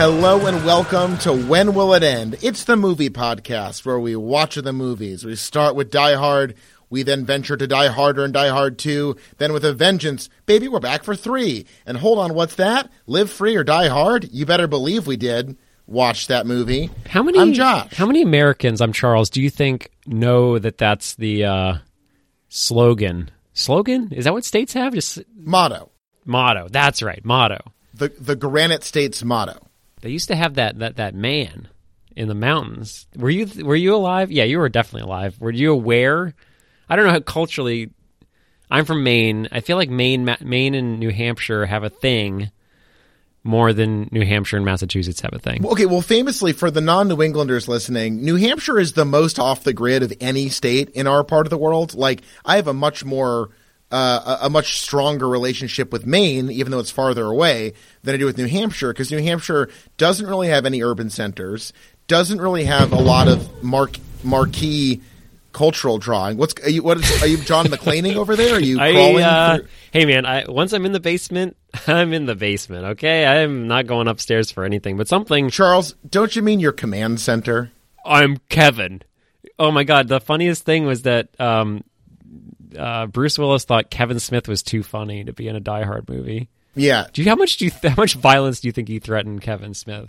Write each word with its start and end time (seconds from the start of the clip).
Hello 0.00 0.46
and 0.46 0.64
welcome 0.64 1.18
to 1.18 1.30
When 1.30 1.74
Will 1.74 1.92
It 1.92 2.02
End? 2.02 2.38
It's 2.40 2.64
the 2.64 2.74
movie 2.74 3.10
podcast 3.10 3.84
where 3.84 4.00
we 4.00 4.16
watch 4.16 4.54
the 4.54 4.72
movies. 4.72 5.26
We 5.26 5.36
start 5.36 5.76
with 5.76 5.90
Die 5.90 6.14
Hard, 6.14 6.54
we 6.88 7.02
then 7.02 7.26
venture 7.26 7.54
to 7.54 7.66
Die 7.66 7.88
Harder 7.88 8.24
and 8.24 8.32
Die 8.32 8.48
Hard 8.48 8.78
2, 8.78 9.14
then 9.36 9.52
with 9.52 9.62
a 9.62 9.74
vengeance, 9.74 10.30
baby, 10.46 10.68
we're 10.68 10.80
back 10.80 11.04
for 11.04 11.14
3. 11.14 11.66
And 11.84 11.98
hold 11.98 12.18
on, 12.18 12.32
what's 12.32 12.54
that? 12.54 12.90
Live 13.06 13.30
Free 13.30 13.54
or 13.56 13.62
Die 13.62 13.88
Hard? 13.88 14.26
You 14.32 14.46
better 14.46 14.66
believe 14.66 15.06
we 15.06 15.18
did 15.18 15.58
watch 15.86 16.28
that 16.28 16.46
movie. 16.46 16.88
How 17.06 17.22
many? 17.22 17.38
I'm 17.38 17.52
Josh. 17.52 17.92
How 17.92 18.06
many 18.06 18.22
Americans? 18.22 18.80
I'm 18.80 18.94
Charles. 18.94 19.28
Do 19.28 19.42
you 19.42 19.50
think 19.50 19.90
know 20.06 20.58
that 20.58 20.78
that's 20.78 21.14
the 21.16 21.44
uh, 21.44 21.74
slogan? 22.48 23.30
Slogan? 23.52 24.14
Is 24.14 24.24
that 24.24 24.32
what 24.32 24.46
states 24.46 24.72
have? 24.72 24.94
Just 24.94 25.18
Motto. 25.36 25.90
motto. 26.24 26.68
That's 26.70 27.02
right, 27.02 27.22
motto. 27.22 27.58
The 27.92 28.08
the 28.18 28.34
Granite 28.34 28.82
States 28.82 29.22
motto. 29.22 29.66
They 30.00 30.10
used 30.10 30.28
to 30.28 30.36
have 30.36 30.54
that 30.54 30.78
that 30.78 30.96
that 30.96 31.14
man 31.14 31.68
in 32.16 32.28
the 32.28 32.34
mountains. 32.34 33.06
Were 33.16 33.30
you 33.30 33.64
were 33.64 33.76
you 33.76 33.94
alive? 33.94 34.30
Yeah, 34.30 34.44
you 34.44 34.58
were 34.58 34.68
definitely 34.68 35.06
alive. 35.06 35.40
Were 35.40 35.50
you 35.50 35.72
aware? 35.72 36.34
I 36.88 36.96
don't 36.96 37.06
know 37.06 37.12
how 37.12 37.20
culturally. 37.20 37.90
I'm 38.70 38.84
from 38.84 39.02
Maine. 39.02 39.48
I 39.50 39.60
feel 39.60 39.76
like 39.76 39.90
Maine, 39.90 40.24
Ma- 40.24 40.36
Maine, 40.40 40.74
and 40.74 41.00
New 41.00 41.10
Hampshire 41.10 41.66
have 41.66 41.82
a 41.82 41.90
thing 41.90 42.52
more 43.42 43.72
than 43.72 44.08
New 44.12 44.24
Hampshire 44.24 44.56
and 44.56 44.64
Massachusetts 44.64 45.20
have 45.22 45.32
a 45.32 45.38
thing. 45.38 45.66
Okay, 45.66 45.86
well, 45.86 46.02
famously 46.02 46.52
for 46.52 46.70
the 46.70 46.80
non-New 46.80 47.22
Englanders 47.22 47.68
listening, 47.68 48.22
New 48.22 48.36
Hampshire 48.36 48.78
is 48.78 48.92
the 48.92 49.04
most 49.04 49.38
off 49.38 49.64
the 49.64 49.72
grid 49.72 50.02
of 50.02 50.12
any 50.20 50.48
state 50.50 50.90
in 50.90 51.06
our 51.06 51.24
part 51.24 51.46
of 51.46 51.50
the 51.50 51.58
world. 51.58 51.94
Like, 51.94 52.22
I 52.44 52.56
have 52.56 52.68
a 52.68 52.74
much 52.74 53.04
more 53.04 53.50
uh, 53.90 54.38
a, 54.42 54.46
a 54.46 54.50
much 54.50 54.80
stronger 54.80 55.28
relationship 55.28 55.92
with 55.92 56.06
Maine, 56.06 56.50
even 56.50 56.70
though 56.70 56.78
it's 56.78 56.90
farther 56.90 57.26
away, 57.26 57.74
than 58.02 58.14
I 58.14 58.18
do 58.18 58.26
with 58.26 58.38
New 58.38 58.46
Hampshire, 58.46 58.92
because 58.92 59.10
New 59.10 59.22
Hampshire 59.22 59.68
doesn't 59.96 60.26
really 60.26 60.48
have 60.48 60.66
any 60.66 60.82
urban 60.82 61.10
centers, 61.10 61.72
doesn't 62.06 62.40
really 62.40 62.64
have 62.64 62.92
a 62.92 63.00
lot 63.00 63.28
of 63.28 63.62
mark 63.62 63.96
marquee 64.22 65.00
cultural 65.52 65.98
drawing. 65.98 66.36
What's 66.36 66.54
are 66.62 66.70
you? 66.70 66.82
What 66.82 66.98
is? 66.98 67.22
Are 67.22 67.26
you 67.26 67.38
John 67.38 67.66
McClaning 67.66 68.16
over 68.16 68.36
there? 68.36 68.56
Are 68.56 68.60
you 68.60 68.76
crawling? 68.76 69.22
I, 69.22 69.54
uh, 69.54 69.58
hey 69.92 70.04
man, 70.04 70.26
I, 70.26 70.44
once 70.48 70.72
I'm 70.72 70.86
in 70.86 70.92
the 70.92 71.00
basement, 71.00 71.56
I'm 71.86 72.12
in 72.12 72.26
the 72.26 72.34
basement. 72.34 72.84
Okay, 72.86 73.26
I'm 73.26 73.68
not 73.68 73.86
going 73.86 74.08
upstairs 74.08 74.50
for 74.50 74.64
anything, 74.64 74.96
but 74.96 75.08
something. 75.08 75.50
Charles, 75.50 75.94
don't 76.08 76.34
you 76.34 76.42
mean 76.42 76.60
your 76.60 76.72
command 76.72 77.20
center? 77.20 77.70
I'm 78.04 78.38
Kevin. 78.48 79.02
Oh 79.58 79.70
my 79.70 79.84
god, 79.84 80.08
the 80.08 80.20
funniest 80.20 80.64
thing 80.64 80.86
was 80.86 81.02
that 81.02 81.28
um, 81.40 81.84
uh, 82.76 83.06
Bruce 83.06 83.38
Willis 83.38 83.64
thought 83.64 83.90
Kevin 83.90 84.20
Smith 84.20 84.48
was 84.48 84.62
too 84.62 84.82
funny 84.82 85.24
to 85.24 85.32
be 85.32 85.48
in 85.48 85.56
a 85.56 85.60
Die 85.60 85.84
Hard 85.84 86.08
movie. 86.08 86.48
Yeah, 86.74 87.06
Do 87.12 87.22
you 87.22 87.28
how 87.28 87.34
much 87.36 87.56
do 87.56 87.64
you 87.64 87.70
how 87.82 87.94
much 87.96 88.14
violence 88.14 88.60
do 88.60 88.68
you 88.68 88.72
think 88.72 88.88
he 88.88 88.98
threatened 89.00 89.42
Kevin 89.42 89.74
Smith? 89.74 90.08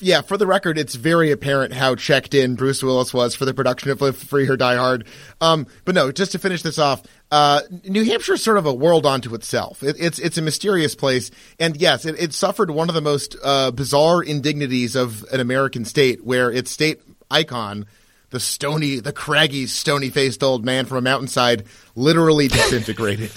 yeah, 0.00 0.20
for 0.20 0.36
the 0.36 0.46
record, 0.46 0.78
it's 0.78 0.94
very 0.94 1.30
apparent 1.30 1.72
how 1.72 1.94
checked 1.94 2.34
in 2.34 2.54
Bruce 2.54 2.82
Willis 2.82 3.12
was 3.12 3.34
for 3.34 3.44
the 3.44 3.54
production 3.54 3.90
of 3.90 4.00
Live 4.00 4.16
Free 4.16 4.48
or 4.48 4.56
Die 4.56 4.76
Hard. 4.76 5.06
Um, 5.40 5.66
but 5.84 5.94
no, 5.94 6.12
just 6.12 6.32
to 6.32 6.38
finish 6.38 6.62
this 6.62 6.78
off, 6.78 7.02
uh, 7.30 7.62
New 7.84 8.04
Hampshire 8.04 8.34
is 8.34 8.44
sort 8.44 8.58
of 8.58 8.66
a 8.66 8.72
world 8.74 9.06
unto 9.06 9.34
itself. 9.34 9.82
It, 9.82 9.96
it's 9.98 10.18
it's 10.18 10.38
a 10.38 10.42
mysterious 10.42 10.94
place, 10.94 11.30
and 11.58 11.76
yes, 11.76 12.04
it, 12.04 12.20
it 12.20 12.32
suffered 12.32 12.70
one 12.70 12.88
of 12.88 12.94
the 12.94 13.00
most 13.00 13.36
uh, 13.42 13.70
bizarre 13.70 14.22
indignities 14.22 14.94
of 14.96 15.24
an 15.32 15.40
American 15.40 15.84
state, 15.84 16.24
where 16.24 16.50
its 16.50 16.70
state 16.70 17.00
icon, 17.30 17.86
the 18.32 18.40
stony, 18.40 18.98
the 18.98 19.12
craggy, 19.12 19.66
stony-faced 19.66 20.42
old 20.42 20.64
man 20.64 20.86
from 20.86 20.98
a 20.98 21.02
mountainside, 21.02 21.64
literally 21.94 22.48
disintegrated. 22.48 23.30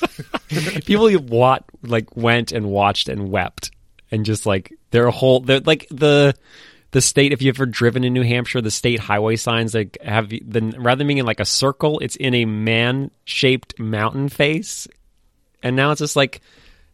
People 0.85 1.07
who 1.07 1.19
wat, 1.19 1.63
like 1.83 2.17
went 2.17 2.51
and 2.51 2.66
watched 2.66 3.07
and 3.07 3.29
wept 3.29 3.72
and 4.11 4.25
just 4.25 4.45
like 4.45 4.73
their 4.91 5.09
whole 5.09 5.41
they're 5.41 5.59
like 5.59 5.88
the 5.89 6.34
the 6.91 7.01
state 7.01 7.34
if 7.34 7.41
you've 7.41 7.57
ever 7.57 7.66
driven 7.66 8.03
in 8.03 8.13
New 8.13 8.23
Hampshire 8.23 8.61
the 8.61 8.72
state 8.72 9.00
highway 9.00 9.35
signs 9.35 9.73
like 9.73 9.97
have 10.01 10.29
the 10.29 10.73
rather 10.78 11.00
than 11.00 11.07
being 11.07 11.17
in 11.17 11.25
like 11.25 11.39
a 11.39 11.45
circle 11.45 12.00
it's 12.00 12.16
in 12.16 12.34
a 12.34 12.45
man 12.45 13.11
shaped 13.25 13.78
mountain 13.79 14.29
face 14.29 14.88
and 15.61 15.75
now 15.75 15.91
it's 15.91 16.00
just 16.00 16.16
like 16.16 16.41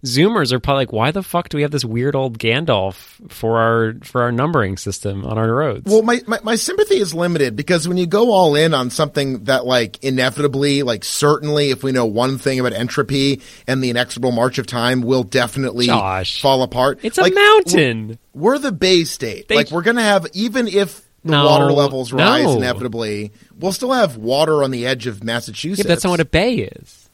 zoomers 0.04 0.52
are 0.52 0.60
probably 0.60 0.82
like 0.82 0.92
why 0.94 1.12
the 1.12 1.22
fuck 1.22 1.50
do 1.50 1.58
we 1.58 1.62
have 1.62 1.72
this 1.72 1.86
weird 1.86 2.16
old 2.16 2.40
Gandalf 2.40 2.96
for 3.32 3.60
our 3.60 3.94
for 4.04 4.24
our 4.24 4.32
numbering 4.32 4.78
system 4.78 5.26
on 5.26 5.38
our 5.38 5.54
roads 5.54 5.84
Well, 5.86 6.02
my, 6.02 6.22
my, 6.28 6.40
my 6.44 6.56
sympathy 6.56 6.96
is 6.98 7.14
limited 7.14 7.56
because 7.56 7.88
when 7.88 7.98
you 7.98 8.08
go 8.08 8.32
all 8.32 8.56
in 8.56 8.74
on 8.74 8.90
something 8.90 9.44
that, 9.44 9.66
like, 9.66 10.04
inevitably, 10.04 10.84
like, 10.84 11.04
certainly, 11.04 11.70
if 11.70 11.84
we 11.84 11.92
know 11.92 12.06
one 12.06 12.38
thing 12.38 12.60
about 12.60 12.74
entropy 12.74 13.42
and 13.68 13.84
the 13.84 13.90
inexorable 13.92 14.32
march 14.32 14.58
of 14.58 14.66
time, 14.68 15.02
will 15.02 15.24
definitely 15.24 15.86
Josh. 15.86 16.42
fall 16.42 16.64
apart. 16.64 17.00
it's 17.04 17.18
like, 17.18 17.34
a 17.34 17.36
mountain 17.36 18.18
We're 18.34 18.58
the 18.58 18.72
Bay 18.72 19.04
State. 19.04 19.48
They- 19.50 19.56
like, 19.56 19.72
we're 19.72 19.82
going 19.84 19.98
to 19.98 20.02
have, 20.04 20.26
even 20.34 20.68
if 20.68 21.02
the 21.24 21.32
No, 21.34 21.46
water 21.46 21.72
levels 21.72 22.12
rise 22.12 22.46
no. 22.46 22.58
inevitably, 22.58 23.32
we'll 23.60 23.72
still 23.74 23.92
have 23.94 24.18
water 24.18 24.64
on 24.64 24.72
the 24.72 24.88
edge 24.88 25.06
of 25.06 25.20
Yeah, 25.20 25.26
Massachusetts. 25.26 25.84
but 25.84 25.88
that's 25.88 26.04
not 26.04 26.10
what 26.10 26.20
a 26.20 26.26
bay 26.26 26.56
is. 26.56 27.10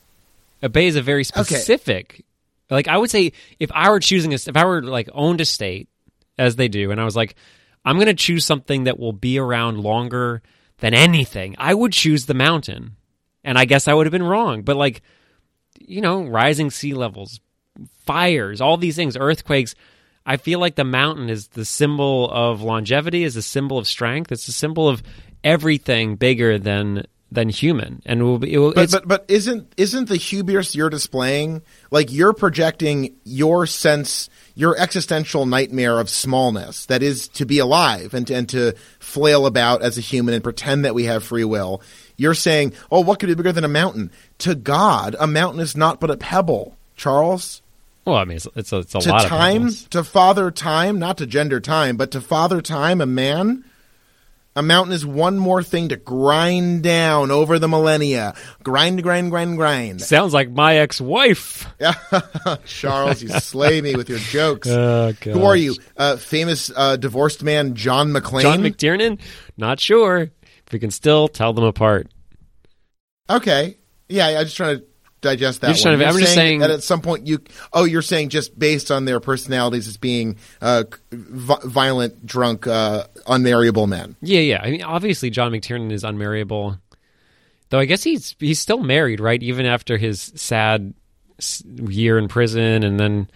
A 0.62 0.70
bay 0.70 0.88
is 0.88 0.96
a 0.96 1.02
very 1.02 1.24
specific. 1.26 2.24
Like 2.70 2.88
I 2.88 2.98
would 2.98 3.10
say, 3.10 3.34
if 3.60 3.72
I 3.74 3.90
were 3.90 4.00
choosing 4.00 4.34
a, 4.34 4.36
if 4.36 4.56
I 4.56 4.66
were 4.66 4.82
like 4.82 5.10
owned 5.14 5.42
a 5.42 5.46
state, 5.46 5.90
as 6.38 6.56
they 6.56 6.68
do, 6.68 6.92
and 6.92 7.02
I 7.02 7.06
was 7.06 7.16
like, 7.16 7.36
I'm 7.84 7.96
going 7.96 8.08
to 8.08 8.14
choose 8.14 8.46
something 8.46 8.84
that 8.84 9.00
will 9.00 9.14
be 9.14 9.40
around 9.40 9.80
longer 9.80 10.42
than 10.80 10.94
anything, 10.94 11.56
I 11.58 11.74
would 11.74 11.94
choose 11.94 12.26
the 12.26 12.34
mountain. 12.34 12.96
And 13.44 13.58
I 13.58 13.66
guess 13.66 13.88
I 13.88 13.94
would 13.94 14.06
have 14.06 14.12
been 14.12 14.24
wrong, 14.24 14.62
but 14.62 14.76
like, 14.76 15.02
you 15.80 16.02
know, 16.02 16.24
rising 16.26 16.70
sea 16.70 16.94
levels, 16.94 17.40
fires, 18.06 18.60
all 18.60 18.78
these 18.78 18.96
things, 18.96 19.16
earthquakes. 19.18 19.74
I 20.26 20.36
feel 20.36 20.60
like 20.60 20.76
the 20.76 20.84
mountain 20.84 21.30
is 21.30 21.48
the 21.48 21.64
symbol 21.64 22.30
of 22.30 22.62
longevity, 22.62 23.24
is 23.24 23.38
a 23.38 23.42
symbol 23.42 23.78
of 23.78 23.88
strength. 23.88 24.32
It's 24.32 24.50
a 24.50 24.54
symbol 24.54 24.90
of 24.90 25.02
everything 25.44 26.18
bigger 26.18 26.60
than 26.60 27.06
than 27.32 27.50
human, 27.50 28.02
and 28.06 28.24
will 28.24 28.40
be. 28.40 28.54
It 28.54 28.58
will, 28.58 28.74
But, 28.74 28.90
but 28.92 29.08
but 29.08 29.26
isn't 29.28 29.74
isn't 29.76 30.08
the 30.08 30.16
hubris 30.16 30.76
you're 30.76 30.90
displaying 30.90 31.62
like 31.92 32.12
you're 32.12 32.34
projecting 32.34 33.16
your 33.26 33.66
sense 33.66 34.30
your 34.56 34.78
existential 34.78 35.46
nightmare 35.46 36.00
of 36.00 36.10
smallness 36.10 36.86
that 36.86 37.04
is 37.04 37.28
to 37.28 37.46
be 37.46 37.60
alive 37.60 38.14
and 38.14 38.26
to, 38.28 38.34
and 38.34 38.50
to 38.50 38.74
flail 39.00 39.46
about 39.46 39.82
as 39.82 39.98
a 39.98 40.02
human 40.02 40.34
and 40.34 40.44
pretend 40.44 40.86
that 40.86 40.96
we 40.96 41.04
have 41.04 41.24
free 41.24 41.44
will. 41.44 41.82
You're 42.16 42.34
saying, 42.34 42.74
"Oh, 42.90 43.02
what 43.02 43.20
could 43.20 43.28
be 43.28 43.36
bigger 43.36 43.52
than 43.52 43.66
a 43.66 43.68
mountain?" 43.70 44.10
To 44.40 44.56
God, 44.56 45.16
a 45.20 45.28
mountain 45.28 45.60
is 45.60 45.76
not 45.76 46.00
but 46.00 46.10
a 46.10 46.18
pebble, 46.18 46.78
Charles. 46.96 47.62
Well, 48.06 48.16
I 48.16 48.24
mean, 48.24 48.38
it's, 48.38 48.48
it's 48.56 48.72
a, 48.72 48.78
it's 48.78 48.96
a 48.96 49.00
To 49.00 49.10
lot 49.10 49.26
time, 49.28 49.64
of 49.66 49.74
things. 49.74 49.88
to 49.90 50.02
father 50.02 50.50
time, 50.50 50.98
not 50.98 51.18
to 51.18 51.28
gender 51.28 51.60
time, 51.60 51.98
but 51.98 52.12
to 52.12 52.22
father 52.22 52.62
time, 52.62 53.02
a 53.02 53.06
man. 53.06 53.66
A 54.58 54.64
mountain 54.64 54.92
is 54.92 55.06
one 55.06 55.38
more 55.38 55.62
thing 55.62 55.90
to 55.90 55.98
grind 55.98 56.82
down 56.82 57.30
over 57.30 57.60
the 57.60 57.68
millennia. 57.68 58.34
Grind, 58.64 59.04
grind, 59.04 59.30
grind, 59.30 59.56
grind. 59.56 60.02
Sounds 60.02 60.34
like 60.34 60.50
my 60.50 60.78
ex-wife. 60.78 61.68
Charles, 62.66 63.22
you 63.22 63.30
slay 63.30 63.82
me 63.82 63.96
with 63.96 64.10
your 64.10 64.18
jokes. 64.18 64.68
Oh, 64.78 65.12
Who 65.24 65.44
are 65.44 65.56
you? 65.56 65.76
Uh, 65.96 66.18
famous 66.18 66.72
uh, 66.76 66.96
divorced 66.98 67.44
man 67.44 67.76
John 67.76 68.10
McClane? 68.10 68.42
John 68.42 68.62
McTiernan? 68.62 69.20
Not 69.58 69.80
sure. 69.80 70.22
If 70.22 70.74
we 70.74 70.80
can 70.80 70.90
still 70.90 71.28
tell 71.28 71.54
them 71.54 71.64
apart. 71.64 72.08
okay. 73.30 73.78
Yeah, 74.10 74.40
I'm 74.40 74.46
just 74.46 74.58
trying 74.58 74.80
to 74.80 74.86
digest 75.22 75.62
that 75.62 75.68
You're 75.68 75.74
just 75.74 75.84
to- 75.84 75.92
You're 75.98 76.08
I'm 76.08 76.18
just 76.20 76.34
saying- 76.34 76.60
that 76.60 76.70
at 76.72 76.84
some 76.84 77.02
point 77.02 77.26
you. 77.28 77.40
Oh, 77.74 77.86
you're 77.86 78.02
saying 78.02 78.30
just 78.30 78.58
based 78.58 78.92
on 78.92 79.06
their 79.06 79.20
personalities 79.20 79.88
as 79.88 79.98
being 79.98 80.38
uh, 80.62 80.84
vi- 81.12 81.60
violent, 81.64 82.26
drunk, 82.26 82.68
uh, 82.68 83.06
unmarriable 83.28 83.88
men. 83.88 84.16
Yeah, 84.22 84.40
yeah. 84.42 84.62
I 84.64 84.72
mean, 84.72 84.84
obviously, 84.84 85.30
John 85.30 85.52
McTiernan 85.52 85.92
is 85.92 86.04
unmarriable. 86.04 86.78
Though 87.70 87.80
I 87.80 87.86
guess 87.86 88.04
he's 88.04 88.36
he's 88.40 88.60
still 88.60 88.82
married, 88.82 89.20
right? 89.20 89.42
Even 89.44 89.66
after 89.66 89.98
his 89.98 90.32
sad 90.36 90.94
year 91.40 92.18
in 92.18 92.28
prison, 92.28 92.84
and 92.84 93.00
then 93.00 93.30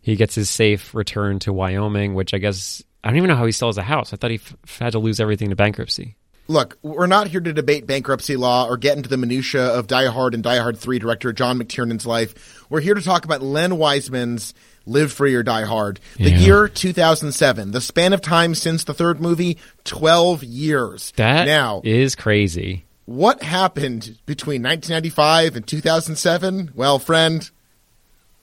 he 0.00 0.16
gets 0.16 0.34
his 0.34 0.50
safe 0.50 0.94
return 0.94 1.38
to 1.40 1.52
Wyoming, 1.52 2.14
which 2.14 2.34
I 2.34 2.38
guess 2.38 2.82
I 3.04 3.08
don't 3.08 3.18
even 3.18 3.28
know 3.28 3.36
how 3.36 3.46
he 3.46 3.52
still 3.52 3.68
has 3.68 3.78
a 3.78 3.82
house. 3.82 4.12
I 4.12 4.16
thought 4.16 4.30
he 4.30 4.36
f- 4.38 4.78
had 4.80 4.92
to 4.92 4.98
lose 4.98 5.20
everything 5.20 5.50
to 5.50 5.56
bankruptcy. 5.56 6.16
Look, 6.48 6.78
we're 6.82 7.06
not 7.08 7.28
here 7.28 7.40
to 7.40 7.52
debate 7.52 7.86
bankruptcy 7.86 8.36
law 8.36 8.66
or 8.68 8.76
get 8.76 8.96
into 8.96 9.08
the 9.08 9.16
minutia 9.16 9.66
of 9.66 9.88
Die 9.88 10.06
Hard 10.06 10.32
and 10.34 10.42
Die 10.44 10.58
Hard 10.58 10.78
3 10.78 10.98
director 10.98 11.32
John 11.32 11.58
McTiernan's 11.58 12.06
life. 12.06 12.64
We're 12.70 12.80
here 12.80 12.94
to 12.94 13.02
talk 13.02 13.24
about 13.24 13.42
Len 13.42 13.78
Wiseman's 13.78 14.54
Live 14.86 15.12
Free 15.12 15.34
or 15.34 15.42
Die 15.42 15.64
Hard. 15.64 15.98
The 16.16 16.30
Yeah. 16.30 16.38
year 16.38 16.68
2007. 16.68 17.72
The 17.72 17.80
span 17.80 18.12
of 18.12 18.20
time 18.20 18.54
since 18.54 18.84
the 18.84 18.94
third 18.94 19.20
movie, 19.20 19.58
12 19.84 20.44
years. 20.44 21.12
That 21.16 21.46
now, 21.46 21.80
is 21.84 22.14
crazy. 22.14 22.84
what 23.06 23.42
happened 23.42 24.16
between 24.26 24.62
1995 24.62 25.56
and 25.56 25.66
2007? 25.66 26.70
Well, 26.76 27.00
friend, 27.00 27.50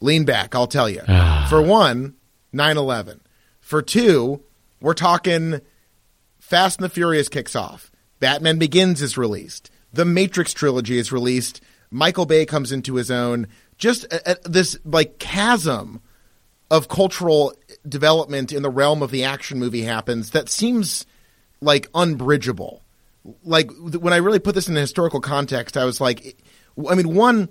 lean 0.01 0.25
back, 0.25 0.53
I'll 0.55 0.67
tell 0.67 0.89
you. 0.89 1.01
Ah. 1.07 1.47
For 1.49 1.61
one, 1.61 2.15
9/11. 2.51 3.21
For 3.61 3.81
two, 3.81 4.41
we're 4.81 4.93
talking 4.93 5.61
Fast 6.39 6.79
and 6.79 6.85
the 6.85 6.89
Furious 6.89 7.29
kicks 7.29 7.55
off. 7.55 7.89
Batman 8.23 8.57
Begins 8.57 9.01
is 9.01 9.17
released. 9.17 9.69
The 9.91 10.05
Matrix 10.05 10.53
trilogy 10.53 10.97
is 10.97 11.11
released. 11.11 11.59
Michael 11.91 12.25
Bay 12.25 12.45
comes 12.45 12.71
into 12.71 12.95
his 12.95 13.11
own. 13.11 13.47
Just 13.77 14.05
uh, 14.13 14.19
uh, 14.25 14.35
this 14.45 14.77
like 14.85 15.19
chasm 15.19 15.99
of 16.71 16.87
cultural 16.87 17.53
development 17.85 18.53
in 18.53 18.63
the 18.63 18.69
realm 18.69 19.03
of 19.03 19.11
the 19.11 19.25
action 19.25 19.59
movie 19.59 19.81
happens 19.81 20.29
that 20.29 20.47
seems 20.47 21.05
like 21.59 21.89
unbridgeable. 21.93 22.81
Like 23.43 23.69
when 23.77 24.13
I 24.13 24.17
really 24.17 24.39
put 24.39 24.55
this 24.55 24.69
in 24.69 24.77
a 24.77 24.79
historical 24.79 25.19
context, 25.19 25.75
I 25.75 25.83
was 25.83 25.99
like, 25.99 26.41
I 26.89 26.95
mean, 26.95 27.13
one, 27.13 27.49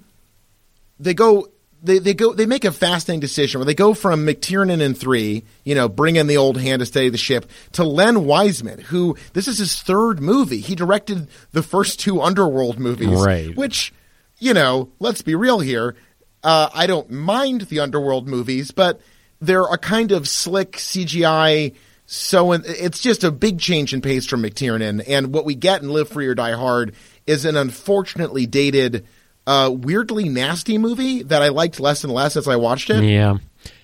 they 0.98 1.12
go 1.12 1.48
they, 1.82 1.98
they 1.98 2.14
go 2.14 2.32
they 2.32 2.46
make 2.46 2.64
a 2.64 2.72
fascinating 2.72 3.20
decision 3.20 3.58
where 3.58 3.66
they 3.66 3.74
go 3.74 3.92
from 3.92 4.24
McTiernan 4.24 4.80
in 4.80 4.94
three, 4.94 5.44
you 5.64 5.74
know, 5.74 5.88
bring 5.88 6.16
in 6.16 6.28
the 6.28 6.36
old 6.36 6.60
hand 6.60 6.80
to 6.80 6.86
steady 6.86 7.08
the 7.08 7.18
ship, 7.18 7.50
to 7.72 7.84
Len 7.84 8.24
Wiseman, 8.24 8.80
who 8.80 9.16
this 9.32 9.48
is 9.48 9.58
his 9.58 9.80
third 9.82 10.20
movie. 10.20 10.60
He 10.60 10.74
directed 10.74 11.28
the 11.50 11.62
first 11.62 11.98
two 11.98 12.22
Underworld 12.22 12.78
movies, 12.78 13.20
right? 13.20 13.54
Which, 13.56 13.92
you 14.38 14.54
know, 14.54 14.90
let's 15.00 15.22
be 15.22 15.34
real 15.34 15.58
here. 15.58 15.96
Uh, 16.44 16.68
I 16.72 16.86
don't 16.86 17.10
mind 17.10 17.62
the 17.62 17.80
Underworld 17.80 18.28
movies, 18.28 18.70
but 18.70 19.00
they're 19.40 19.64
a 19.64 19.78
kind 19.78 20.12
of 20.12 20.28
slick 20.28 20.72
CGI. 20.72 21.74
So 22.06 22.52
it's 22.52 23.00
just 23.00 23.24
a 23.24 23.30
big 23.30 23.58
change 23.58 23.94
in 23.94 24.02
pace 24.02 24.26
from 24.26 24.42
McTiernan, 24.42 25.02
and 25.08 25.32
what 25.32 25.44
we 25.44 25.54
get 25.54 25.82
in 25.82 25.88
Live 25.88 26.10
Free 26.10 26.26
or 26.26 26.34
Die 26.34 26.52
Hard 26.52 26.94
is 27.26 27.44
an 27.44 27.56
unfortunately 27.56 28.46
dated 28.46 29.06
uh, 29.46 29.70
weirdly 29.72 30.28
nasty 30.28 30.78
movie 30.78 31.22
that 31.24 31.42
I 31.42 31.48
liked 31.48 31.80
less 31.80 32.04
and 32.04 32.12
less 32.12 32.36
as 32.36 32.48
I 32.48 32.56
watched 32.56 32.90
it. 32.90 33.04
Yeah, 33.04 33.38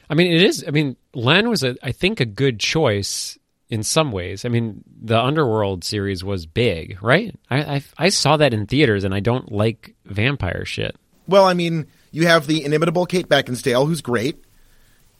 I 0.09 0.15
mean, 0.15 0.33
it 0.33 0.43
is. 0.43 0.65
I 0.67 0.71
mean, 0.71 0.97
Len 1.15 1.49
was 1.49 1.63
a, 1.63 1.77
I 1.83 1.93
think, 1.93 2.21
a 2.21 2.27
good 2.27 2.61
choice 2.61 3.39
in 3.69 3.83
some 3.83 4.13
ways. 4.13 4.45
I 4.45 4.49
mean, 4.49 4.83
the 5.03 5.19
Underworld 5.19 5.85
series 5.85 6.25
was 6.25 6.47
big, 6.47 6.99
right? 7.03 7.35
I, 7.51 7.59
I, 7.59 7.83
I 7.99 8.09
saw 8.09 8.37
that 8.39 8.55
in 8.55 8.67
theaters, 8.67 9.05
and 9.05 9.15
I 9.15 9.21
don't 9.21 9.53
like 9.53 9.95
vampire 10.05 10.65
shit. 10.65 10.97
Well, 11.27 11.45
I 11.45 11.55
mean, 11.55 11.87
you 12.11 12.27
have 12.27 12.47
the 12.47 12.65
inimitable 12.65 13.07
Kate 13.07 13.29
Beckinsale, 13.29 13.87
who's 13.87 14.01
great. 14.01 14.43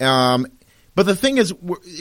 Um, 0.01 0.47
but 0.95 1.05
the 1.05 1.17
thing 1.17 1.39
is, 1.39 1.51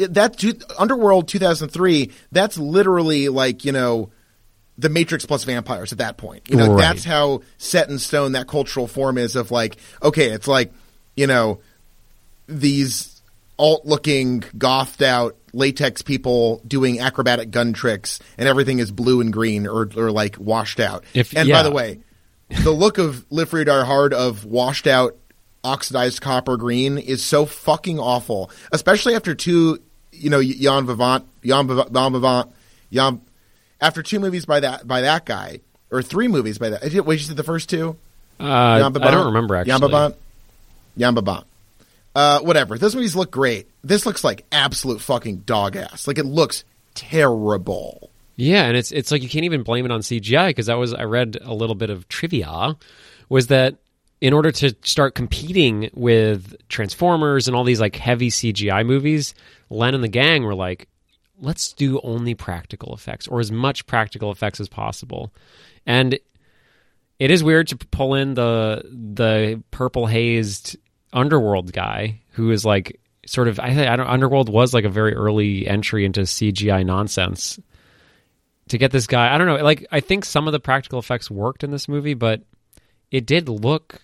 that 0.09 0.65
Underworld 0.79 1.27
2003, 1.27 2.11
that's 2.31 2.57
literally 2.57 3.29
like 3.29 3.65
you 3.65 3.71
know 3.71 4.09
the 4.77 4.89
Matrix 4.89 5.25
plus 5.25 5.43
vampires 5.43 5.91
at 5.91 5.97
that 5.97 6.17
point. 6.17 6.49
You 6.49 6.57
know, 6.57 6.73
right. 6.73 6.77
that's 6.77 7.03
how 7.03 7.41
set 7.57 7.89
in 7.89 7.99
stone 7.99 8.33
that 8.33 8.47
cultural 8.47 8.87
form 8.87 9.17
is 9.17 9.35
of 9.35 9.51
like, 9.51 9.77
okay, 10.03 10.29
it's 10.29 10.47
like, 10.47 10.71
you 11.15 11.27
know, 11.27 11.59
these 12.47 13.21
alt 13.57 13.85
looking, 13.85 14.43
gothed 14.57 15.01
out 15.01 15.35
latex 15.53 16.03
people 16.03 16.61
doing 16.67 16.99
acrobatic 16.99 17.49
gun 17.49 17.73
tricks 17.73 18.19
and 18.37 18.47
everything 18.47 18.77
is 18.77 18.91
blue 18.91 19.21
and 19.21 19.33
green 19.33 19.65
or, 19.65 19.89
or 19.97 20.11
like 20.11 20.37
washed 20.37 20.79
out. 20.79 21.03
If, 21.13 21.35
and 21.35 21.49
yeah. 21.49 21.55
by 21.55 21.63
the 21.63 21.71
way, 21.71 21.99
the 22.63 22.71
look 22.71 22.99
of 22.99 23.25
Live 23.31 23.49
Free 23.49 23.63
Die 23.63 23.85
Hard 23.85 24.13
of 24.13 24.45
washed 24.45 24.85
out 24.85 25.17
oxidized 25.63 26.21
copper 26.21 26.55
green 26.55 26.97
is 26.97 27.23
so 27.23 27.45
fucking 27.45 27.99
awful, 27.99 28.51
especially 28.71 29.15
after 29.15 29.33
two, 29.33 29.79
you 30.11 30.29
know, 30.29 30.41
Jan 30.41 30.85
Vivant, 30.85 31.25
Jan 31.43 31.67
Vivant, 31.67 32.53
Jan 32.91 33.21
after 33.81 34.03
two 34.03 34.19
movies 34.19 34.45
by 34.45 34.59
that 34.59 34.87
by 34.87 35.01
that 35.01 35.25
guy, 35.25 35.61
or 35.91 36.01
three 36.01 36.27
movies 36.27 36.57
by 36.57 36.69
that. 36.69 37.05
Wait, 37.05 37.19
you 37.19 37.25
said 37.25 37.37
the 37.37 37.43
first 37.43 37.69
two? 37.69 37.97
Uh, 38.39 38.43
I 38.43 38.79
don't 38.89 39.25
remember 39.27 39.55
actually. 39.55 39.89
Yambabant, 39.89 40.15
Yambabant. 40.97 41.43
Uh, 42.15 42.39
whatever. 42.39 42.77
Those 42.77 42.95
movies 42.95 43.15
look 43.15 43.29
great. 43.29 43.67
This 43.83 44.05
looks 44.05 44.23
like 44.23 44.45
absolute 44.51 45.01
fucking 45.01 45.37
dog 45.39 45.75
ass. 45.75 46.07
Like 46.07 46.17
it 46.17 46.25
looks 46.25 46.63
terrible. 46.95 48.09
Yeah, 48.35 48.65
and 48.65 48.77
it's 48.77 48.91
it's 48.91 49.11
like 49.11 49.23
you 49.23 49.29
can't 49.29 49.45
even 49.45 49.63
blame 49.63 49.85
it 49.85 49.91
on 49.91 50.01
CGI 50.01 50.47
because 50.47 50.67
that 50.67 50.77
was 50.77 50.93
I 50.93 51.03
read 51.03 51.37
a 51.41 51.53
little 51.53 51.75
bit 51.75 51.89
of 51.89 52.07
trivia 52.07 52.75
was 53.29 53.47
that 53.47 53.75
in 54.21 54.33
order 54.33 54.51
to 54.51 54.75
start 54.81 55.15
competing 55.15 55.89
with 55.93 56.55
Transformers 56.69 57.47
and 57.47 57.55
all 57.55 57.63
these 57.63 57.79
like 57.79 57.95
heavy 57.95 58.29
CGI 58.29 58.85
movies, 58.85 59.35
Len 59.69 59.93
and 59.93 60.03
the 60.03 60.07
gang 60.07 60.43
were 60.43 60.55
like, 60.55 60.87
let's 61.39 61.73
do 61.73 61.99
only 62.01 62.33
practical 62.33 62.93
effects 62.93 63.27
or 63.27 63.39
as 63.39 63.51
much 63.51 63.85
practical 63.85 64.31
effects 64.31 64.59
as 64.59 64.67
possible. 64.67 65.33
And 65.85 66.19
it 67.19 67.31
is 67.31 67.43
weird 67.43 67.67
to 67.69 67.77
pull 67.77 68.15
in 68.15 68.33
the 68.33 68.83
the 68.91 69.63
purple 69.71 70.07
hazed 70.07 70.77
underworld 71.13 71.71
guy 71.73 72.21
who 72.31 72.51
is 72.51 72.65
like 72.65 72.99
sort 73.25 73.47
of 73.47 73.59
I, 73.59 73.95
don't 73.95 74.07
underworld 74.07 74.49
was 74.49 74.73
like 74.73 74.85
a 74.85 74.89
very 74.89 75.13
early 75.13 75.67
entry 75.67 76.05
into 76.05 76.21
CGI 76.21 76.85
nonsense. 76.85 77.59
To 78.69 78.77
get 78.77 78.91
this 78.91 79.07
guy, 79.07 79.33
I 79.33 79.37
don't 79.37 79.47
know, 79.47 79.63
like 79.63 79.87
I 79.91 80.01
think 80.01 80.25
some 80.25 80.45
of 80.45 80.51
the 80.51 80.59
practical 80.59 80.99
effects 80.99 81.31
worked 81.31 81.63
in 81.63 81.71
this 81.71 81.87
movie, 81.87 82.15
but 82.15 82.41
it 83.11 83.25
did 83.25 83.47
look 83.47 84.01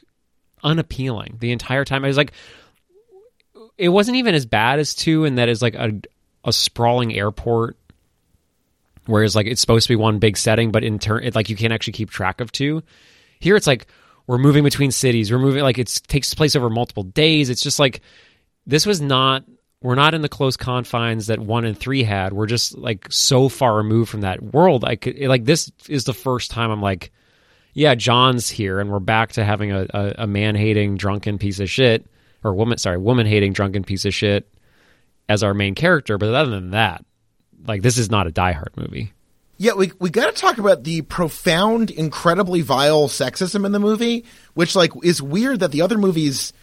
unappealing 0.64 1.36
the 1.40 1.52
entire 1.52 1.84
time. 1.84 2.06
I 2.06 2.08
was 2.08 2.16
like 2.16 2.32
it 3.78 3.90
wasn't 3.90 4.18
even 4.18 4.36
as 4.36 4.46
bad 4.46 4.80
as 4.80 4.94
two, 4.94 5.26
and 5.26 5.38
that 5.38 5.50
is 5.50 5.62
like 5.62 5.76
a 5.76 5.92
a 6.44 6.54
sprawling 6.54 7.16
airport 7.16 7.78
whereas 9.06 9.36
like 9.36 9.48
it's 9.48 9.62
supposed 9.62 9.88
to 9.88 9.92
be 9.92 9.96
one 9.96 10.20
big 10.20 10.38
setting 10.38 10.72
but 10.72 10.84
in 10.84 11.00
turn 11.00 11.24
it, 11.24 11.36
like 11.36 11.50
you 11.50 11.56
can't 11.56 11.74
actually 11.74 11.94
keep 11.94 12.10
track 12.10 12.42
of 12.42 12.52
two. 12.52 12.84
Here 13.40 13.56
it's 13.56 13.68
like 13.68 13.88
we're 14.28 14.38
moving 14.38 14.64
between 14.64 14.92
cities. 14.92 15.32
We're 15.32 15.40
moving 15.40 15.64
like 15.64 15.78
it 15.78 16.02
takes 16.08 16.34
place 16.34 16.56
over 16.56 16.70
multiple 16.70 17.04
days. 17.04 17.50
It's 17.50 17.64
just 17.64 17.80
like 17.80 18.02
this 18.66 18.86
was 18.86 19.02
not 19.02 19.44
we're 19.82 19.96
not 19.96 20.14
in 20.14 20.22
the 20.22 20.30
close 20.30 20.56
confines 20.56 21.28
that 21.28 21.40
one 21.40 21.66
and 21.66 21.78
three 21.78 22.04
had. 22.04 22.32
We're 22.32 22.46
just 22.46 22.78
like 22.78 23.08
so 23.12 23.50
far 23.50 23.76
removed 23.76 24.10
from 24.10 24.22
that 24.22 24.42
world. 24.42 24.86
Could 25.02 25.20
like 25.20 25.44
this 25.44 25.72
is 25.90 26.06
the 26.06 26.14
first 26.14 26.52
time 26.52 26.72
i'm 26.72 26.82
like 26.82 27.12
yeah 27.74 27.96
john's 27.96 28.50
here 28.50 28.80
and 28.80 28.90
we're 28.92 29.00
back 29.00 29.34
to 29.34 29.44
having 29.44 29.72
a, 29.72 29.86
a, 29.94 30.14
a 30.20 30.28
man-hating 30.28 30.96
drunken 30.96 31.38
piece 31.38 31.60
of 31.60 31.70
shit 31.70 32.06
or 32.44 32.54
woman 32.54 32.78
sorry 32.78 32.98
woman 32.98 33.26
hating 33.26 33.54
drunken 33.54 33.84
piece 33.84 34.06
of 34.06 34.14
shit 34.14 34.48
as 35.30 35.44
our 35.44 35.54
main 35.54 35.76
character. 35.76 36.18
But 36.18 36.34
other 36.34 36.52
than 36.52 36.72
that, 36.72 37.06
like 37.66 37.82
this 37.82 37.98
is 37.98 38.10
not 38.10 38.28
a 38.28 38.32
Die 38.32 38.52
Hard 38.52 38.72
movie. 38.76 39.14
Yeah, 39.58 39.74
we 39.74 39.92
we 40.00 40.10
got 40.10 40.34
to 40.34 40.42
talk 40.42 40.58
about 40.58 40.84
the 40.84 41.04
profound, 41.04 41.92
incredibly 41.92 42.62
vile 42.62 43.08
sexism 43.08 43.66
in 43.66 43.72
the 43.72 43.80
movie, 43.80 44.26
which 44.56 44.76
like 44.76 44.92
is 45.04 45.22
weird 45.22 45.60
that 45.62 45.72
the 45.72 45.82
other 45.82 45.98
movies 45.98 46.54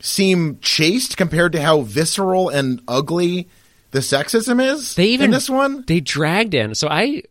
seem 0.00 0.58
chaste 0.60 1.16
compared 1.16 1.52
to 1.52 1.60
how 1.60 1.82
visceral 1.82 2.48
and 2.48 2.80
ugly 2.88 3.48
the 3.90 3.98
sexism 3.98 4.62
is. 4.64 4.94
They 4.94 5.08
even 5.08 5.26
in 5.26 5.30
this 5.30 5.50
one 5.50 5.84
they 5.86 6.00
dragged 6.00 6.54
in. 6.54 6.74
So 6.74 6.88
I 6.88 7.22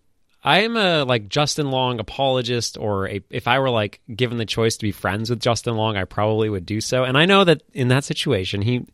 I 0.44 0.62
am 0.62 0.78
a 0.78 1.04
like 1.04 1.28
Justin 1.28 1.72
Long 1.72 2.00
apologist, 2.00 2.78
or 2.78 3.10
a, 3.10 3.22
if 3.30 3.48
I 3.48 3.60
were 3.60 3.70
like 3.70 4.00
given 4.16 4.38
the 4.38 4.46
choice 4.46 4.78
to 4.78 4.84
be 4.84 4.92
friends 4.92 5.30
with 5.30 5.40
Justin 5.40 5.76
Long, 5.76 5.98
I 5.98 6.06
probably 6.06 6.50
would 6.50 6.66
do 6.66 6.80
so. 6.80 7.04
And 7.04 7.18
I 7.18 7.26
know 7.26 7.44
that 7.44 7.64
in 7.74 7.90
that 7.90 8.04
situation, 8.04 8.62
he 8.62 8.86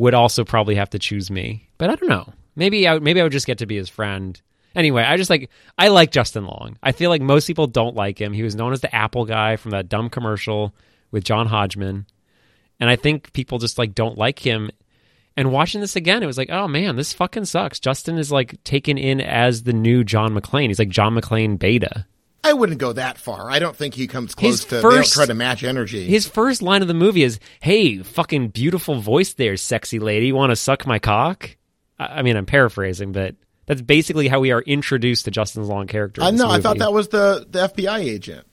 would 0.00 0.14
also 0.14 0.44
probably 0.44 0.76
have 0.76 0.88
to 0.88 0.98
choose 0.98 1.30
me. 1.30 1.68
But 1.76 1.90
I 1.90 1.94
don't 1.94 2.08
know. 2.08 2.32
Maybe 2.56 2.88
I 2.88 2.98
maybe 2.98 3.20
I 3.20 3.22
would 3.22 3.32
just 3.32 3.46
get 3.46 3.58
to 3.58 3.66
be 3.66 3.76
his 3.76 3.90
friend. 3.90 4.40
Anyway, 4.74 5.02
I 5.02 5.18
just 5.18 5.28
like 5.28 5.50
I 5.76 5.88
like 5.88 6.10
Justin 6.10 6.46
Long. 6.46 6.78
I 6.82 6.92
feel 6.92 7.10
like 7.10 7.20
most 7.20 7.46
people 7.46 7.66
don't 7.66 7.94
like 7.94 8.18
him. 8.18 8.32
He 8.32 8.42
was 8.42 8.56
known 8.56 8.72
as 8.72 8.80
the 8.80 8.94
Apple 8.94 9.26
guy 9.26 9.56
from 9.56 9.72
that 9.72 9.90
dumb 9.90 10.08
commercial 10.08 10.74
with 11.10 11.24
John 11.24 11.46
Hodgman. 11.46 12.06
And 12.80 12.88
I 12.88 12.96
think 12.96 13.34
people 13.34 13.58
just 13.58 13.76
like 13.76 13.94
don't 13.94 14.16
like 14.16 14.38
him. 14.38 14.70
And 15.36 15.52
watching 15.52 15.82
this 15.82 15.96
again, 15.96 16.22
it 16.22 16.26
was 16.26 16.38
like, 16.38 16.50
oh 16.50 16.66
man, 16.66 16.96
this 16.96 17.12
fucking 17.12 17.44
sucks. 17.44 17.78
Justin 17.78 18.16
is 18.16 18.32
like 18.32 18.62
taken 18.64 18.96
in 18.96 19.20
as 19.20 19.64
the 19.64 19.74
new 19.74 20.02
John 20.02 20.32
McClane. 20.32 20.68
He's 20.68 20.78
like 20.78 20.88
John 20.88 21.14
McClane 21.14 21.58
beta. 21.58 22.06
I 22.42 22.52
wouldn't 22.52 22.78
go 22.78 22.92
that 22.92 23.18
far. 23.18 23.50
I 23.50 23.58
don't 23.58 23.76
think 23.76 23.94
he 23.94 24.06
comes 24.06 24.34
close 24.34 24.62
his 24.62 24.64
to. 24.66 24.80
First, 24.80 24.84
they 24.90 24.96
don't 24.96 25.12
try 25.12 25.26
to 25.26 25.34
match 25.34 25.62
energy. 25.62 26.06
His 26.06 26.26
first 26.26 26.62
line 26.62 26.82
of 26.82 26.88
the 26.88 26.94
movie 26.94 27.22
is, 27.22 27.38
"Hey, 27.60 27.98
fucking 27.98 28.48
beautiful 28.48 29.00
voice 29.00 29.34
there, 29.34 29.56
sexy 29.56 29.98
lady. 29.98 30.32
Want 30.32 30.50
to 30.50 30.56
suck 30.56 30.86
my 30.86 30.98
cock?" 30.98 31.56
I, 31.98 32.06
I, 32.06 32.22
mean, 32.22 32.36
I'm 32.36 32.46
paraphrasing, 32.46 33.12
but 33.12 33.34
that's 33.66 33.82
basically 33.82 34.28
how 34.28 34.40
we 34.40 34.52
are 34.52 34.62
introduced 34.62 35.26
to 35.26 35.30
Justin's 35.30 35.68
long 35.68 35.86
character. 35.86 36.22
I 36.22 36.30
know. 36.30 36.48
Uh, 36.48 36.56
I 36.56 36.60
thought 36.60 36.78
that 36.78 36.92
was 36.92 37.08
the 37.08 37.46
the 37.48 37.68
FBI 37.68 38.00
agent. 38.00 38.46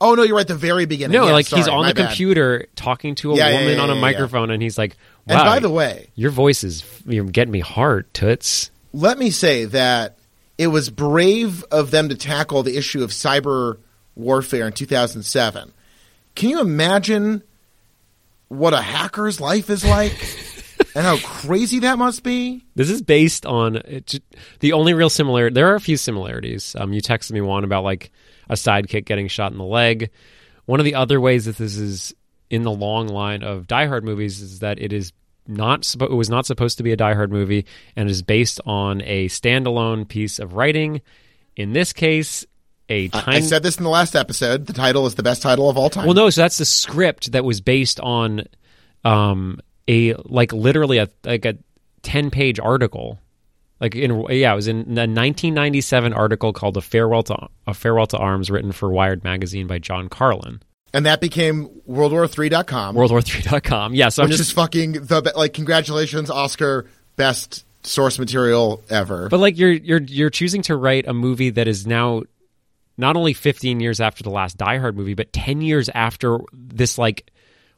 Oh 0.00 0.14
no, 0.14 0.22
you're 0.22 0.36
right. 0.36 0.46
The 0.46 0.54
very 0.54 0.84
beginning. 0.84 1.16
No, 1.16 1.26
yeah, 1.26 1.32
like 1.32 1.46
sorry, 1.46 1.62
he's 1.62 1.68
on 1.68 1.86
the 1.86 1.94
bad. 1.94 2.08
computer 2.08 2.66
talking 2.74 3.14
to 3.16 3.32
a 3.32 3.36
yeah, 3.36 3.52
woman 3.52 3.76
yeah, 3.76 3.82
on 3.82 3.90
a 3.90 3.94
microphone, 3.94 4.50
and 4.50 4.62
he's 4.62 4.78
like, 4.78 4.96
"Wow." 5.26 5.36
And 5.36 5.44
by 5.44 5.58
the 5.60 5.70
way, 5.70 6.08
your 6.14 6.30
voice 6.30 6.64
is 6.64 6.84
you're 7.06 7.24
getting 7.24 7.52
me 7.52 7.60
hard, 7.60 8.12
toots. 8.14 8.70
Let 8.92 9.18
me 9.18 9.30
say 9.30 9.66
that 9.66 10.18
it 10.62 10.68
was 10.68 10.90
brave 10.90 11.64
of 11.72 11.90
them 11.90 12.08
to 12.08 12.14
tackle 12.14 12.62
the 12.62 12.76
issue 12.76 13.02
of 13.02 13.10
cyber 13.10 13.78
warfare 14.14 14.68
in 14.68 14.72
2007. 14.72 15.72
Can 16.36 16.50
you 16.50 16.60
imagine 16.60 17.42
what 18.46 18.72
a 18.72 18.80
hacker's 18.80 19.40
life 19.40 19.70
is 19.70 19.84
like? 19.84 20.12
and 20.94 21.04
how 21.04 21.16
crazy 21.18 21.80
that 21.80 21.98
must 21.98 22.22
be. 22.22 22.64
This 22.76 22.90
is 22.90 23.02
based 23.02 23.44
on 23.44 23.76
it, 23.76 24.20
the 24.60 24.72
only 24.72 24.94
real 24.94 25.10
similarity. 25.10 25.54
There 25.54 25.72
are 25.72 25.74
a 25.74 25.80
few 25.80 25.96
similarities. 25.96 26.76
Um, 26.78 26.92
you 26.92 27.02
texted 27.02 27.32
me 27.32 27.40
one 27.40 27.64
about 27.64 27.82
like 27.82 28.12
a 28.48 28.54
sidekick 28.54 29.04
getting 29.04 29.26
shot 29.26 29.50
in 29.50 29.58
the 29.58 29.64
leg. 29.64 30.10
One 30.66 30.78
of 30.78 30.84
the 30.84 30.94
other 30.94 31.20
ways 31.20 31.46
that 31.46 31.56
this 31.56 31.76
is 31.76 32.14
in 32.50 32.62
the 32.62 32.70
long 32.70 33.08
line 33.08 33.42
of 33.42 33.66
Die 33.66 33.86
Hard 33.86 34.04
movies 34.04 34.40
is 34.40 34.60
that 34.60 34.78
it 34.78 34.92
is 34.92 35.12
not 35.56 35.94
it 36.00 36.12
was 36.12 36.30
not 36.30 36.46
supposed 36.46 36.78
to 36.78 36.82
be 36.82 36.92
a 36.92 36.96
Die 36.96 37.14
Hard 37.14 37.30
movie 37.32 37.66
and 37.96 38.08
is 38.08 38.22
based 38.22 38.60
on 38.66 39.02
a 39.02 39.28
standalone 39.28 40.06
piece 40.06 40.38
of 40.38 40.54
writing. 40.54 41.00
In 41.56 41.72
this 41.72 41.92
case, 41.92 42.46
a 42.88 43.08
time. 43.08 43.24
I 43.26 43.40
said 43.40 43.62
this 43.62 43.78
in 43.78 43.84
the 43.84 43.90
last 43.90 44.14
episode. 44.14 44.66
The 44.66 44.72
title 44.72 45.06
is 45.06 45.14
the 45.14 45.22
best 45.22 45.42
title 45.42 45.68
of 45.68 45.76
all 45.76 45.90
time. 45.90 46.06
Well, 46.06 46.14
no, 46.14 46.30
so 46.30 46.40
that's 46.40 46.58
the 46.58 46.64
script 46.64 47.32
that 47.32 47.44
was 47.44 47.60
based 47.60 48.00
on 48.00 48.46
um, 49.04 49.60
a 49.88 50.14
like 50.24 50.52
literally 50.52 50.98
a 50.98 51.08
like 51.24 51.44
a 51.44 51.56
ten 52.02 52.30
page 52.30 52.58
article. 52.60 53.18
Like 53.80 53.96
in 53.96 54.24
yeah, 54.30 54.52
it 54.52 54.56
was 54.56 54.68
in 54.68 54.76
a 54.76 55.08
1997 55.08 56.12
article 56.12 56.52
called 56.52 56.76
"A 56.76 56.80
Farewell 56.80 57.24
to 57.24 57.48
A 57.66 57.74
Farewell 57.74 58.06
to 58.08 58.18
Arms," 58.18 58.50
written 58.50 58.72
for 58.72 58.90
Wired 58.90 59.24
magazine 59.24 59.66
by 59.66 59.78
John 59.78 60.08
Carlin. 60.08 60.62
And 60.94 61.06
that 61.06 61.20
became 61.20 61.68
WorldWar3.com. 61.88 62.94
WorldWar3.com. 62.96 63.94
Yeah, 63.94 64.10
so 64.10 64.22
which 64.22 64.26
I'm 64.26 64.30
just 64.30 64.40
is 64.40 64.52
fucking 64.52 64.92
the 64.92 65.32
like. 65.34 65.54
Congratulations, 65.54 66.30
Oscar, 66.30 66.86
best 67.16 67.64
source 67.82 68.18
material 68.18 68.82
ever. 68.90 69.28
But 69.28 69.40
like 69.40 69.58
you're 69.58 69.72
you're 69.72 70.02
you're 70.02 70.30
choosing 70.30 70.62
to 70.62 70.76
write 70.76 71.06
a 71.06 71.14
movie 71.14 71.50
that 71.50 71.66
is 71.66 71.86
now 71.86 72.22
not 72.96 73.16
only 73.16 73.32
15 73.32 73.80
years 73.80 74.00
after 74.00 74.22
the 74.22 74.30
last 74.30 74.58
Die 74.58 74.78
Hard 74.78 74.96
movie, 74.96 75.14
but 75.14 75.32
10 75.32 75.62
years 75.62 75.88
after 75.94 76.38
this 76.52 76.98
like 76.98 77.30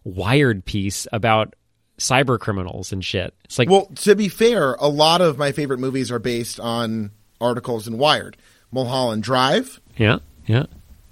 Wired 0.02 0.64
piece 0.66 1.06
about 1.12 1.54
cyber 1.98 2.38
criminals 2.38 2.92
and 2.92 3.02
shit. 3.02 3.32
It's 3.44 3.58
like 3.58 3.70
well, 3.70 3.86
to 3.86 4.14
be 4.14 4.28
fair, 4.28 4.74
a 4.74 4.88
lot 4.88 5.20
of 5.20 5.38
my 5.38 5.52
favorite 5.52 5.78
movies 5.78 6.10
are 6.10 6.18
based 6.18 6.60
on 6.60 7.10
articles 7.40 7.88
in 7.88 7.96
Wired. 7.96 8.36
Mulholland 8.70 9.22
Drive. 9.22 9.80
Yeah, 9.96 10.18
yeah. 10.46 10.66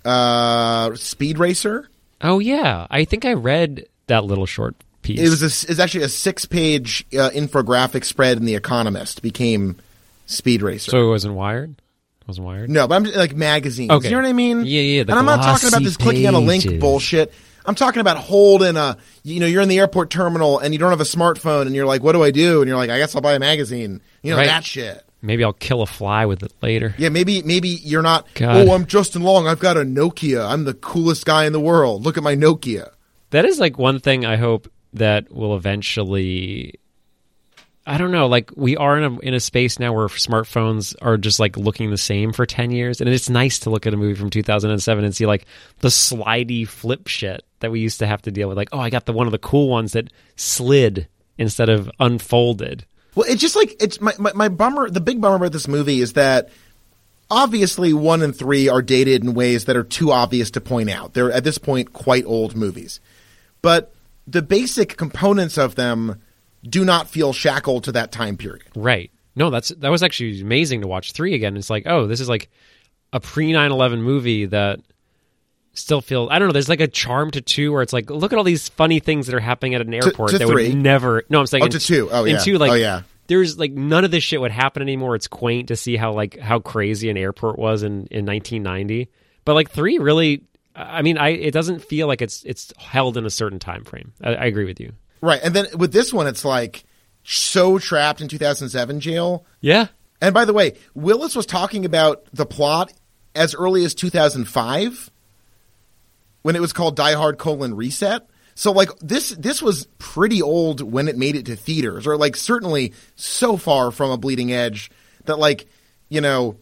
Uh, 0.05 0.95
Speed 0.97 1.39
Racer. 1.39 1.89
Oh 2.23 2.39
yeah, 2.39 2.87
I 2.91 3.05
think 3.05 3.25
I 3.25 3.33
read 3.35 3.87
that 4.07 4.25
little 4.25 4.47
short 4.47 4.77
piece. 5.03 5.21
It 5.21 5.29
was 5.29 5.43
a, 5.43 5.47
it's 5.71 5.79
actually 5.81 6.05
a 6.05 6.09
six 6.09 6.47
page 6.47 7.05
uh, 7.13 7.31
infographic 7.31 8.05
spread 8.05 8.39
in 8.39 8.45
The 8.45 8.55
Economist. 8.55 9.23
Became 9.23 9.77
Speed 10.27 10.63
Racer. 10.63 10.91
So 10.93 11.05
it 11.05 11.09
wasn't 11.09 11.35
Wired. 11.35 11.71
It 12.21 12.29
wasn't 12.29 12.47
Wired. 12.47 12.71
No, 12.71 12.87
but 12.87 12.95
I'm 12.95 13.05
like 13.05 13.35
magazines. 13.35 13.91
Okay. 13.91 14.09
You 14.09 14.17
know 14.17 14.23
what 14.23 14.29
I 14.29 14.33
mean? 14.33 14.65
Yeah, 14.65 14.81
yeah. 14.81 15.01
and 15.03 15.13
I'm 15.13 15.25
not 15.27 15.43
talking 15.43 15.69
about 15.69 15.83
this 15.83 15.97
clicking 15.97 16.27
on 16.27 16.35
a 16.35 16.41
link 16.41 16.81
bullshit. 16.81 17.33
I'm 17.65 17.75
talking 17.77 18.01
about 18.01 18.17
holding 18.17 18.77
a, 18.77 18.97
you 19.23 19.39
know, 19.39 19.47
you're 19.47 19.63
in 19.63 19.69
the 19.69 19.79
airport 19.79 20.11
terminal 20.11 20.59
and 20.59 20.75
you 20.75 20.79
don't 20.81 20.91
have 20.91 21.01
a 21.01 21.05
smartphone 21.05 21.67
and 21.67 21.77
you're 21.77 21.87
like, 21.87 22.03
what 22.03 22.13
do 22.13 22.23
I 22.25 22.33
do? 22.33 22.61
And 22.61 22.69
you're 22.69 22.77
like, 22.77 22.91
I 22.91 22.99
guess 22.99 23.15
I'll 23.15 23.23
buy 23.23 23.35
a 23.35 23.39
magazine. 23.39 24.01
You 24.23 24.33
know, 24.33 24.39
Right. 24.39 24.47
that 24.47 24.65
shit. 24.65 25.05
Maybe 25.23 25.45
I'll 25.45 25.53
kill 25.53 25.83
a 25.83 25.87
fly 25.87 26.27
with 26.27 26.43
it 26.43 26.53
later. 26.61 26.95
Yeah, 26.99 27.09
maybe 27.09 27.43
maybe 27.43 27.69
you're 27.69 28.03
not. 28.03 28.27
God. 28.35 28.69
Oh, 28.69 28.73
I'm 28.73 28.87
Justin 28.87 29.23
Long. 29.23 29.47
I've 29.47 29.61
got 29.61 29.77
a 29.77 29.83
Nokia. 29.83 30.45
I'm 30.47 30.65
the 30.65 30.75
coolest 30.75 31.25
guy 31.25 31.45
in 31.47 31.53
the 31.53 31.61
world. 31.61 32.05
Look 32.05 32.19
at 32.19 32.25
my 32.25 32.35
Nokia. 32.35 32.91
That 33.31 33.45
is 33.45 33.61
like 33.61 33.79
one 33.79 34.01
thing 34.01 34.27
I 34.27 34.37
hope 34.37 34.71
that 34.95 35.33
will 35.33 35.57
eventually. 35.57 36.75
I 37.87 37.99
don't 37.99 38.11
know. 38.11 38.27
Like 38.27 38.51
we 38.57 38.77
are 38.77 38.99
in 38.99 39.05
a 39.05 39.19
in 39.21 39.35
a 39.35 39.41
space 39.41 39.79
now 39.79 39.93
where 39.93 40.09
smartphones 40.09 40.95
are 41.01 41.17
just 41.17 41.39
like 41.39 41.57
looking 41.57 41.91
the 41.91 41.99
same 41.99 42.33
for 42.33 42.45
ten 42.45 42.73
years, 42.73 43.01
and 43.01 43.09
it's 43.09 43.31
nice 43.31 43.61
to 43.61 43.71
look 43.71 43.87
at 43.87 43.95
a 43.95 43.97
movie 43.97 44.19
from 44.19 44.31
two 44.31 44.43
thousand 44.43 44.73
and 44.73 44.83
seven 44.83 45.05
and 45.05 45.15
see 45.15 45.27
like 45.27 45.47
the 45.79 45.89
slidey 45.89 46.67
flip 46.67 47.07
shit 47.07 47.45
that 47.61 47.71
we 47.71 47.79
used 47.79 48.01
to 48.01 48.07
have 48.09 48.23
to 48.23 48.33
deal 48.33 48.49
with. 48.49 48.57
Like, 48.57 48.71
oh, 48.73 48.81
I 48.81 48.91
got 48.91 49.07
the 49.07 49.13
one 49.13 49.27
of 49.29 49.33
the 49.33 49.39
cool 49.39 49.69
ones 49.69 49.93
that 49.93 50.13
slid 50.37 51.09
instead 51.39 51.69
of 51.69 51.91
unfolded. 52.01 52.87
Well, 53.15 53.27
it's 53.29 53.41
just 53.41 53.57
like 53.57 53.77
it's 53.83 54.01
my, 54.01 54.15
my 54.19 54.33
my 54.33 54.49
bummer. 54.49 54.89
The 54.89 55.01
big 55.01 55.21
bummer 55.21 55.37
about 55.37 55.53
this 55.53 55.69
movie 55.69 56.01
is 56.01 56.15
that 56.15 56.49
obviously 57.31 57.93
one 57.93 58.23
and 58.23 58.35
three 58.35 58.69
are 58.69 58.83
dated 58.83 59.23
in 59.23 59.35
ways 59.35 59.67
that 59.67 59.77
are 59.77 59.85
too 59.85 60.13
obvious 60.13 60.51
to 60.53 60.61
point 60.61 60.91
out. 60.91 61.15
They're 61.15 61.33
at 61.33 61.45
this 61.45 61.59
point 61.59 61.93
quite 61.93 62.25
old 62.25 62.57
movies, 62.57 63.01
but 63.61 63.95
the 64.27 64.43
basic 64.43 64.97
components 64.97 65.59
of 65.59 65.75
them 65.75 66.21
do 66.63 66.85
not 66.85 67.09
feel 67.09 67.33
shackled 67.33 67.85
to 67.85 67.93
that 67.93 68.13
time 68.13 68.37
period. 68.37 68.67
Right. 68.77 69.11
No, 69.35 69.51
that's 69.51 69.69
that 69.69 69.91
was 69.91 70.03
actually 70.03 70.41
amazing 70.41 70.83
to 70.83 70.87
watch 70.87 71.13
three 71.13 71.35
again. 71.35 71.57
It's 71.57 71.71
like, 71.71 71.85
oh, 71.87 72.07
this 72.07 72.21
is 72.21 72.29
like 72.29 72.51
a 73.13 73.21
pre 73.21 73.53
9-11 73.53 74.01
movie 74.01 74.47
that 74.47 74.81
still 75.75 76.01
feel 76.01 76.29
I 76.31 76.39
don't 76.39 76.49
know, 76.49 76.53
there's 76.53 76.69
like 76.69 76.81
a 76.81 76.89
charm 76.89 77.31
to 77.33 77.41
two 77.41 77.73
where 77.73 77.83
it's 77.83 77.93
like, 77.93 78.11
look 78.11 78.33
at 78.33 78.39
all 78.39 78.45
these 78.45 78.69
funny 78.69 79.01
things 79.01 79.27
that 79.27 79.35
are 79.35 79.41
happening 79.41 79.75
at 79.75 79.81
an 79.81 79.93
airport 79.95 80.31
to 80.33 80.39
that 80.39 80.47
three. 80.49 80.69
would 80.69 80.77
never 80.77 81.25
No, 81.29 81.41
I'm 81.41 81.47
saying 81.47 81.63
Oh, 81.63 81.67
in- 81.67 81.73
to 81.73 81.79
two. 81.79 82.09
Oh, 82.13 82.25
yeah. 82.25 82.39
two, 82.39 82.59
like 82.59 82.71
Oh, 82.73 82.75
yeah. 82.75 83.03
there's 83.29 83.59
like 83.59 83.73
none 83.73 84.05
of 84.05 84.11
this 84.11 84.23
shit 84.23 84.41
would 84.41 84.51
happen 84.51 84.83
anymore. 84.83 85.15
It's 85.15 85.29
quaint 85.29 85.69
to 85.69 85.77
see 85.77 85.97
how 85.97 86.13
like 86.13 86.39
how 86.39 86.59
crazy 86.59 87.09
an 87.11 87.17
airport 87.17 87.59
was 87.59 87.83
in, 87.83 88.07
in 88.11 88.25
nineteen 88.25 88.63
ninety. 88.63 89.09
But 89.45 89.55
like 89.55 89.71
three 89.71 89.99
really 89.99 90.45
I 90.75 91.03
mean, 91.03 91.19
I 91.19 91.31
it 91.31 91.53
doesn't 91.53 91.81
feel 91.85 92.07
like 92.07 92.23
it's 92.23 92.45
it's 92.45 92.73
held 92.79 93.17
in 93.17 93.27
a 93.27 93.31
certain 93.31 93.59
time 93.59 93.85
frame. 93.85 94.13
I, 94.23 94.35
I 94.35 94.45
agree 94.47 94.65
with 94.65 94.81
you. 94.81 94.93
Right, 95.21 95.41
and 95.43 95.55
then 95.55 95.67
with 95.79 95.93
this 95.93 96.13
one, 96.13 96.27
it's 96.27 96.45
like 96.45 96.85
so 97.25 97.79
trapped 97.79 98.21
in 98.21 98.29
2007 98.29 98.99
jail. 99.01 99.47
Yeah. 99.61 99.87
And 100.21 100.33
by 100.35 100.45
the 100.45 100.53
way, 100.53 100.75
Willis 100.95 101.37
was 101.37 101.47
talking 101.47 101.85
about 101.85 102.25
the 102.33 102.47
plot 102.47 102.93
as 103.35 103.55
early 103.55 103.85
as 103.85 103.95
2005 103.95 105.11
when 106.43 106.57
it 106.57 106.61
was 106.61 106.73
called 106.73 106.97
Die 106.97 107.15
Hard 107.15 107.39
colon 107.39 107.75
reset. 107.75 108.29
So 108.55 108.71
like 108.73 108.91
this 109.01 109.31
this 109.31 109.63
was 109.63 109.87
pretty 109.99 110.43
old 110.43 110.81
when 110.83 111.09
it 111.09 111.17
made 111.17 111.37
it 111.37 111.47
to 111.47 111.57
theaters 111.57 112.07
or 112.07 112.17
like 112.17 112.37
certainly 112.37 112.93
so 113.17 113.57
far 113.57 113.91
from 113.91 114.11
a 114.11 114.19
bleeding 114.19 114.53
edge 114.53 114.91
that 115.25 115.39
like, 115.39 115.67
you 116.11 116.21
know, 116.21 116.57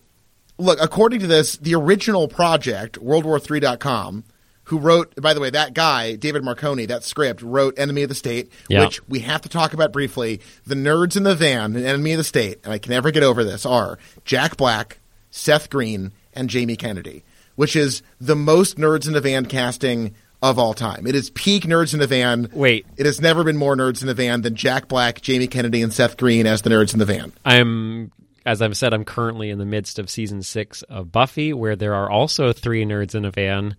look, 0.59 0.79
according 0.81 1.21
to 1.21 1.27
this, 1.27 1.57
the 1.57 1.75
original 1.75 2.29
project, 2.29 2.99
World 2.99 3.25
worldwar3.com, 3.25 4.25
who 4.65 4.79
wrote 4.79 5.15
by 5.21 5.35
the 5.35 5.41
way, 5.41 5.51
that 5.51 5.75
guy, 5.75 6.15
David 6.15 6.45
Marconi, 6.45 6.87
that 6.87 7.03
script 7.03 7.43
wrote 7.43 7.77
Enemy 7.79 8.05
of 8.05 8.09
the 8.09 8.15
State, 8.15 8.53
Yeah. 8.69 8.85
which 8.85 9.07
we 9.09 9.21
have 9.21 9.41
to 9.41 9.49
talk 9.49 9.73
about 9.73 9.93
briefly. 9.93 10.41
The 10.67 10.77
nerds 10.77 11.17
in 11.17 11.25
the 11.25 11.35
van 11.35 11.75
in 11.75 11.85
Enemy 11.85 12.13
of 12.13 12.19
the 12.19 12.25
State, 12.25 12.61
and 12.63 12.73
I 12.73 12.79
can 12.79 12.91
never 12.93 13.11
get 13.11 13.25
over 13.25 13.43
this, 13.43 13.67
are 13.67 13.99
Jack 14.25 14.57
Black, 14.57 15.01
Seth 15.31 15.71
Green, 15.71 16.13
and 16.33 16.49
Jamie 16.49 16.77
Kennedy, 16.77 17.25
which 17.61 17.77
is 17.77 18.01
the 18.19 18.35
most 18.35 18.79
nerds 18.79 19.07
in 19.07 19.13
the 19.13 19.21
van 19.21 19.45
casting 19.45 20.15
of 20.41 20.59
all 20.59 20.73
time. 20.73 21.07
It 21.07 21.15
is 21.15 21.29
peak 21.29 21.65
nerds 21.65 21.93
in 21.93 22.01
the 22.01 22.07
van. 22.07 22.49
Wait. 22.55 22.87
It 22.97 23.05
has 23.05 23.21
never 23.21 23.45
been 23.45 23.59
more 23.59 23.77
nerds 23.77 24.01
in 24.01 24.07
the 24.07 24.15
van 24.15 24.41
than 24.41 24.55
Jack 24.55 24.89
Black, 24.89 25.21
Jamie 25.21 25.47
Kennedy, 25.47 25.83
and 25.83 25.93
Seth 25.93 26.17
Green 26.17 26.47
as 26.47 26.63
the 26.63 26.71
nerds 26.71 26.95
in 26.95 26.99
the 26.99 27.05
van. 27.05 27.35
I'm 27.45 28.13
as 28.47 28.63
I've 28.63 28.79
said, 28.79 28.95
I'm 28.95 29.05
currently 29.05 29.51
in 29.51 29.59
the 29.59 29.67
midst 29.67 29.99
of 29.99 30.09
season 30.09 30.43
six 30.43 30.81
of 30.85 31.13
Buffy, 31.13 31.53
where 31.53 31.77
there 31.77 31.93
are 31.93 32.09
also 32.09 32.55
three 32.55 32.87
nerds 32.87 33.15
in 33.15 33.27
a 33.27 33.31
van 33.31 33.77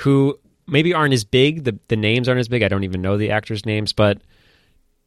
who 0.00 0.38
maybe 0.66 0.92
aren't 0.92 1.14
as 1.14 1.24
big. 1.24 1.64
The 1.64 1.78
the 1.88 1.96
names 1.96 2.28
aren't 2.28 2.40
as 2.40 2.48
big. 2.48 2.62
I 2.62 2.68
don't 2.68 2.84
even 2.84 3.00
know 3.00 3.16
the 3.16 3.30
actors' 3.30 3.64
names, 3.64 3.94
but 3.94 4.20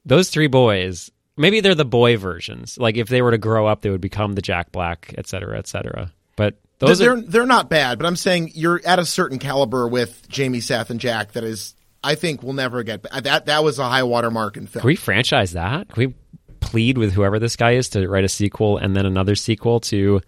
those 0.03 0.31
three 0.31 0.47
boys, 0.47 1.11
maybe 1.37 1.59
they're 1.59 1.75
the 1.75 1.85
boy 1.85 2.17
versions. 2.17 2.75
Like 2.79 2.97
if 2.97 3.07
they 3.07 3.21
were 3.21 3.29
to 3.29 3.37
grow 3.37 3.67
up, 3.67 3.81
they 3.81 3.91
would 3.91 4.01
become 4.01 4.33
the 4.33 4.41
Jack 4.41 4.71
Black, 4.71 5.13
et 5.15 5.27
cetera, 5.27 5.59
et 5.59 5.67
cetera. 5.67 6.11
But 6.35 6.55
those 6.79 6.99
they're 6.99 7.13
are 7.13 7.21
they're 7.21 7.45
not 7.45 7.69
bad, 7.69 7.97
but 7.99 8.05
I'm 8.07 8.15
saying 8.15 8.51
you're 8.55 8.81
at 8.85 8.99
a 8.99 9.05
certain 9.05 9.39
caliber 9.39 9.87
with 9.87 10.27
Jamie, 10.29 10.61
Seth, 10.61 10.89
and 10.89 10.99
Jack 10.99 11.33
that 11.33 11.43
is 11.43 11.75
I 12.03 12.15
think 12.15 12.41
we'll 12.43 12.53
never 12.53 12.83
get 12.83 13.03
that. 13.03 13.45
That 13.47 13.63
was 13.63 13.79
a 13.79 13.83
high 13.87 14.03
water 14.03 14.31
mark 14.31 14.57
in 14.57 14.67
film. 14.67 14.81
Can 14.81 14.87
we 14.87 14.95
franchise 14.95 15.51
that? 15.51 15.89
Can 15.89 16.07
we 16.07 16.13
plead 16.61 16.97
with 16.97 17.13
whoever 17.13 17.39
this 17.39 17.55
guy 17.55 17.71
is 17.71 17.89
to 17.89 18.07
write 18.07 18.23
a 18.23 18.29
sequel 18.29 18.77
and 18.77 18.95
then 18.95 19.05
another 19.05 19.35
sequel 19.35 19.79
to 19.81 20.21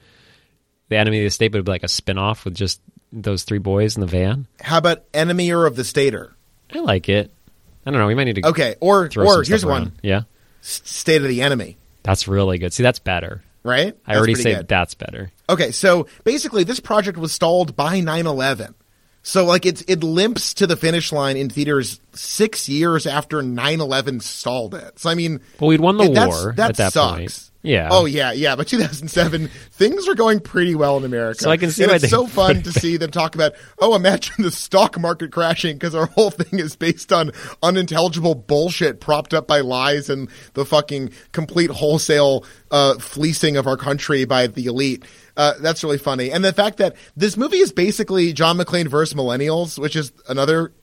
the 0.90 0.98
Enemy 0.98 1.20
of 1.20 1.24
the 1.26 1.30
State, 1.30 1.52
but 1.52 1.58
it'd 1.58 1.66
be 1.66 1.72
like 1.72 1.84
a 1.84 1.88
spin 1.88 2.18
off 2.18 2.44
with 2.46 2.56
just 2.56 2.82
those 3.14 3.44
three 3.44 3.60
boys 3.60 3.96
in 3.96 4.02
the 4.02 4.08
van? 4.08 4.48
How 4.62 4.78
about 4.78 5.04
Enemier 5.14 5.66
of 5.66 5.76
the 5.76 5.84
Stater? 5.84 6.34
I 6.74 6.80
like 6.80 7.10
it. 7.10 7.32
I 7.86 7.92
don't 7.92 8.00
know. 8.00 8.08
We 8.08 8.16
might 8.16 8.26
need 8.26 8.36
to 8.36 8.48
Okay, 8.48 8.76
or 8.80 9.10
or 9.18 9.44
here's 9.44 9.66
one. 9.66 9.94
Yeah, 10.04 10.24
State 10.62 11.22
of 11.22 11.28
the 11.28 11.42
Enemy. 11.42 11.78
that's 12.04 12.28
really 12.28 12.58
good. 12.58 12.74
See, 12.74 12.84
that's 12.84 13.00
better. 13.00 13.42
Right? 13.64 13.96
I 14.08 14.14
That's 14.14 14.18
already 14.18 14.36
say 14.36 14.56
good. 14.56 14.68
that's 14.68 14.96
better. 14.96 15.32
Okay, 15.50 15.72
so 15.72 16.08
basically, 16.24 16.64
this 16.64 16.80
project 16.80 17.18
was 17.18 17.32
stalled 17.32 17.76
by 17.76 18.00
9/11. 18.02 18.74
So 19.24 19.46
like 19.46 19.68
it's 19.68 19.82
it 19.84 20.04
limps 20.04 20.56
to 20.56 20.66
the 20.66 20.76
finish 20.76 21.12
line 21.12 21.38
in 21.38 21.48
theaters 21.50 22.00
six 22.14 22.68
years 22.68 23.06
after 23.06 23.44
9/11 23.44 24.20
stalled 24.24 24.74
it. 24.74 24.98
So 24.98 25.12
I 25.12 25.14
mean, 25.16 25.42
Well, 25.60 25.68
we'd 25.68 25.80
won 25.80 25.98
the 25.98 26.06
it- 26.06 26.14
that's- 26.16 26.44
war 26.44 26.54
that 26.58 26.72
at 26.72 26.78
that 26.78 26.94
sucks. 26.94 27.18
point. 27.20 27.51
Yeah. 27.64 27.90
Oh 27.92 28.06
yeah, 28.06 28.32
yeah. 28.32 28.56
But 28.56 28.68
2007, 28.68 29.48
things 29.72 30.08
are 30.08 30.16
going 30.16 30.40
pretty 30.40 30.74
well 30.74 30.98
in 30.98 31.04
America. 31.04 31.44
So 31.44 31.52
I 31.52 31.58
can 31.58 31.70
see 31.70 31.84
and 31.84 31.92
why 31.92 31.98
it's 31.98 32.10
so 32.10 32.26
fun 32.28 32.64
to 32.64 32.72
see 32.72 32.98
them 32.98 33.12
talk 33.12 33.36
about. 33.36 33.54
Oh, 33.80 33.96
imagine 33.96 34.44
the 34.44 34.52
stock 34.52 35.00
market 35.00 35.32
crashing 35.32 35.76
because 35.76 35.94
our 35.94 36.08
whole 36.08 36.32
thing 36.32 36.60
is 36.60 36.76
based 36.76 37.14
on 37.14 37.32
unintelligible 37.62 38.36
bullshit 38.36 39.00
propped 39.00 39.34
up 39.34 39.48
by 39.48 39.62
lies 39.62 40.10
and 40.10 40.30
the 40.54 40.66
fucking 40.66 41.12
complete 41.32 41.70
wholesale 41.70 42.46
uh, 42.72 42.98
fleecing 42.98 43.58
of 43.58 43.68
our 43.68 43.78
country 43.78 44.26
by 44.26 44.48
the 44.48 44.66
elite. 44.66 45.04
Uh, 45.38 45.54
that's 45.62 45.84
really 45.84 45.98
funny. 45.98 46.32
And 46.32 46.44
the 46.44 46.54
fact 46.54 46.78
that 46.78 46.96
this 47.16 47.38
movie 47.38 47.58
is 47.58 47.72
basically 47.72 48.34
John 48.34 48.58
McClane 48.58 48.88
versus 48.88 49.14
millennials, 49.14 49.78
which 49.80 49.96
is 49.96 50.12
another 50.28 50.74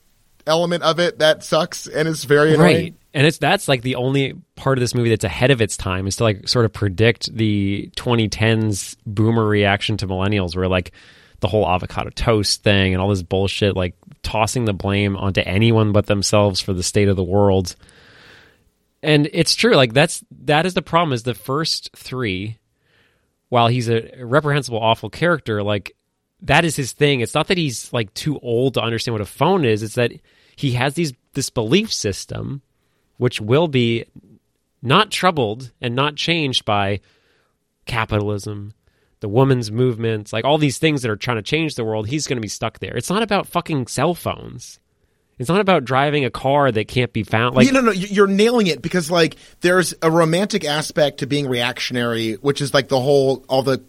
element 0.46 0.82
of 0.82 0.98
it 0.98 1.18
that 1.18 1.44
sucks 1.44 1.86
and 1.86 2.08
is 2.08 2.24
very 2.24 2.54
annoying. 2.54 2.76
Right. 2.76 2.94
And 3.18 3.26
it's 3.26 3.38
that's 3.38 3.66
like 3.66 3.82
the 3.82 3.96
only 3.96 4.34
part 4.54 4.78
of 4.78 4.80
this 4.80 4.94
movie 4.94 5.10
that's 5.10 5.24
ahead 5.24 5.50
of 5.50 5.60
its 5.60 5.76
time 5.76 6.06
is 6.06 6.14
to 6.18 6.22
like 6.22 6.46
sort 6.46 6.66
of 6.66 6.72
predict 6.72 7.34
the 7.34 7.90
2010s 7.96 8.94
boomer 9.04 9.44
reaction 9.44 9.96
to 9.96 10.06
millennials 10.06 10.54
where 10.54 10.68
like 10.68 10.92
the 11.40 11.48
whole 11.48 11.68
avocado 11.68 12.10
toast 12.10 12.62
thing 12.62 12.94
and 12.94 13.02
all 13.02 13.08
this 13.08 13.24
bullshit 13.24 13.74
like 13.74 13.96
tossing 14.22 14.66
the 14.66 14.72
blame 14.72 15.16
onto 15.16 15.40
anyone 15.40 15.90
but 15.90 16.06
themselves 16.06 16.60
for 16.60 16.72
the 16.72 16.84
state 16.84 17.08
of 17.08 17.16
the 17.16 17.24
world. 17.24 17.74
And 19.02 19.28
it's 19.32 19.56
true 19.56 19.74
like 19.74 19.94
that's 19.94 20.22
that 20.44 20.64
is 20.64 20.74
the 20.74 20.80
problem 20.80 21.12
is 21.12 21.24
the 21.24 21.34
first 21.34 21.90
3 21.96 22.56
while 23.48 23.66
he's 23.66 23.88
a 23.88 24.12
reprehensible 24.22 24.78
awful 24.78 25.10
character 25.10 25.60
like 25.64 25.96
that 26.42 26.64
is 26.64 26.76
his 26.76 26.92
thing. 26.92 27.18
It's 27.18 27.34
not 27.34 27.48
that 27.48 27.58
he's 27.58 27.92
like 27.92 28.14
too 28.14 28.38
old 28.38 28.74
to 28.74 28.80
understand 28.80 29.14
what 29.14 29.22
a 29.22 29.24
phone 29.24 29.64
is. 29.64 29.82
It's 29.82 29.96
that 29.96 30.12
he 30.54 30.74
has 30.74 30.94
these 30.94 31.14
this 31.32 31.50
belief 31.50 31.92
system 31.92 32.62
which 33.18 33.40
will 33.40 33.68
be 33.68 34.06
not 34.82 35.10
troubled 35.10 35.70
and 35.80 35.94
not 35.94 36.16
changed 36.16 36.64
by 36.64 37.00
capitalism, 37.84 38.72
the 39.20 39.28
women's 39.28 39.70
movements, 39.70 40.32
like 40.32 40.44
all 40.44 40.58
these 40.58 40.78
things 40.78 41.02
that 41.02 41.10
are 41.10 41.16
trying 41.16 41.36
to 41.36 41.42
change 41.42 41.74
the 41.74 41.84
world, 41.84 42.08
he's 42.08 42.26
going 42.26 42.36
to 42.36 42.42
be 42.42 42.48
stuck 42.48 42.78
there. 42.78 42.96
It's 42.96 43.10
not 43.10 43.22
about 43.22 43.46
fucking 43.46 43.88
cell 43.88 44.14
phones. 44.14 44.78
It's 45.38 45.48
not 45.48 45.60
about 45.60 45.84
driving 45.84 46.24
a 46.24 46.30
car 46.30 46.70
that 46.72 46.88
can't 46.88 47.12
be 47.12 47.22
found. 47.22 47.54
Like, 47.54 47.72
no, 47.72 47.80
no, 47.80 47.92
you're 47.92 48.26
nailing 48.26 48.66
it 48.66 48.82
because 48.82 49.10
like 49.10 49.36
there's 49.60 49.94
a 50.02 50.10
romantic 50.10 50.64
aspect 50.64 51.18
to 51.18 51.26
being 51.26 51.48
reactionary, 51.48 52.34
which 52.34 52.60
is 52.60 52.74
like 52.74 52.88
the 52.88 53.00
whole 53.00 53.44
all 53.48 53.62
the 53.62 53.84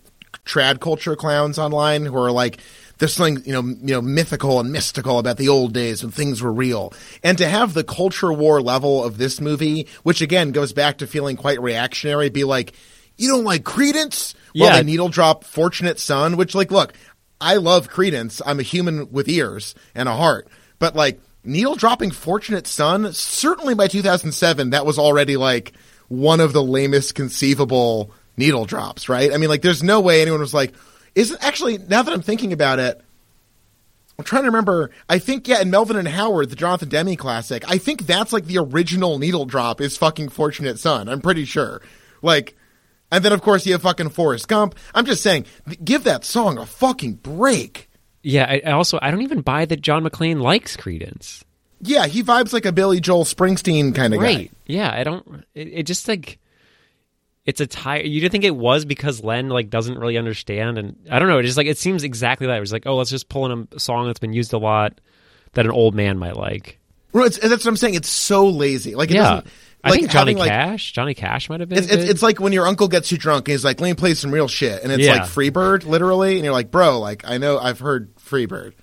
trad 0.45 0.79
culture 0.79 1.15
clowns 1.15 1.57
online 1.57 2.05
who 2.05 2.15
are 2.17 2.31
like 2.31 2.59
there's 2.99 3.13
something 3.13 3.43
you 3.45 3.53
know 3.53 3.61
you 3.61 3.93
know 3.93 4.01
mythical 4.01 4.59
and 4.59 4.71
mystical 4.71 5.17
about 5.17 5.37
the 5.37 5.49
old 5.49 5.73
days 5.73 6.03
when 6.03 6.11
things 6.11 6.41
were 6.41 6.53
real 6.53 6.93
and 7.23 7.37
to 7.37 7.47
have 7.49 7.73
the 7.73 7.83
culture 7.83 8.31
war 8.31 8.61
level 8.61 9.03
of 9.03 9.17
this 9.17 9.41
movie 9.41 9.87
which 10.03 10.21
again 10.21 10.51
goes 10.51 10.71
back 10.71 10.99
to 10.99 11.07
feeling 11.07 11.35
quite 11.35 11.59
reactionary 11.61 12.29
be 12.29 12.43
like 12.43 12.73
you 13.17 13.27
don't 13.27 13.43
like 13.43 13.63
Creedence? 13.63 14.35
well 14.53 14.69
yeah. 14.69 14.77
they 14.77 14.83
needle 14.83 15.09
drop 15.09 15.43
fortunate 15.43 15.99
son 15.99 16.37
which 16.37 16.53
like 16.53 16.71
look 16.71 16.93
i 17.41 17.55
love 17.55 17.89
Creedence. 17.89 18.41
i'm 18.45 18.59
a 18.59 18.63
human 18.63 19.11
with 19.11 19.27
ears 19.27 19.73
and 19.95 20.07
a 20.07 20.15
heart 20.15 20.47
but 20.77 20.95
like 20.95 21.19
needle 21.43 21.75
dropping 21.75 22.11
fortunate 22.11 22.67
son 22.67 23.11
certainly 23.13 23.73
by 23.73 23.87
2007 23.87 24.71
that 24.71 24.85
was 24.85 24.99
already 24.99 25.37
like 25.37 25.73
one 26.09 26.39
of 26.39 26.53
the 26.53 26.63
lamest 26.63 27.15
conceivable 27.15 28.11
needle 28.35 28.65
drops 28.65 29.07
right 29.07 29.33
i 29.33 29.37
mean 29.37 29.49
like 29.49 29.61
there's 29.61 29.83
no 29.83 30.01
way 30.01 30.21
anyone 30.21 30.39
was 30.39 30.53
like 30.53 30.73
is 31.15 31.35
actually 31.41 31.77
now 31.77 32.03
that 32.03 32.13
I'm 32.13 32.21
thinking 32.21 32.53
about 32.53 32.79
it, 32.79 33.01
I'm 34.17 34.25
trying 34.25 34.43
to 34.43 34.49
remember. 34.49 34.91
I 35.07 35.17
think 35.19 35.47
yeah, 35.47 35.61
in 35.61 35.69
Melvin 35.69 35.95
and 35.95 36.07
Howard, 36.07 36.49
the 36.49 36.55
Jonathan 36.55 36.89
Demme 36.89 37.15
classic, 37.15 37.63
I 37.67 37.77
think 37.77 38.05
that's 38.05 38.33
like 38.33 38.45
the 38.45 38.57
original 38.57 39.17
needle 39.17 39.45
drop 39.45 39.79
is 39.79 39.97
fucking 39.97 40.29
Fortunate 40.29 40.77
Son. 40.77 41.07
I'm 41.07 41.21
pretty 41.21 41.45
sure. 41.45 41.81
Like, 42.21 42.55
and 43.11 43.23
then 43.23 43.31
of 43.31 43.41
course 43.41 43.65
you 43.65 43.71
have 43.71 43.81
fucking 43.81 44.09
Forrest 44.09 44.47
Gump. 44.47 44.75
I'm 44.93 45.05
just 45.05 45.23
saying, 45.23 45.45
give 45.83 46.03
that 46.03 46.25
song 46.25 46.57
a 46.57 46.65
fucking 46.65 47.13
break. 47.15 47.89
Yeah. 48.21 48.59
I, 48.65 48.71
also 48.71 48.99
I 49.01 49.09
don't 49.09 49.21
even 49.21 49.41
buy 49.41 49.65
that 49.65 49.81
John 49.81 50.03
McClane 50.03 50.41
likes 50.41 50.75
Creedence. 50.75 51.43
Yeah, 51.81 52.07
he 52.07 52.21
vibes 52.21 52.51
like 52.51 52.65
a 52.65 52.73
Billy 52.73 52.99
Joel 52.99 53.23
Springsteen 53.23 53.95
kind 53.95 54.13
of 54.13 54.19
right. 54.19 54.49
guy. 54.49 54.57
Yeah, 54.65 54.91
I 54.93 55.05
don't. 55.05 55.45
It, 55.55 55.69
it 55.69 55.83
just 55.83 56.07
like 56.09 56.37
it's 57.49 57.61
a 57.61 57.65
tie. 57.65 58.01
You 58.01 58.21
didn't 58.21 58.31
think 58.31 58.43
it 58.43 58.55
was 58.55 58.85
because 58.85 59.23
Len 59.23 59.49
like 59.49 59.71
doesn't 59.71 59.97
really 59.97 60.19
understand, 60.19 60.77
and 60.77 60.95
I 61.09 61.17
don't 61.17 61.29
know. 61.29 61.39
It 61.39 61.43
just 61.43 61.57
like 61.57 61.65
it 61.65 61.79
seems 61.79 62.03
exactly 62.03 62.45
that. 62.45 62.55
It 62.55 62.59
was 62.59 62.71
like, 62.71 62.85
oh, 62.85 62.95
let's 62.95 63.09
just 63.09 63.27
pull 63.27 63.51
in 63.51 63.67
a 63.71 63.79
song 63.79 64.05
that's 64.05 64.19
been 64.19 64.33
used 64.33 64.53
a 64.53 64.59
lot 64.59 65.01
that 65.53 65.65
an 65.65 65.71
old 65.71 65.95
man 65.95 66.19
might 66.19 66.37
like. 66.37 66.77
Well, 67.11 67.27
that's 67.27 67.41
what 67.41 67.65
I'm 67.65 67.75
saying. 67.75 67.95
It's 67.95 68.07
so 68.07 68.47
lazy. 68.47 68.93
Like, 68.93 69.09
it 69.09 69.15
yeah. 69.15 69.23
Doesn't, 69.23 69.47
I 69.83 69.91
think 69.91 70.11
Johnny 70.11 70.33
having, 70.33 70.47
Cash. 70.47 70.89
Like, 70.89 70.93
Johnny 70.93 71.13
Cash 71.15 71.49
might 71.49 71.59
have 71.61 71.69
been. 71.69 71.79
It's, 71.79 71.91
it's, 71.91 72.09
it's, 72.11 72.21
like 72.21 72.39
when 72.39 72.53
your 72.53 72.67
uncle 72.67 72.87
gets 72.87 73.11
you 73.11 73.17
drunk 73.17 73.47
and 73.47 73.53
he's 73.53 73.65
like, 73.65 73.81
"Let 73.81 73.87
me 73.87 73.95
play 73.95 74.13
some 74.13 74.29
real 74.29 74.47
shit," 74.47 74.83
and 74.83 74.91
it's 74.91 75.01
yeah. 75.01 75.13
like 75.13 75.21
Freebird, 75.23 75.85
literally, 75.85 76.35
and 76.35 76.43
you're 76.43 76.53
like, 76.53 76.69
"Bro, 76.69 76.99
like 76.99 77.27
I 77.27 77.39
know 77.39 77.57
I've 77.57 77.79
heard 77.79 78.13
Freebird." 78.17 78.73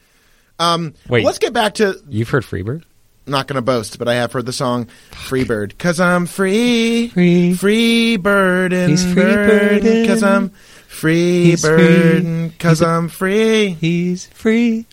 Um, 0.59 0.95
Wait, 1.09 1.25
let's 1.25 1.39
get 1.39 1.53
back 1.53 1.75
to 1.75 2.03
you've 2.09 2.31
heard 2.31 2.43
Freebird 2.43 2.83
not 3.27 3.47
going 3.47 3.57
to 3.57 3.63
boast, 3.63 3.99
but 3.99 4.09
I 4.09 4.15
have 4.15 4.33
heard 4.33 4.47
the 4.47 4.53
song 4.53 4.87
"Free 5.11 5.45
Bird" 5.45 5.71
because 5.71 6.01
I'm 6.01 6.27
free, 6.27 7.09
free, 7.09 7.55
free 7.55 8.17
bird 8.17 8.73
and 8.73 8.99
free 8.99 9.13
bird 9.15 9.83
because 9.83 10.23
I'm 10.23 10.51
free 10.87 11.45
He's 11.51 11.63
bird 11.63 12.53
because 12.53 12.83
I'm 12.83 13.09
free. 13.09 13.71
He's 13.71 14.27
free, 14.27 14.87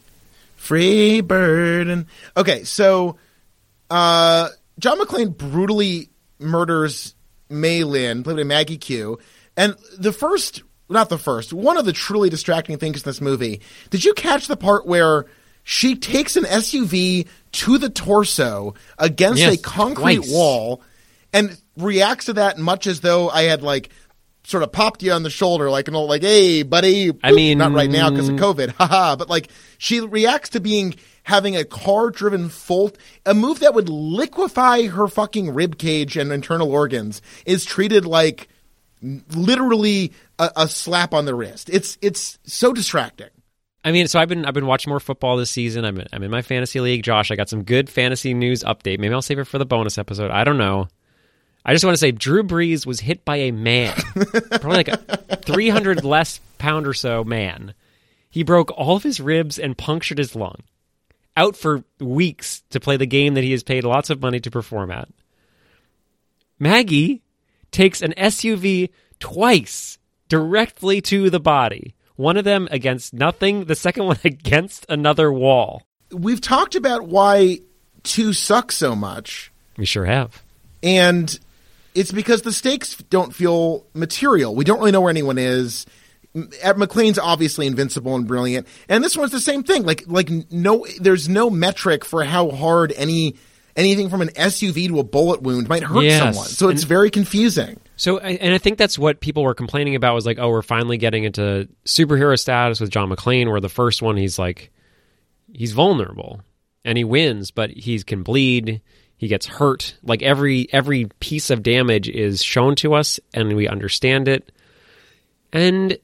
free 0.56 1.22
bird. 1.22 1.88
And 1.88 2.06
okay, 2.36 2.64
so 2.64 3.18
uh, 3.90 4.50
John 4.80 5.00
McClane 5.00 5.38
brutally 5.38 6.10
murders 6.40 7.16
Mai 7.50 7.84
Linh, 7.84 8.24
played 8.24 8.38
by 8.38 8.44
Maggie 8.44 8.78
Q, 8.78 9.20
and 9.56 9.76
the 9.98 10.12
first, 10.12 10.64
not 10.90 11.10
the 11.10 11.18
first, 11.18 11.54
one 11.54 11.78
of 11.78 11.86
the 11.86 11.94
truly 11.94 12.30
distracting 12.30 12.78
things 12.78 13.04
in 13.04 13.04
this 13.06 13.22
movie. 13.22 13.62
Did 13.92 14.04
you 14.04 14.14
catch 14.14 14.48
the 14.48 14.58
part 14.58 14.86
where? 14.86 15.26
She 15.64 15.96
takes 15.96 16.36
an 16.36 16.44
SUV 16.44 17.28
to 17.54 17.78
the 17.78 17.90
torso 17.90 18.74
against 18.98 19.40
yes, 19.40 19.56
a 19.56 19.58
concrete 19.58 20.18
twice. 20.18 20.32
wall 20.32 20.82
and 21.32 21.58
reacts 21.78 22.26
to 22.26 22.34
that 22.34 22.58
much 22.58 22.88
as 22.88 23.00
though 23.00 23.30
I 23.30 23.44
had 23.44 23.62
like 23.64 23.90
sort 24.46 24.64
of 24.64 24.72
popped 24.72 25.02
you 25.02 25.12
on 25.14 25.24
the 25.24 25.30
shoulder 25.30 25.70
like 25.70 25.88
an 25.88 25.96
old 25.96 26.10
like 26.10 26.22
hey 26.22 26.64
buddy. 26.64 27.12
Boop. 27.12 27.20
I 27.24 27.32
mean 27.32 27.58
not 27.58 27.72
right 27.72 27.90
now 27.90 28.10
because 28.10 28.30
of 28.30 28.36
COVID. 28.36 28.72
Haha. 28.78 29.16
But 29.16 29.30
like 29.30 29.50
she 29.78 30.02
reacts 30.02 30.50
to 30.50 30.60
being 30.60 30.96
having 31.24 31.56
a 31.56 31.64
car 31.64 32.10
driven 32.10 32.50
full 32.50 32.92
a 33.26 33.34
move 33.34 33.60
that 33.60 33.74
would 33.74 33.90
liquefy 33.90 34.88
her 34.88 35.08
fucking 35.08 35.54
rib 35.54 35.78
cage 35.78 36.18
and 36.18 36.32
internal 36.32 36.70
organs 36.70 37.22
is 37.46 37.64
treated 37.64 38.06
like 38.06 38.50
literally 39.34 40.12
a, 40.40 40.52
a 40.58 40.70
slap 40.70 41.14
on 41.14 41.26
the 41.26 41.36
wrist. 41.36 41.70
It's 41.70 41.98
it's 42.02 42.38
so 42.44 42.74
distracting 42.74 43.30
I 43.84 43.92
mean, 43.92 44.08
so 44.08 44.20
I've 44.20 44.30
been 44.30 44.46
I've 44.46 44.54
been 44.54 44.66
watching 44.66 44.92
more 44.92 45.00
football 45.00 45.36
this 45.36 45.52
season. 45.52 45.84
I'm 45.84 46.02
I'm 46.14 46.24
in 46.24 46.32
my 46.32 46.42
fantasy 46.42 46.80
league. 46.80 47.04
Josh, 47.04 47.32
I 47.32 47.36
got 47.36 47.50
some 47.50 47.64
good 47.64 47.90
fantasy 47.90 48.34
news 48.34 48.64
update. 48.64 49.00
Maybe 49.00 49.14
I'll 49.14 49.22
save 49.22 49.40
it 49.40 49.46
for 49.46 49.58
the 49.58 49.66
bonus 49.66 49.98
episode. 49.98 50.32
I 50.32 50.44
don't 50.44 50.58
know. 50.58 50.88
I 51.66 51.74
just 51.74 51.86
want 51.86 51.94
to 51.94 52.00
say 52.00 52.12
Drew 52.12 52.44
Brees 52.44 52.86
was 52.86 53.00
hit 53.00 53.24
by 53.24 53.38
a 53.38 53.52
man, 53.52 53.96
probably 54.52 54.84
like 54.84 54.88
a 54.90 55.38
300 55.38 56.04
less 56.04 56.40
pound 56.58 56.88
or 56.88 56.94
so 56.94 57.24
man. 57.24 57.74
He 58.30 58.44
broke 58.44 58.72
all 58.72 58.96
of 58.98 59.04
his 59.04 59.20
ribs 59.20 59.60
and 59.60 59.78
punctured 59.78 60.18
his 60.18 60.36
lung. 60.36 60.62
Out 61.36 61.56
for 61.56 61.84
weeks 62.00 62.64
to 62.70 62.80
play 62.80 62.98
the 62.98 63.06
game 63.06 63.34
that 63.36 63.44
he 63.44 63.52
has 63.52 63.64
paid 63.64 63.84
lots 63.84 64.10
of 64.10 64.22
money 64.22 64.40
to 64.42 64.52
perform 64.52 64.92
at. 64.92 65.08
Maggie 66.60 67.22
takes 67.72 68.02
an 68.02 68.14
SUV 68.18 68.90
twice 69.20 69.98
directly 70.30 71.02
to 71.02 71.30
the 71.30 71.40
body 71.40 71.96
one 72.16 72.38
of 72.38 72.46
them 72.46 72.68
against 72.72 73.14
nothing, 73.14 73.66
the 73.66 73.76
second 73.76 74.06
one 74.08 74.20
against 74.24 74.86
another 74.90 75.32
wall. 75.32 75.84
We've 76.12 76.42
talked 76.42 76.76
about 76.76 77.08
why 77.08 77.60
two 78.04 78.34
sucks 78.34 78.76
so 78.76 78.96
much. 78.96 79.52
We 79.78 79.86
sure 79.86 80.06
have. 80.06 80.44
And 80.84 81.38
it's 81.96 82.12
because 82.12 82.42
the 82.42 82.52
stakes 82.52 82.96
don't 82.96 83.34
feel 83.34 83.86
material. 83.94 84.54
We 84.56 84.66
don't 84.66 84.80
really 84.80 84.92
know 84.92 85.02
where 85.02 85.10
anyone 85.10 85.38
is. 85.38 85.86
At 86.64 86.78
McClane's 86.78 87.20
obviously 87.20 87.68
invincible 87.68 88.16
and 88.16 88.28
brilliant, 88.28 88.68
and 88.90 89.04
this 89.04 89.16
one's 89.16 89.32
the 89.32 89.40
same 89.40 89.62
thing. 89.62 89.84
Like, 89.84 90.04
like 90.08 90.32
no, 90.52 90.84
there's 91.00 91.30
no 91.30 91.52
metric 91.52 92.04
for 92.04 92.24
how 92.24 92.50
hard 92.50 92.92
any 92.96 93.36
anything 93.76 94.10
from 94.10 94.22
an 94.22 94.30
SUV 94.30 94.88
to 94.88 95.00
a 95.00 95.04
bullet 95.04 95.44
wound 95.44 95.70
might 95.70 95.84
hurt 95.84 96.04
yes. 96.04 96.20
someone. 96.20 96.48
So 96.48 96.70
it's 96.70 96.82
and, 96.82 96.90
very 96.90 97.12
confusing. 97.12 97.80
So, 98.04 98.18
and 98.18 98.54
I 98.54 98.58
think 98.58 98.78
that's 98.78 99.00
what 99.00 99.22
people 99.22 99.44
were 99.44 99.54
complaining 99.54 99.96
about 99.96 100.14
was 100.14 100.26
like, 100.26 100.38
oh, 100.38 100.50
we're 100.50 100.62
finally 100.62 100.98
getting 100.98 101.24
into 101.24 101.70
superhero 101.86 102.38
status 102.38 102.82
with 102.82 102.90
John 102.90 103.10
McClane, 103.10 103.50
where 103.50 103.62
the 103.62 103.70
first 103.70 104.02
one 104.02 104.18
he's 104.18 104.38
like, 104.38 104.74
he's 105.54 105.72
vulnerable 105.72 106.42
and 106.84 106.98
he 106.98 107.06
wins, 107.06 107.52
but 107.52 107.70
he 107.70 107.98
can 108.04 108.22
bleed, 108.22 108.82
he 109.16 109.30
gets 109.30 109.46
hurt. 109.46 109.98
Like 110.04 110.22
every 110.22 110.68
every 110.74 111.06
piece 111.22 111.50
of 111.50 111.64
damage 111.64 112.10
is 112.10 112.44
shown 112.44 112.76
to 112.76 112.94
us, 112.94 113.22
and 113.34 113.56
we 113.56 113.70
understand 113.70 114.28
it. 114.28 114.52
And 115.54 115.98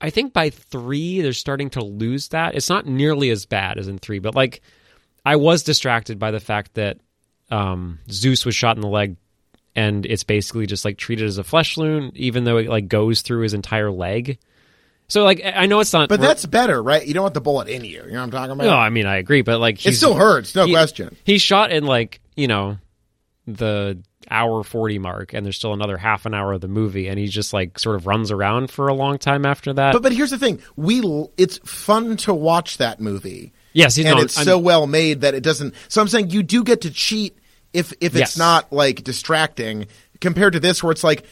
I 0.00 0.10
think 0.10 0.32
by 0.32 0.50
three, 0.50 1.20
they're 1.20 1.34
starting 1.34 1.70
to 1.70 1.84
lose 1.84 2.30
that. 2.30 2.56
It's 2.56 2.68
not 2.68 2.84
nearly 2.84 3.30
as 3.30 3.46
bad 3.46 3.78
as 3.78 3.86
in 3.86 3.98
three, 3.98 4.18
but 4.18 4.34
like 4.34 4.60
I 5.24 5.36
was 5.36 5.62
distracted 5.62 6.18
by 6.18 6.32
the 6.32 6.40
fact 6.40 6.74
that 6.74 6.98
um, 7.48 8.00
Zeus 8.10 8.44
was 8.44 8.56
shot 8.56 8.74
in 8.74 8.82
the 8.82 8.88
leg 8.88 9.14
and 9.76 10.06
it's 10.06 10.24
basically 10.24 10.66
just 10.66 10.84
like 10.84 10.96
treated 10.96 11.26
as 11.26 11.38
a 11.38 11.44
flesh 11.44 11.76
wound, 11.76 12.16
even 12.16 12.44
though 12.44 12.56
it 12.56 12.68
like 12.68 12.88
goes 12.88 13.20
through 13.20 13.42
his 13.42 13.54
entire 13.54 13.90
leg. 13.90 14.38
So 15.06 15.22
like 15.22 15.42
I 15.44 15.66
know 15.66 15.78
it's 15.78 15.92
not, 15.92 16.08
but 16.08 16.20
that's 16.20 16.44
better, 16.46 16.82
right? 16.82 17.06
You 17.06 17.14
don't 17.14 17.22
want 17.22 17.34
the 17.34 17.40
bullet 17.40 17.68
in 17.68 17.84
you. 17.84 18.02
You 18.02 18.10
know 18.10 18.14
what 18.14 18.22
I'm 18.22 18.30
talking 18.32 18.52
about? 18.52 18.64
No, 18.64 18.74
I 18.74 18.90
mean 18.90 19.06
I 19.06 19.18
agree, 19.18 19.42
but 19.42 19.60
like 19.60 19.84
it 19.86 19.92
still 19.92 20.14
hurts, 20.14 20.54
no 20.56 20.64
he, 20.64 20.72
question. 20.72 21.14
He's 21.22 21.42
shot 21.42 21.70
in 21.70 21.84
like 21.84 22.20
you 22.34 22.48
know 22.48 22.78
the 23.46 24.02
hour 24.28 24.64
40 24.64 24.98
mark 24.98 25.34
and 25.34 25.46
there's 25.46 25.56
still 25.56 25.72
another 25.72 25.96
half 25.96 26.26
an 26.26 26.34
hour 26.34 26.52
of 26.52 26.60
the 26.60 26.66
movie 26.66 27.06
and 27.06 27.16
he 27.16 27.28
just 27.28 27.52
like 27.52 27.78
sort 27.78 27.94
of 27.94 28.08
runs 28.08 28.32
around 28.32 28.72
for 28.72 28.88
a 28.88 28.92
long 28.92 29.18
time 29.18 29.46
after 29.46 29.72
that 29.72 29.92
but 29.92 30.02
but 30.02 30.10
here's 30.10 30.32
the 30.32 30.38
thing 30.38 30.60
we 30.74 31.00
it's 31.36 31.58
fun 31.58 32.16
to 32.16 32.34
watch 32.34 32.78
that 32.78 33.00
movie 33.00 33.52
yes 33.72 33.96
and 33.96 34.18
it's 34.18 34.36
I'm, 34.36 34.44
so 34.44 34.58
well 34.58 34.88
made 34.88 35.20
that 35.20 35.34
it 35.34 35.44
doesn't 35.44 35.74
so 35.86 36.00
i'm 36.00 36.08
saying 36.08 36.30
you 36.30 36.42
do 36.42 36.64
get 36.64 36.80
to 36.80 36.90
cheat 36.90 37.38
if 37.76 37.92
if 38.00 38.14
it's 38.14 38.18
yes. 38.18 38.38
not 38.38 38.72
like 38.72 39.04
distracting 39.04 39.86
compared 40.20 40.54
to 40.54 40.60
this 40.60 40.82
where 40.82 40.92
it's 40.92 41.04
like 41.04 41.26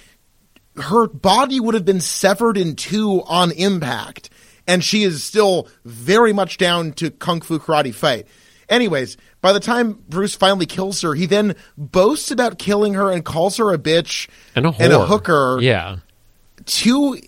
her 0.77 1.07
body 1.07 1.61
would 1.61 1.75
have 1.75 1.85
been 1.85 2.01
severed 2.01 2.57
in 2.57 2.77
two 2.77 3.23
on 3.27 3.51
impact 3.53 4.31
and 4.67 4.83
she 4.83 5.03
is 5.03 5.23
still 5.23 5.69
very 5.85 6.33
much 6.33 6.59
down 6.59 6.93
to 6.93 7.11
kung 7.11 7.41
fu 7.41 7.59
karate 7.59 7.95
fight. 7.95 8.27
Anyways, 8.69 9.17
by 9.41 9.53
the 9.53 9.61
time 9.61 10.03
Bruce 10.09 10.35
finally 10.35 10.67
kills 10.67 11.03
her, 11.03 11.15
he 11.15 11.27
then 11.27 11.55
boasts 11.77 12.31
about 12.31 12.59
killing 12.59 12.95
her 12.95 13.11
and 13.11 13.25
calls 13.25 13.59
her 13.59 13.73
a 13.73 13.79
bitch 13.79 14.29
and 14.55 14.67
a, 14.67 14.71
and 14.79 14.93
a 14.93 15.05
hooker. 15.05 15.59
Yeah. 15.61 15.99
To 16.65 17.19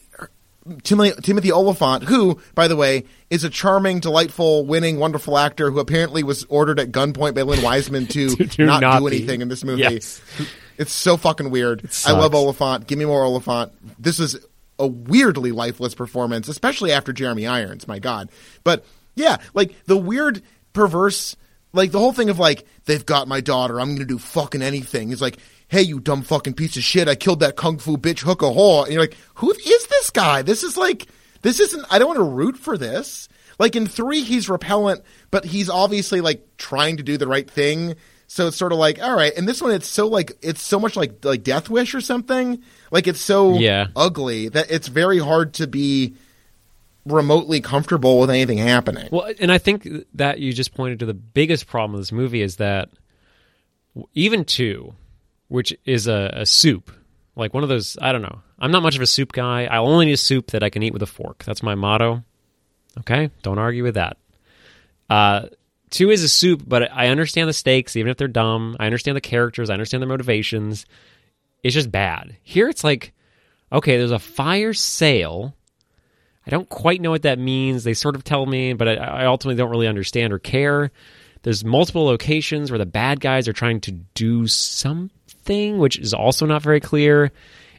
Timothy, 0.83 1.21
Timothy 1.23 1.53
Olyphant, 1.53 2.05
who, 2.05 2.41
by 2.55 2.69
the 2.69 2.77
way, 2.77 3.05
is 3.31 3.45
a 3.45 3.51
charming, 3.51 4.01
delightful, 4.01 4.65
winning, 4.65 4.99
wonderful 4.99 5.39
actor 5.39 5.71
who 5.71 5.79
apparently 5.79 6.23
was 6.23 6.45
ordered 6.49 6.81
at 6.81 6.93
gunpoint 6.93 7.35
by 7.35 7.43
Len 7.43 7.63
Wiseman 7.63 8.07
to, 8.09 8.29
do 8.37 8.67
not, 8.67 8.81
not 8.81 9.01
do 9.01 9.11
be. 9.11 9.17
anything 9.17 9.41
in 9.43 9.49
this 9.49 9.65
movie. 9.65 9.83
Yes. 9.83 10.21
It's 10.79 10.93
so 10.93 11.17
fucking 11.17 11.51
weird. 11.51 11.89
I 12.05 12.13
love 12.13 12.35
Olyphant. 12.35 12.87
Give 12.87 12.99
me 12.99 13.05
more 13.05 13.25
Olyphant. 13.25 13.73
This 13.99 14.21
is 14.21 14.39
a 14.79 14.87
weirdly 14.87 15.53
lifeless 15.53 15.95
performance, 15.95 16.49
especially 16.49 16.93
after 16.93 17.13
Jeremy 17.13 17.47
Irons. 17.47 17.89
My 17.89 17.99
God. 17.99 18.31
But 18.63 18.85
yeah, 19.15 19.39
like 19.55 19.75
the 19.87 19.97
weird, 19.97 20.43
perverse, 20.73 21.37
like 21.73 21.91
the 21.93 21.99
whole 21.99 22.13
thing 22.13 22.29
of 22.31 22.39
like 22.39 22.67
they've 22.85 23.05
got 23.05 23.29
my 23.29 23.41
daughter. 23.41 23.81
I'm 23.81 23.89
going 23.89 23.99
to 24.01 24.05
do 24.05 24.19
fucking 24.19 24.63
anything. 24.63 25.09
He's 25.09 25.23
like, 25.23 25.39
hey, 25.69 25.83
you 25.83 26.01
dumb 26.01 26.23
fucking 26.23 26.55
piece 26.55 26.77
of 26.77 26.83
shit. 26.83 27.09
I 27.09 27.15
killed 27.15 27.41
that 27.41 27.57
kung 27.57 27.79
fu 27.79 27.97
bitch 27.97 28.21
hook 28.21 28.43
a 28.43 28.47
whore. 28.47 28.85
And 28.85 28.93
you're 28.93 29.03
like, 29.03 29.17
who 29.35 29.51
is 29.53 29.87
this 29.87 30.11
guy? 30.11 30.43
This 30.43 30.63
is 30.63 30.77
like, 30.77 31.07
this 31.43 31.61
isn't. 31.61 31.85
I 31.91 31.99
don't 31.99 32.09
want 32.09 32.19
to 32.19 32.25
root 32.25 32.57
for 32.57 32.79
this. 32.79 33.29
Like 33.59 33.75
in 33.75 33.87
three, 33.87 34.21
he's 34.23 34.49
repellent, 34.49 35.03
but 35.31 35.45
he's 35.45 35.71
obviously 35.71 36.21
like 36.21 36.47
trying 36.59 36.99
to 36.99 37.03
do 37.03 37.17
the 37.17 37.27
right 37.27 37.49
thing. 37.51 37.97
So 38.29 38.49
it's 38.49 38.57
sort 38.57 38.73
of 38.73 38.79
like, 38.79 39.01
all 39.03 39.15
right. 39.17 39.33
And 39.37 39.49
this 39.49 39.63
one, 39.63 39.73
it's 39.73 39.89
so 39.89 40.09
like, 40.09 40.33
it's 40.43 40.63
so 40.63 40.79
much 40.79 40.95
like 40.97 41.25
like 41.25 41.43
Death 41.43 41.71
Wish 41.71 41.95
or 41.95 42.01
something. 42.01 42.63
Like 42.91 43.07
it's 43.07 43.21
so 43.21 43.55
Yeah. 43.59 43.87
ugly 43.97 44.49
that 44.51 44.71
it's 44.71 44.89
very 44.89 45.19
hard 45.19 45.55
to 45.55 45.67
be 45.67 46.15
remotely 47.07 47.61
comfortable 47.61 48.19
with 48.19 48.31
anything 48.31 48.59
happening. 48.59 49.09
Well, 49.13 49.33
and 49.41 49.51
I 49.53 49.59
think 49.59 49.89
that 50.15 50.39
you 50.41 50.53
just 50.53 50.75
pointed 50.75 50.99
to 51.01 51.07
the 51.07 51.15
biggest 51.15 51.67
problem 51.69 51.95
of 51.95 52.01
this 52.01 52.13
movie 52.13 52.43
is 52.43 52.57
that 52.57 52.89
even 54.13 54.45
two, 54.45 54.93
which 55.49 55.77
is 55.85 56.07
a, 56.07 56.31
a 56.35 56.47
soup, 56.47 56.91
like 57.37 57.55
one 57.55 57.63
of 57.63 57.69
those, 57.69 57.97
I 58.01 58.13
don't 58.13 58.23
know. 58.23 58.41
I'm 58.59 58.71
not 58.71 58.83
much 58.83 58.97
of 58.97 59.03
a 59.03 59.07
soup 59.07 59.33
guy. 59.33 59.67
I 59.67 59.79
only 59.79 60.07
need 60.07 60.13
a 60.13 60.17
soup 60.17 60.53
that 60.53 60.63
I 60.63 60.71
can 60.71 60.83
eat 60.83 60.93
with 60.93 61.03
a 61.03 61.07
fork. 61.07 61.45
That's 61.45 61.63
my 61.63 61.75
motto. 61.75 62.25
Okay, 63.01 63.31
don't 63.43 63.59
argue 63.59 63.83
with 63.83 63.95
that. 63.95 64.17
Uh, 65.11 65.47
two 65.91 66.11
is 66.11 66.23
a 66.23 66.29
soup, 66.29 66.63
but 66.67 66.91
I 66.91 67.09
understand 67.09 67.49
the 67.49 67.53
stakes, 67.53 67.97
even 67.97 68.11
if 68.11 68.17
they're 68.17 68.29
dumb. 68.29 68.77
I 68.81 68.87
understand 68.87 69.17
the 69.17 69.21
characters. 69.21 69.69
I 69.69 69.75
understand 69.75 70.03
their 70.03 70.09
motivations. 70.09 70.87
It's 71.63 71.75
just 71.75 71.93
bad. 71.93 72.37
Here, 72.43 72.69
it's 72.69 72.85
like, 72.85 73.13
okay, 73.71 73.99
there's 73.99 74.13
a 74.13 74.19
fire 74.19 74.73
sale. 74.73 75.55
I 76.47 76.51
don't 76.51 76.69
quite 76.69 77.01
know 77.01 77.11
what 77.11 77.23
that 77.23 77.39
means. 77.39 77.85
They 77.85 77.95
sort 77.95 78.15
of 78.15 78.25
tell 78.25 78.47
me, 78.47 78.73
but 78.73 78.89
I, 78.89 78.95
I 78.95 79.27
ultimately 79.27 79.57
don't 79.57 79.71
really 79.71 79.89
understand 79.89 80.33
or 80.33 80.39
care. 80.39 80.93
There's 81.43 81.65
multiple 81.65 82.05
locations 82.05 82.71
where 82.71 82.79
the 82.79 82.87
bad 82.87 83.21
guys 83.21 83.47
are 83.47 83.53
trying 83.53 83.81
to 83.83 83.93
do 83.93 84.47
something, 84.47 85.11
which 85.47 85.99
is 85.99 86.13
also 86.13 86.47
not 86.47 86.63
very 86.63 86.81
clear. 86.81 87.33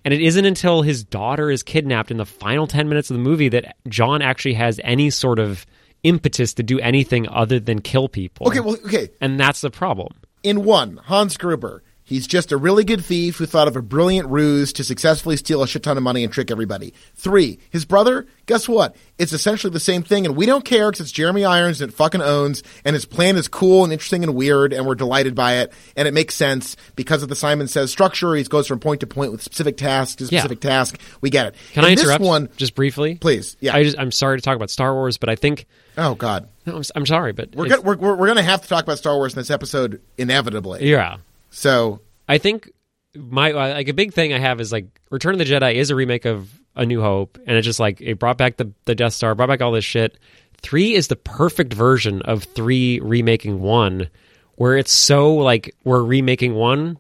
And 0.06 0.13
it 0.13 0.21
isn't 0.21 0.45
until 0.45 0.84
his 0.84 1.03
daughter 1.03 1.51
is 1.51 1.63
kidnapped 1.63 2.12
in 2.12 2.17
the 2.17 2.25
final 2.25 2.65
10 2.65 2.88
minutes 2.88 3.10
of 3.10 3.15
the 3.15 3.23
movie 3.23 3.49
that 3.49 3.75
John 3.89 4.21
actually 4.21 4.53
has 4.53 4.80
any 4.84 5.10
sort 5.10 5.39
of 5.39 5.65
impetus 6.03 6.53
to 6.56 6.63
do 6.63 6.80
anything 6.80 7.27
other 7.27 7.60
than 7.60 7.82
kill 7.82 8.08
people. 8.08 8.47
Okay, 8.47 8.60
well, 8.60 8.77
okay. 8.86 9.10
and 9.19 9.39
that's 9.39 9.62
the 9.62 9.69
problem. 9.69 10.13
In 10.43 10.63
one, 10.63 10.97
Hans 10.97 11.36
Gruber. 11.38 11.84
He's 12.07 12.25
just 12.25 12.53
a 12.53 12.57
really 12.57 12.85
good 12.85 13.03
thief 13.03 13.35
who 13.37 13.45
thought 13.45 13.67
of 13.67 13.75
a 13.75 13.81
brilliant 13.81 14.29
ruse 14.29 14.71
to 14.73 14.83
successfully 14.85 15.35
steal 15.35 15.61
a 15.61 15.67
shit 15.67 15.83
ton 15.83 15.97
of 15.97 16.03
money 16.03 16.23
and 16.23 16.31
trick 16.31 16.49
everybody. 16.49 16.93
Three, 17.15 17.59
his 17.69 17.83
brother, 17.83 18.25
guess 18.45 18.67
what? 18.69 18.95
It's 19.17 19.33
essentially 19.33 19.73
the 19.73 19.79
same 19.81 20.03
thing, 20.03 20.25
and 20.25 20.35
we 20.37 20.45
don't 20.45 20.63
care 20.63 20.89
because 20.89 21.01
it's 21.01 21.11
Jeremy 21.11 21.43
Irons 21.43 21.81
and 21.81 21.91
it 21.91 21.95
fucking 21.95 22.21
owns, 22.21 22.63
and 22.85 22.93
his 22.93 23.03
plan 23.05 23.35
is 23.35 23.49
cool 23.49 23.83
and 23.83 23.91
interesting 23.91 24.23
and 24.23 24.33
weird, 24.35 24.71
and 24.71 24.85
we're 24.85 24.95
delighted 24.95 25.35
by 25.35 25.55
it, 25.57 25.73
and 25.97 26.07
it 26.07 26.13
makes 26.13 26.33
sense 26.33 26.77
because 26.95 27.23
of 27.23 27.29
the 27.29 27.35
Simon 27.35 27.67
Says 27.67 27.91
structure. 27.91 28.33
He 28.35 28.43
goes 28.45 28.67
from 28.67 28.79
point 28.79 29.01
to 29.01 29.07
point 29.07 29.33
with 29.33 29.41
specific 29.43 29.75
task 29.75 30.19
to 30.19 30.23
Yeah. 30.23 30.39
specific 30.39 30.61
task. 30.61 30.97
We 31.19 31.29
get 31.29 31.47
it. 31.47 31.55
Can 31.73 31.83
In 31.83 31.91
I 31.91 31.95
this 31.95 32.03
interrupt 32.05 32.23
one, 32.23 32.47
just 32.55 32.73
briefly? 32.73 33.15
please. 33.15 33.57
Yeah. 33.59 33.75
I 33.75 33.83
just, 33.83 33.99
I'm 33.99 34.11
sorry 34.13 34.37
to 34.37 34.41
talk 34.41 34.55
about 34.55 34.69
Star 34.69 34.93
Wars, 34.93 35.17
but 35.17 35.27
I 35.27 35.35
think 35.35 35.65
oh, 35.97 36.15
God. 36.15 36.47
no, 36.65 36.77
I'm, 36.77 36.83
I'm 36.95 37.05
sorry, 37.05 37.33
but 37.33 37.53
We're, 37.53 37.67
go- 37.67 37.81
we're, 37.81 37.97
we're, 37.97 38.15
we're 38.15 38.27
going 38.27 38.37
to 38.37 38.43
have 38.43 38.61
to 38.61 38.67
talk 38.69 38.83
about 38.83 38.97
Star 38.97 39.15
Wars 39.17 39.33
in 39.33 39.39
this 39.39 39.51
episode 39.51 39.99
inevitably. 40.17 40.87
yeah. 40.89 41.17
So, 41.49 42.01
I 42.27 42.38
think 42.38 42.69
my 43.15 43.51
uh, 43.51 43.73
like 43.73 43.88
a 43.88 43.93
big 43.93 44.13
thing 44.13 44.33
I 44.33 44.39
have 44.39 44.60
is 44.62 44.71
like 44.71 44.86
Return 45.10 45.33
of 45.33 45.39
the 45.39 45.45
Jedi 45.45 45.75
is 45.75 45.89
a 45.89 45.95
remake 45.95 46.25
of 46.25 46.49
A 46.75 46.86
New 46.86 47.01
Hope, 47.01 47.38
and 47.47 47.57
it 47.57 47.62
just 47.62 47.79
like 47.79 48.01
it 48.01 48.19
brought 48.19 48.38
back 48.38 48.57
the 48.57 48.71
the 48.86 48.95
Death 48.95 49.13
Star, 49.13 49.33
brought 49.36 49.47
back 49.47 49.62
all 49.62 49.71
this 49.71 49.86
shit. 49.86 50.17
Three 50.62 50.93
is 50.93 51.07
the 51.07 51.15
perfect 51.15 51.73
version 51.73 52.21
of 52.23 52.43
three 52.43 52.99
remaking 52.99 53.60
one, 53.62 54.10
where 54.55 54.77
it's 54.77 54.91
so 54.91 55.36
like 55.36 55.75
we're 55.83 56.03
remaking 56.03 56.55
one 56.55 56.97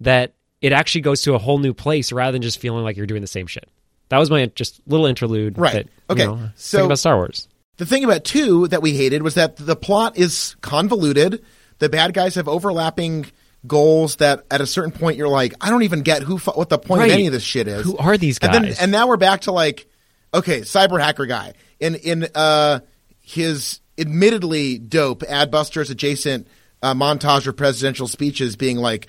that 0.00 0.34
it 0.60 0.72
actually 0.72 1.02
goes 1.02 1.22
to 1.22 1.34
a 1.34 1.38
whole 1.38 1.58
new 1.58 1.74
place 1.74 2.12
rather 2.12 2.32
than 2.32 2.42
just 2.42 2.58
feeling 2.58 2.82
like 2.84 2.96
you're 2.96 3.06
doing 3.06 3.20
the 3.20 3.26
same 3.26 3.46
shit. 3.46 3.68
That 4.08 4.18
was 4.18 4.30
my 4.30 4.46
just 4.46 4.80
little 4.86 5.06
interlude. 5.06 5.58
Right. 5.58 5.72
That, 5.72 5.86
Okay. 6.10 6.22
You 6.22 6.28
know, 6.28 6.50
So- 6.56 6.86
about 6.86 6.98
Star 6.98 7.16
Wars. 7.16 7.46
The 7.76 7.86
thing 7.86 8.04
about 8.04 8.24
two 8.24 8.66
that 8.68 8.82
we 8.82 8.94
hated 8.94 9.22
was 9.22 9.34
that 9.36 9.56
the 9.56 9.76
plot 9.76 10.18
is 10.18 10.54
convoluted. 10.60 11.42
The 11.78 11.88
bad 11.88 12.12
guys 12.12 12.34
have 12.34 12.46
overlapping 12.46 13.26
goals 13.66 14.16
that 14.16 14.44
at 14.50 14.60
a 14.60 14.66
certain 14.66 14.90
point 14.92 15.16
you're 15.16 15.28
like, 15.28 15.54
I 15.60 15.70
don't 15.70 15.82
even 15.82 16.02
get 16.02 16.22
who 16.22 16.38
fu- 16.38 16.52
what 16.52 16.68
the 16.68 16.78
point 16.78 17.00
Right. 17.00 17.10
of 17.10 17.14
any 17.14 17.26
of 17.26 17.32
this 17.32 17.42
shit 17.42 17.68
is. 17.68 17.84
Who 17.84 17.96
are 17.98 18.16
these 18.16 18.38
guys? 18.38 18.54
And 18.56 18.64
then 18.64 18.74
and 18.80 18.90
now 18.92 19.06
we're 19.08 19.16
back 19.16 19.42
to 19.42 19.52
like, 19.52 19.86
okay, 20.32 20.60
cyber 20.60 21.00
hacker 21.00 21.26
guy 21.26 21.54
in 21.78 21.94
in 21.96 22.28
uh 22.34 22.80
his 23.20 23.80
admittedly 23.98 24.78
dope 24.78 25.20
Adbusters 25.22 25.90
adjacent 25.90 26.48
uh, 26.82 26.94
montage 26.94 27.46
of 27.46 27.56
presidential 27.56 28.08
speeches 28.08 28.56
being 28.56 28.76
like. 28.78 29.08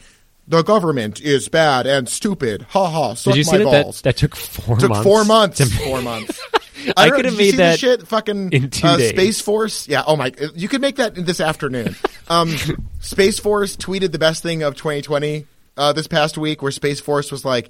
The 0.52 0.64
government 0.64 1.22
is 1.22 1.48
bad 1.48 1.88
and 1.88 2.10
stupid. 2.10 2.64
Ha 2.72 2.90
ha. 2.90 3.14
Suck 3.14 3.36
Did 3.36 3.38
you 3.38 3.44
see 3.46 3.58
that, 3.60 3.86
that? 3.86 3.96
That 4.04 4.18
took 4.18 4.36
four 4.36 4.76
Took 4.76 4.90
months. 4.90 5.04
four 5.06 5.24
months. 5.24 5.78
four 5.78 6.02
months. 6.02 6.42
I 6.98 7.08
know, 7.08 7.16
could 7.16 7.24
have 7.24 7.38
made 7.38 7.52
see 7.52 7.58
that 7.58 7.72
the 7.72 7.78
shit 7.78 8.06
fucking 8.06 8.52
in 8.52 8.70
two 8.70 8.86
uh, 8.86 8.98
days. 8.98 9.12
Space 9.12 9.40
Force. 9.40 9.88
Yeah. 9.88 10.04
Oh 10.06 10.18
my. 10.18 10.34
You 10.54 10.68
could 10.68 10.82
make 10.82 10.98
that 10.98 11.16
this 11.16 11.40
afternoon. 11.40 11.96
Um, 12.28 12.54
Space 13.00 13.40
Force 13.40 13.78
tweeted 13.78 14.12
the 14.12 14.20
best 14.20 14.44
thing 14.44 14.62
of 14.64 14.76
2020 14.76 15.48
uh, 15.78 15.94
this 15.94 16.08
past 16.08 16.38
week, 16.38 16.62
where 16.62 16.74
Space 16.74 17.00
Force 17.00 17.32
was 17.32 17.46
like, 17.46 17.70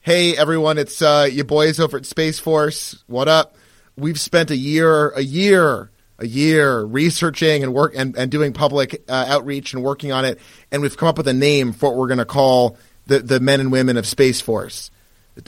"Hey 0.00 0.36
everyone, 0.36 0.78
it's 0.78 1.00
uh, 1.00 1.28
your 1.30 1.44
boys 1.44 1.78
over 1.78 1.96
at 1.96 2.06
Space 2.06 2.40
Force. 2.40 3.04
What 3.06 3.28
up? 3.28 3.54
We've 3.96 4.18
spent 4.18 4.50
a 4.50 4.56
year, 4.56 5.10
a 5.10 5.22
year." 5.22 5.92
A 6.18 6.26
year 6.26 6.82
researching 6.82 7.62
and 7.62 7.74
work 7.74 7.92
and, 7.94 8.16
and 8.16 8.30
doing 8.30 8.52
public 8.54 9.04
uh, 9.08 9.26
outreach 9.28 9.74
and 9.74 9.82
working 9.82 10.12
on 10.12 10.24
it, 10.24 10.40
and 10.72 10.80
we've 10.80 10.96
come 10.96 11.08
up 11.08 11.18
with 11.18 11.28
a 11.28 11.34
name 11.34 11.72
for 11.72 11.90
what 11.90 11.98
we're 11.98 12.06
going 12.06 12.18
to 12.18 12.24
call 12.24 12.78
the 13.06 13.18
the 13.18 13.38
men 13.38 13.60
and 13.60 13.70
women 13.70 13.96
of 13.96 14.06
Space 14.06 14.40
Force 14.40 14.90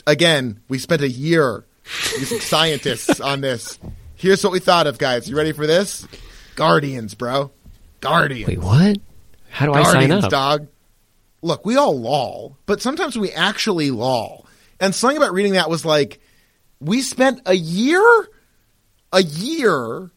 again, 0.07 0.59
we 0.67 0.79
spent 0.79 1.01
a 1.01 1.09
year 1.09 1.65
using 2.17 2.39
scientists 2.39 3.19
on 3.19 3.41
this. 3.41 3.79
Here's 4.15 4.43
what 4.43 4.53
we 4.53 4.59
thought 4.59 4.87
of, 4.87 4.97
guys. 4.97 5.29
You 5.29 5.37
ready 5.37 5.51
for 5.51 5.65
this? 5.65 6.07
Guardians, 6.55 7.15
bro. 7.15 7.51
Guardians. 8.01 8.47
Wait, 8.47 8.59
what? 8.59 8.97
How 9.49 9.65
do 9.65 9.73
I 9.73 9.83
sign 9.83 9.93
Guardians, 9.93 10.25
up? 10.25 10.31
dog. 10.31 10.67
Look, 11.41 11.65
we 11.65 11.77
all 11.77 11.97
lol, 11.97 12.57
but 12.65 12.81
sometimes 12.81 13.17
we 13.17 13.31
actually 13.31 13.91
lol. 13.91 14.45
And 14.79 14.93
something 14.93 15.17
about 15.17 15.33
reading 15.33 15.53
that 15.53 15.69
was 15.69 15.85
like, 15.85 16.19
we 16.81 17.01
spent 17.01 17.41
a 17.45 17.53
year, 17.53 18.27
a 19.13 19.23
year, 19.23 20.11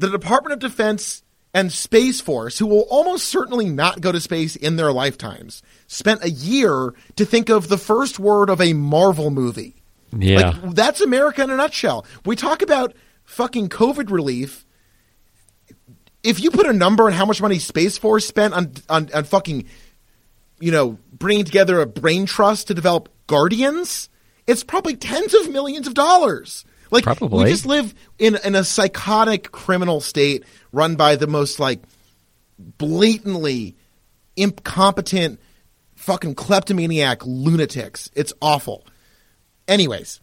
the 0.00 0.10
Department 0.10 0.54
of 0.54 0.58
Defense 0.58 1.22
and 1.52 1.72
Space 1.72 2.20
Force, 2.20 2.58
who 2.58 2.66
will 2.66 2.86
almost 2.90 3.26
certainly 3.26 3.68
not 3.68 4.00
go 4.00 4.12
to 4.12 4.20
space 4.20 4.56
in 4.56 4.76
their 4.76 4.92
lifetimes, 4.92 5.62
spent 5.88 6.24
a 6.24 6.30
year 6.30 6.94
to 7.16 7.24
think 7.24 7.48
of 7.48 7.68
the 7.68 7.78
first 7.78 8.18
word 8.18 8.50
of 8.50 8.60
a 8.60 8.72
Marvel 8.72 9.30
movie. 9.30 9.74
Yeah. 10.16 10.50
Like, 10.50 10.74
that's 10.74 11.00
America 11.00 11.42
in 11.42 11.50
a 11.50 11.56
nutshell. 11.56 12.06
We 12.24 12.34
talk 12.34 12.62
about 12.62 12.94
fucking 13.24 13.68
COVID 13.68 14.10
relief. 14.10 14.64
If 16.22 16.40
you 16.40 16.50
put 16.50 16.66
a 16.66 16.72
number 16.72 17.04
on 17.04 17.12
how 17.12 17.26
much 17.26 17.42
money 17.42 17.58
Space 17.58 17.98
Force 17.98 18.26
spent 18.26 18.54
on, 18.54 18.72
on, 18.88 19.10
on 19.12 19.24
fucking, 19.24 19.66
you 20.60 20.72
know, 20.72 20.98
bringing 21.12 21.44
together 21.44 21.80
a 21.80 21.86
brain 21.86 22.26
trust 22.26 22.68
to 22.68 22.74
develop 22.74 23.08
Guardians, 23.26 24.08
it's 24.46 24.64
probably 24.64 24.96
tens 24.96 25.34
of 25.34 25.50
millions 25.50 25.86
of 25.86 25.94
dollars. 25.94 26.64
Like, 26.90 27.04
Probably. 27.04 27.44
we 27.44 27.50
just 27.50 27.66
live 27.66 27.94
in, 28.18 28.36
in 28.44 28.54
a 28.54 28.64
psychotic 28.64 29.52
criminal 29.52 30.00
state 30.00 30.44
run 30.72 30.96
by 30.96 31.16
the 31.16 31.26
most, 31.26 31.60
like, 31.60 31.80
blatantly 32.58 33.76
incompetent 34.36 35.40
fucking 35.96 36.34
kleptomaniac 36.34 37.24
lunatics. 37.24 38.10
It's 38.14 38.32
awful. 38.40 38.86
Anyways, 39.68 40.20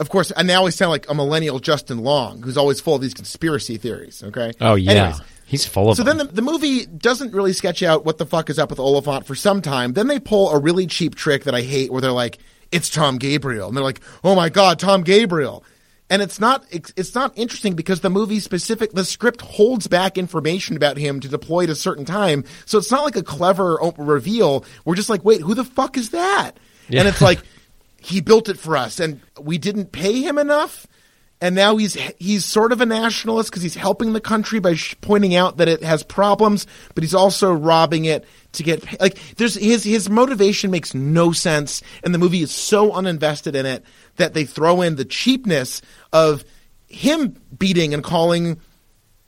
of 0.00 0.08
course, 0.08 0.32
I 0.36 0.42
now 0.42 0.58
always 0.58 0.74
sound 0.74 0.90
like 0.90 1.08
a 1.08 1.14
millennial 1.14 1.58
Justin 1.60 1.98
Long, 1.98 2.42
who's 2.42 2.56
always 2.56 2.80
full 2.80 2.94
of 2.96 3.02
these 3.02 3.14
conspiracy 3.14 3.76
theories. 3.76 4.22
Okay. 4.22 4.52
oh 4.60 4.74
yeah. 4.74 4.90
Anyways, 4.92 5.20
He's 5.46 5.66
full 5.66 5.90
of 5.90 5.96
so 5.96 6.02
them. 6.02 6.16
then 6.16 6.26
the, 6.26 6.32
the 6.32 6.42
movie 6.42 6.86
doesn't 6.86 7.34
really 7.34 7.52
sketch 7.52 7.82
out 7.82 8.04
what 8.04 8.16
the 8.18 8.24
fuck 8.26 8.48
is 8.48 8.58
up 8.58 8.70
with 8.70 8.78
Olyphant 8.80 9.26
for 9.26 9.34
some 9.34 9.60
time. 9.60 9.92
Then 9.92 10.06
they 10.06 10.18
pull 10.18 10.50
a 10.50 10.58
really 10.58 10.86
cheap 10.86 11.14
trick 11.14 11.44
that 11.44 11.54
I 11.54 11.60
hate 11.60 11.92
where 11.92 12.00
they're 12.00 12.10
like, 12.12 12.38
it's 12.72 12.88
Tom 12.88 13.18
Gabriel. 13.18 13.68
And 13.68 13.76
they're 13.76 13.84
like, 13.84 14.00
oh 14.24 14.34
my 14.34 14.48
God, 14.48 14.78
Tom 14.78 15.02
Gabriel. 15.02 15.62
And 16.14 16.22
it's 16.22 16.38
not 16.38 16.64
it's, 16.70 17.12
not 17.16 17.32
interesting 17.34 17.74
because 17.74 18.00
the 18.00 18.08
movie 18.08 18.38
specific 18.38 18.92
the 18.92 19.04
script 19.04 19.40
holds 19.40 19.88
back 19.88 20.16
information 20.16 20.76
about 20.76 20.96
him 20.96 21.18
to 21.18 21.26
deploy 21.26 21.64
at 21.64 21.70
a 21.70 21.74
certain 21.74 22.04
time. 22.04 22.44
So 22.66 22.78
it's 22.78 22.92
not 22.92 23.02
like 23.02 23.16
a 23.16 23.22
clever 23.24 23.80
reveal. 23.98 24.64
We're 24.84 24.94
just 24.94 25.08
like, 25.08 25.24
wait, 25.24 25.40
who 25.40 25.54
the 25.54 25.64
fuck 25.64 25.96
is 25.96 26.10
that? 26.10 26.52
Yeah. 26.88 27.00
And 27.00 27.08
it's 27.08 27.20
like 27.20 27.40
he 28.00 28.20
built 28.20 28.48
it 28.48 28.60
for 28.60 28.76
us 28.76 29.00
and 29.00 29.22
we 29.40 29.58
didn't 29.58 29.90
pay 29.90 30.22
him 30.22 30.38
enough 30.38 30.86
and 31.44 31.54
now 31.54 31.76
he's 31.76 31.92
he's 32.18 32.42
sort 32.42 32.72
of 32.72 32.80
a 32.80 32.86
nationalist 32.86 33.50
because 33.50 33.62
he's 33.62 33.74
helping 33.74 34.14
the 34.14 34.20
country 34.20 34.60
by 34.60 34.72
sh- 34.72 34.96
pointing 35.02 35.34
out 35.34 35.58
that 35.58 35.68
it 35.68 35.82
has 35.82 36.02
problems, 36.02 36.66
but 36.94 37.04
he's 37.04 37.14
also 37.14 37.52
robbing 37.52 38.06
it 38.06 38.24
to 38.52 38.62
get 38.62 38.98
like 38.98 39.18
there's 39.36 39.54
his 39.54 39.84
his 39.84 40.08
motivation 40.08 40.70
makes 40.70 40.94
no 40.94 41.32
sense, 41.32 41.82
and 42.02 42.14
the 42.14 42.18
movie 42.18 42.40
is 42.40 42.50
so 42.50 42.92
uninvested 42.92 43.54
in 43.54 43.66
it 43.66 43.84
that 44.16 44.32
they 44.32 44.46
throw 44.46 44.80
in 44.80 44.96
the 44.96 45.04
cheapness 45.04 45.82
of 46.14 46.44
him 46.88 47.38
beating 47.58 47.92
and 47.92 48.02
calling 48.02 48.58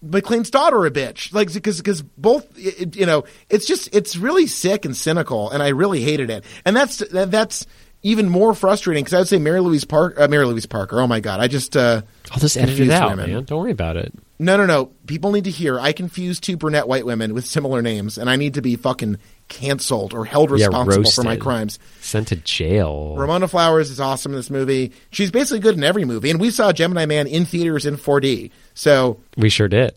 McClane's 0.03 0.49
daughter 0.49 0.87
a 0.87 0.91
bitch, 0.91 1.35
like 1.35 1.53
because 1.53 1.77
because 1.77 2.01
both 2.01 2.47
it, 2.57 2.97
you 2.97 3.05
know 3.05 3.25
it's 3.51 3.67
just 3.67 3.95
it's 3.95 4.17
really 4.17 4.47
sick 4.47 4.87
and 4.87 4.97
cynical, 4.97 5.51
and 5.51 5.63
I 5.63 5.69
really 5.69 6.01
hated 6.01 6.31
it, 6.31 6.47
and 6.65 6.75
that's 6.75 6.99
that's 7.11 7.67
even 8.07 8.29
more 8.29 8.55
frustrating 8.55 9.03
because 9.03 9.15
I 9.15 9.19
would 9.19 9.29
say 9.29 9.39
Mary 9.39 9.61
Louise 9.61 9.85
Park, 9.85 10.19
uh, 10.21 10.29
Mary 10.29 10.47
Louise 10.47 10.65
Parker. 10.65 11.01
Oh 11.01 11.09
my 11.09 11.19
god, 11.19 11.41
I 11.41 11.49
just 11.49 11.77
uh, 11.77 12.03
I'll 12.31 12.39
just 12.39 12.57
edit 12.57 12.79
it 12.79 12.91
out, 12.91 13.11
women. 13.11 13.33
man. 13.33 13.45
Don't 13.45 13.59
worry 13.59 13.73
about 13.73 13.97
it. 13.97 14.15
No, 14.39 14.57
no, 14.57 14.65
no. 14.65 14.87
People 15.07 15.33
need 15.33 15.45
to 15.45 15.51
hear. 15.51 15.81
I 15.81 15.93
confuse 15.93 16.39
two 16.39 16.57
brunette 16.57 16.87
white 16.87 17.05
women 17.05 17.35
with 17.35 17.47
similar 17.47 17.83
names, 17.83 18.17
and 18.17 18.31
I 18.31 18.37
need 18.37 18.55
to 18.55 18.63
be 18.63 18.77
fucking 18.77 19.19
canceled 19.49 20.15
or 20.15 20.25
held 20.25 20.53
responsible 20.53 21.05
yeah, 21.05 21.11
for 21.11 21.25
my 21.25 21.37
crimes. 21.37 21.81
Sent 22.01 22.29
to 22.29 22.37
jail. 22.37 23.17
Ramona 23.17 23.49
Flowers 23.49 23.91
is 23.91 23.99
awesome 23.99 24.33
in 24.33 24.37
this 24.37 24.51
movie. 24.51 24.93
She's 25.11 25.33
basically 25.33 25.59
good 25.59 25.75
in 25.75 25.83
every 25.83 26.05
movie, 26.05 26.31
and 26.31 26.41
we 26.41 26.53
saw 26.53 26.73
Gemini 26.73 27.07
Man 27.07 27.27
in 27.27 27.45
theaters 27.45 27.87
in 27.87 27.97
4D. 27.97 28.53
So 28.75 29.21
we 29.37 29.49
sure 29.49 29.69
did. 29.69 29.95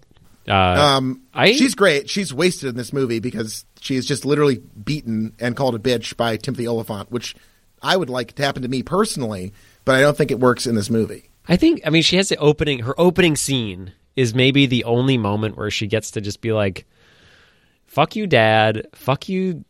Uh, 0.48 0.54
um, 0.54 1.22
I, 1.32 1.52
she's 1.52 1.76
great. 1.76 2.10
She's 2.10 2.34
wasted 2.34 2.69
in 2.69 2.76
this 2.76 2.91
movie 2.91 3.19
because 3.19 3.65
she 3.82 3.98
is 3.98 4.08
just 4.08 4.26
literally 4.26 4.58
beaten 4.58 5.36
and 5.39 5.56
called 5.56 5.76
a 5.76 5.80
bitch 5.80 6.17
by 6.17 6.38
Timothy 6.38 6.67
Olyphant, 6.67 7.12
which 7.12 7.36
I 7.81 7.97
would 7.97 8.09
like 8.09 8.31
it 8.31 8.35
to 8.37 8.43
happen 8.43 8.61
to 8.63 8.67
me 8.67 8.83
personally, 8.83 9.53
but 9.85 9.95
I 9.95 10.01
don't 10.01 10.17
think 10.17 10.31
it 10.31 10.39
works 10.39 10.67
in 10.67 10.75
this 10.75 10.89
movie. 10.89 11.29
I 11.47 11.57
think 11.57 11.81
I 11.85 11.89
mean 11.89 12.03
she 12.03 12.17
has 12.17 12.29
the 12.29 12.37
opening 12.37 12.79
her 12.79 12.99
opening 12.99 13.35
scene 13.35 13.93
is 14.15 14.35
maybe 14.35 14.65
the 14.65 14.83
only 14.83 15.17
moment 15.17 15.57
where 15.57 15.71
she 15.71 15.87
gets 15.87 16.11
to 16.11 16.21
just 16.21 16.41
be 16.41 16.51
like 16.51 16.85
fuck 17.87 18.15
you 18.15 18.27
dad, 18.27 18.87
fuck 18.93 19.27
you 19.27 19.65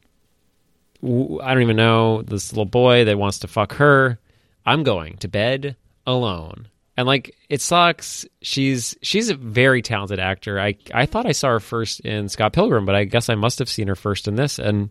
I 1.02 1.54
don't 1.54 1.62
even 1.64 1.78
know 1.78 2.22
this 2.22 2.52
little 2.52 2.66
boy 2.66 3.06
that 3.06 3.18
wants 3.18 3.40
to 3.40 3.48
fuck 3.48 3.74
her. 3.76 4.20
I'm 4.66 4.84
going 4.84 5.16
to 5.18 5.30
bed 5.30 5.78
alone. 6.06 6.68
And 6.98 7.08
like 7.08 7.34
it 7.48 7.62
sucks. 7.62 8.26
She's 8.42 8.98
she's 9.02 9.30
a 9.30 9.36
very 9.36 9.82
talented 9.82 10.20
actor. 10.20 10.60
I 10.60 10.76
I 10.94 11.06
thought 11.06 11.26
I 11.26 11.32
saw 11.32 11.48
her 11.50 11.62
first 11.62 12.02
in 12.02 12.28
Scott 12.28 12.52
Pilgrim, 12.52 12.86
but 12.86 12.96
I 12.96 13.06
guess 13.06 13.30
I 13.30 13.36
must 13.36 13.60
have 13.60 13.70
seen 13.70 13.88
her 13.88 13.96
first 13.96 14.28
in 14.28 14.36
this 14.36 14.60
and 14.60 14.90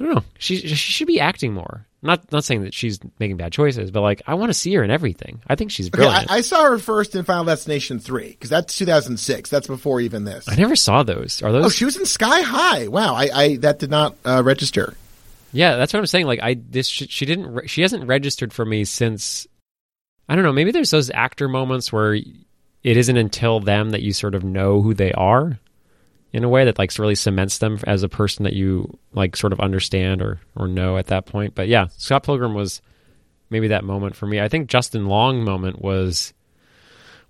I 0.00 0.04
don't 0.04 0.14
know. 0.14 0.24
She 0.38 0.56
she 0.56 0.74
should 0.74 1.06
be 1.06 1.20
acting 1.20 1.52
more. 1.52 1.86
Not 2.04 2.32
not 2.32 2.42
saying 2.42 2.62
that 2.64 2.74
she's 2.74 2.98
making 3.20 3.36
bad 3.36 3.52
choices, 3.52 3.92
but 3.92 4.00
like 4.00 4.22
I 4.26 4.34
want 4.34 4.50
to 4.50 4.54
see 4.54 4.74
her 4.74 4.82
in 4.82 4.90
everything. 4.90 5.40
I 5.46 5.54
think 5.54 5.70
she's 5.70 5.88
brilliant. 5.88 6.24
Okay, 6.24 6.34
I, 6.34 6.38
I, 6.38 6.40
saw 6.40 6.64
her 6.64 6.78
first 6.78 7.14
in 7.14 7.24
Final 7.24 7.44
Destination 7.44 8.00
three 8.00 8.30
because 8.30 8.50
that's 8.50 8.76
2006. 8.76 9.48
That's 9.48 9.68
before 9.68 10.00
even 10.00 10.24
this. 10.24 10.48
I 10.48 10.56
never 10.56 10.74
saw 10.74 11.04
those. 11.04 11.42
Are 11.42 11.52
those? 11.52 11.66
Oh, 11.66 11.68
she 11.68 11.84
was 11.84 11.96
in 11.96 12.04
Sky 12.04 12.40
High. 12.40 12.88
Wow, 12.88 13.14
I, 13.14 13.28
I 13.32 13.56
that 13.58 13.78
did 13.78 13.90
not 13.90 14.16
uh, 14.24 14.42
register. 14.44 14.94
Yeah, 15.52 15.76
that's 15.76 15.92
what 15.92 16.00
I'm 16.00 16.06
saying. 16.06 16.26
Like 16.26 16.40
I 16.42 16.54
this 16.54 16.88
she, 16.88 17.06
she 17.06 17.24
didn't 17.24 17.68
she 17.68 17.82
hasn't 17.82 18.08
registered 18.08 18.52
for 18.52 18.64
me 18.64 18.84
since 18.84 19.46
I 20.28 20.34
don't 20.34 20.44
know. 20.44 20.52
Maybe 20.52 20.72
there's 20.72 20.90
those 20.90 21.10
actor 21.10 21.46
moments 21.46 21.92
where 21.92 22.14
it 22.14 22.26
isn't 22.82 23.16
until 23.16 23.60
them 23.60 23.90
that 23.90 24.02
you 24.02 24.12
sort 24.12 24.34
of 24.34 24.42
know 24.42 24.82
who 24.82 24.92
they 24.92 25.12
are 25.12 25.60
in 26.32 26.44
a 26.44 26.48
way 26.48 26.64
that 26.64 26.78
like 26.78 26.96
really 26.98 27.14
cements 27.14 27.58
them 27.58 27.78
as 27.84 28.02
a 28.02 28.08
person 28.08 28.44
that 28.44 28.54
you 28.54 28.98
like 29.12 29.36
sort 29.36 29.52
of 29.52 29.60
understand 29.60 30.22
or 30.22 30.40
or 30.56 30.66
know 30.66 30.96
at 30.96 31.06
that 31.08 31.26
point. 31.26 31.54
But 31.54 31.68
yeah, 31.68 31.88
Scott 31.98 32.22
Pilgrim 32.24 32.54
was 32.54 32.80
maybe 33.50 33.68
that 33.68 33.84
moment 33.84 34.16
for 34.16 34.26
me. 34.26 34.40
I 34.40 34.48
think 34.48 34.68
Justin 34.68 35.06
Long 35.06 35.44
moment 35.44 35.80
was 35.80 36.32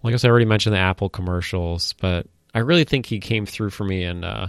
well, 0.00 0.10
I 0.10 0.12
guess 0.12 0.24
I 0.24 0.28
already 0.28 0.44
mentioned 0.46 0.74
the 0.74 0.80
Apple 0.80 1.08
commercials, 1.08 1.94
but 1.94 2.26
I 2.54 2.60
really 2.60 2.84
think 2.84 3.06
he 3.06 3.18
came 3.18 3.46
through 3.46 3.70
for 3.70 3.84
me 3.84 4.04
and 4.04 4.24
uh 4.24 4.46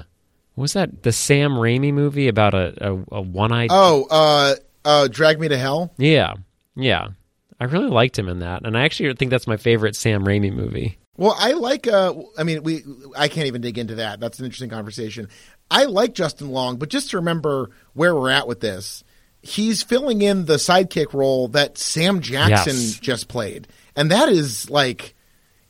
what 0.56 0.62
was 0.62 0.74
that 0.74 1.02
the 1.02 1.12
Sam 1.12 1.54
Raimi 1.54 1.92
movie 1.92 2.28
about 2.28 2.54
a, 2.54 2.92
a, 2.92 3.04
a 3.14 3.22
one-eyed 3.22 3.70
Oh, 3.72 4.06
uh 4.10 4.56
uh 4.86 5.08
Drag 5.08 5.40
Me 5.40 5.48
to 5.48 5.58
Hell? 5.58 5.92
Yeah. 5.98 6.36
Yeah. 6.76 7.10
I 7.60 7.66
really 7.66 7.90
liked 7.90 8.20
him 8.20 8.28
in 8.30 8.40
that. 8.40 8.66
And 8.66 8.78
I 8.78 8.84
actually 8.84 9.14
think 9.14 9.32
that's 9.32 9.48
my 9.48 9.58
favorite 9.58 9.96
Sam 9.96 10.26
Raimi 10.26 10.54
movie. 10.54 11.00
Well, 11.16 11.36
I 11.38 11.52
like. 11.52 11.88
Uh, 11.88 12.14
I 12.38 12.44
mean, 12.44 12.64
we. 12.64 12.84
I 13.16 13.28
can't 13.28 13.48
even 13.48 13.62
dig 13.62 13.78
into 13.78 13.96
that. 13.96 14.20
That's 14.20 14.40
an 14.40 14.46
interesting 14.46 14.70
conversation. 14.70 15.30
I 15.70 15.86
like 15.86 16.14
Justin 16.14 16.50
Long, 16.50 16.78
but 16.78 16.90
just 16.90 17.12
to 17.12 17.18
remember 17.18 17.70
where 17.94 18.16
we're 18.16 18.32
at 18.32 18.48
with 18.48 18.60
this, 18.60 19.04
he's 19.42 19.84
filling 19.84 20.22
in 20.22 20.46
the 20.46 20.56
sidekick 20.56 21.14
role 21.14 21.50
that 21.50 21.78
Sam 21.78 22.22
Jackson 22.22 22.76
yes. 22.76 23.00
just 23.00 23.28
played, 23.28 23.68
and 23.96 24.10
that 24.12 24.30
is 24.30 24.70
like, 24.70 25.14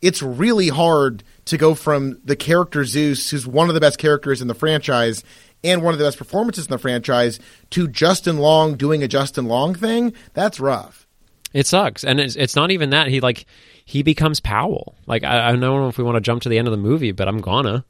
it's 0.01 0.21
really 0.21 0.69
hard 0.69 1.23
to 1.45 1.57
go 1.57 1.75
from 1.75 2.21
the 2.23 2.37
character 2.37 2.85
Zeus, 2.85 3.29
who's 3.29 3.45
one 3.45 3.67
of 3.67 3.75
the 3.75 3.81
best 3.81 3.97
characters 3.97 4.41
in 4.41 4.47
the 4.47 4.55
franchise 4.55 5.23
and 5.61 5.81
one 5.81 5.93
of 5.93 5.99
the 5.99 6.05
best 6.05 6.17
performances 6.17 6.65
in 6.67 6.71
the 6.71 6.77
franchise, 6.77 7.39
to 7.69 7.87
Justin 7.87 8.37
Long 8.37 8.75
doing 8.75 9.03
a 9.03 9.09
Justin 9.09 9.45
Long 9.45 9.75
thing. 9.75 10.13
That's 10.33 10.59
rough. 10.59 11.05
It 11.53 11.67
sucks, 11.67 12.03
and 12.03 12.19
it's, 12.19 12.35
it's 12.35 12.55
not 12.55 12.71
even 12.71 12.91
that 12.91 13.07
he 13.07 13.19
like 13.19 13.45
he 13.85 14.03
becomes 14.03 14.39
Powell. 14.39 14.95
Like 15.05 15.23
I, 15.23 15.47
I 15.47 15.51
don't 15.51 15.59
know 15.59 15.87
if 15.87 15.97
we 15.97 16.03
want 16.03 16.15
to 16.15 16.21
jump 16.21 16.43
to 16.43 16.49
the 16.49 16.57
end 16.57 16.67
of 16.67 16.71
the 16.71 16.77
movie, 16.77 17.11
but 17.11 17.27
I'm 17.27 17.41
gonna. 17.41 17.85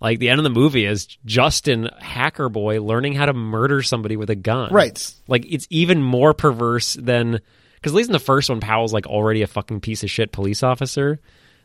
Like 0.00 0.18
the 0.18 0.28
end 0.28 0.38
of 0.38 0.44
the 0.44 0.50
movie 0.50 0.84
is 0.84 1.06
Justin 1.24 1.88
Hacker 2.00 2.50
Boy 2.50 2.82
learning 2.82 3.14
how 3.14 3.26
to 3.26 3.32
murder 3.32 3.82
somebody 3.82 4.16
with 4.16 4.28
a 4.28 4.34
gun. 4.34 4.72
Right. 4.72 5.14
Like 5.26 5.46
it's 5.50 5.66
even 5.70 6.02
more 6.02 6.34
perverse 6.34 6.94
than 6.94 7.40
because 7.76 7.92
at 7.92 7.96
least 7.96 8.10
in 8.10 8.12
the 8.12 8.18
first 8.18 8.50
one, 8.50 8.60
Powell's 8.60 8.92
like 8.92 9.06
already 9.06 9.42
a 9.42 9.46
fucking 9.46 9.80
piece 9.80 10.02
of 10.02 10.10
shit 10.10 10.32
police 10.32 10.62
officer 10.62 11.18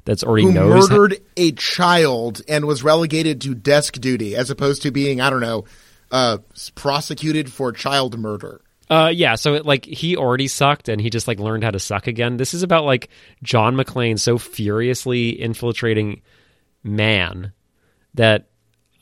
that's 0.05 0.23
already 0.23 0.45
who 0.45 0.53
knows 0.53 0.89
murdered 0.89 1.21
a 1.35 1.51
child 1.51 2.41
and 2.47 2.65
was 2.65 2.83
relegated 2.83 3.41
to 3.41 3.53
desk 3.53 3.99
duty 3.99 4.35
as 4.35 4.49
opposed 4.49 4.81
to 4.83 4.91
being 4.91 5.19
I 5.19 5.29
don't 5.29 5.41
know 5.41 5.65
uh, 6.11 6.37
prosecuted 6.75 7.51
for 7.51 7.71
child 7.71 8.17
murder. 8.17 8.61
Uh, 8.91 9.07
yeah, 9.07 9.35
so 9.35 9.53
it, 9.53 9.65
like 9.65 9.85
he 9.85 10.17
already 10.17 10.49
sucked 10.49 10.89
and 10.89 10.99
he 10.99 11.09
just 11.09 11.25
like 11.25 11.39
learned 11.39 11.63
how 11.63 11.71
to 11.71 11.79
suck 11.79 12.07
again. 12.07 12.35
This 12.35 12.53
is 12.53 12.61
about 12.61 12.83
like 12.83 13.07
John 13.41 13.77
McClane 13.77 14.19
so 14.19 14.37
furiously 14.37 15.41
infiltrating 15.41 16.21
man 16.83 17.53
that 18.15 18.49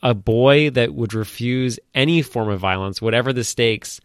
a 0.00 0.14
boy 0.14 0.70
that 0.70 0.94
would 0.94 1.12
refuse 1.12 1.80
any 1.92 2.22
form 2.22 2.48
of 2.48 2.60
violence, 2.60 3.02
whatever 3.02 3.32
the 3.32 3.42
stakes, 3.42 4.00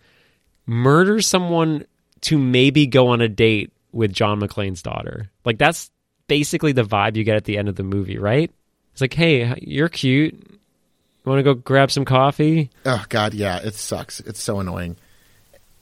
murders 0.65 1.27
someone 1.27 1.85
to 2.21 2.39
maybe 2.39 2.87
go 2.87 3.09
on 3.09 3.21
a 3.21 3.29
date 3.29 3.71
with 3.91 4.11
John 4.11 4.39
McClane's 4.39 4.81
daughter. 4.81 5.29
Like 5.45 5.59
that's 5.59 5.91
basically 6.25 6.71
the 6.71 6.81
vibe 6.81 7.15
you 7.15 7.23
get 7.23 7.35
at 7.35 7.45
the 7.45 7.59
end 7.59 7.69
of 7.69 7.75
the 7.75 7.83
movie, 7.83 8.17
right? 8.17 8.51
It's 8.93 9.01
like, 9.01 9.13
hey, 9.13 9.53
you're 9.61 9.89
cute. 9.89 10.33
You 10.33 11.29
want 11.29 11.37
to 11.37 11.43
go 11.43 11.53
grab 11.53 11.91
some 11.91 12.05
coffee? 12.05 12.71
Oh 12.87 13.05
God, 13.07 13.35
yeah, 13.35 13.59
it 13.59 13.75
sucks. 13.75 14.19
It's 14.21 14.41
so 14.41 14.59
annoying. 14.59 14.97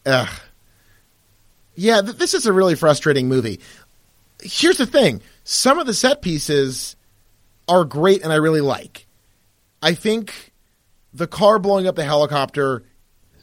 Ugh. 0.05 0.29
Yeah, 1.75 2.01
th- 2.01 2.17
this 2.17 2.33
is 2.33 2.45
a 2.45 2.53
really 2.53 2.75
frustrating 2.75 3.27
movie. 3.27 3.59
Here's 4.41 4.77
the 4.77 4.85
thing 4.85 5.21
some 5.43 5.79
of 5.79 5.87
the 5.87 5.93
set 5.93 6.21
pieces 6.21 6.95
are 7.67 7.85
great 7.85 8.23
and 8.23 8.31
I 8.31 8.37
really 8.37 8.61
like. 8.61 9.07
I 9.81 9.93
think 9.93 10.53
the 11.13 11.27
car 11.27 11.59
blowing 11.59 11.87
up 11.87 11.95
the 11.95 12.03
helicopter, 12.03 12.83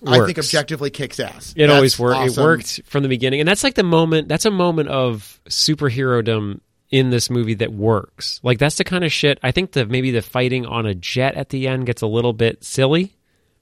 Works. 0.01 0.19
I 0.19 0.27
think 0.27 0.39
objectively 0.39 0.89
kicks 0.89 1.21
ass. 1.21 1.53
It 1.55 1.67
that's 1.67 1.77
always 1.77 1.99
worked. 1.99 2.17
Awesome. 2.17 2.43
It 2.43 2.47
worked 2.47 2.81
from 2.87 3.03
the 3.03 3.09
beginning. 3.11 3.41
And 3.41 3.49
that's 3.49 3.63
like 3.63 3.75
the 3.75 3.83
moment, 3.83 4.29
that's 4.29 4.47
a 4.47 4.51
moment 4.51 4.89
of 4.89 5.39
superhero 5.47 6.59
in 6.91 7.11
this 7.11 7.29
movie 7.29 7.55
that 7.55 7.73
works. 7.73 8.41
Like 8.43 8.59
that's 8.59 8.77
the 8.77 8.85
kind 8.85 9.05
of 9.05 9.13
shit. 9.13 9.39
I 9.43 9.53
think 9.53 9.73
the 9.73 9.85
maybe 9.85 10.11
the 10.11 10.23
fighting 10.23 10.65
on 10.65 10.87
a 10.87 10.95
jet 10.95 11.35
at 11.35 11.51
the 11.51 11.69
end 11.69 11.85
gets 11.85 12.01
a 12.01 12.07
little 12.07 12.33
bit 12.33 12.65
silly, 12.65 13.15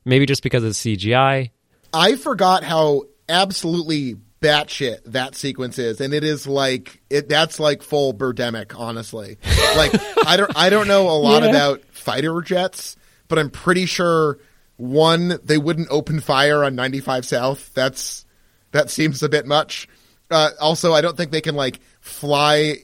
maybe 0.05 0.27
just 0.27 0.45
because 0.45 0.63
of 0.63 0.73
CGI. 0.73 1.51
I 1.93 2.17
forgot 2.17 2.65
how 2.65 3.05
absolutely 3.29 4.17
batshit 4.41 5.05
that 5.07 5.35
sequence 5.35 5.79
is, 5.79 6.01
and 6.01 6.15
it 6.15 6.25
is 6.25 6.47
like 6.47 7.01
it. 7.11 7.29
That's 7.29 7.59
like 7.59 7.83
full 7.83 8.15
Birdemic, 8.15 8.79
honestly. 8.79 9.39
Like 9.77 9.93
I 10.27 10.37
don't, 10.37 10.53
I 10.57 10.71
don't 10.71 10.89
know 10.89 11.09
a 11.11 11.13
lot 11.19 11.43
yeah. 11.43 11.51
about 11.51 11.83
fighter 11.91 12.41
jets, 12.43 12.97
but 13.29 13.39
I'm 13.39 13.51
pretty 13.51 13.87
sure 13.87 14.39
one 14.77 15.39
they 15.43 15.59
wouldn't 15.59 15.89
open 15.91 16.21
fire 16.21 16.65
on 16.65 16.75
95 16.75 17.27
South. 17.27 17.75
That's 17.75 18.25
that 18.73 18.91
seems 18.91 19.23
a 19.23 19.29
bit 19.29 19.47
much. 19.47 19.89
Uh, 20.31 20.51
also, 20.61 20.93
I 20.93 21.01
don't 21.01 21.17
think 21.17 21.31
they 21.31 21.41
can 21.41 21.55
like 21.55 21.81
fly 22.01 22.77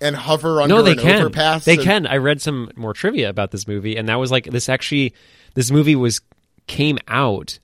and 0.00 0.16
hover 0.16 0.62
under 0.62 0.76
no, 0.76 0.82
they 0.82 0.92
an 0.92 0.98
can. 0.98 1.20
overpass. 1.20 1.64
They 1.64 1.74
and... 1.74 1.82
can. 1.82 2.06
I 2.06 2.16
read 2.16 2.40
some 2.40 2.70
more 2.74 2.94
trivia 2.94 3.28
about 3.28 3.50
this 3.50 3.68
movie, 3.68 3.96
and 3.96 4.08
that 4.08 4.16
was 4.16 4.30
like 4.30 4.46
this 4.46 4.68
actually. 4.68 5.14
This 5.54 5.70
movie 5.70 5.96
was 5.96 6.20
came 6.66 6.98
out 7.08 7.58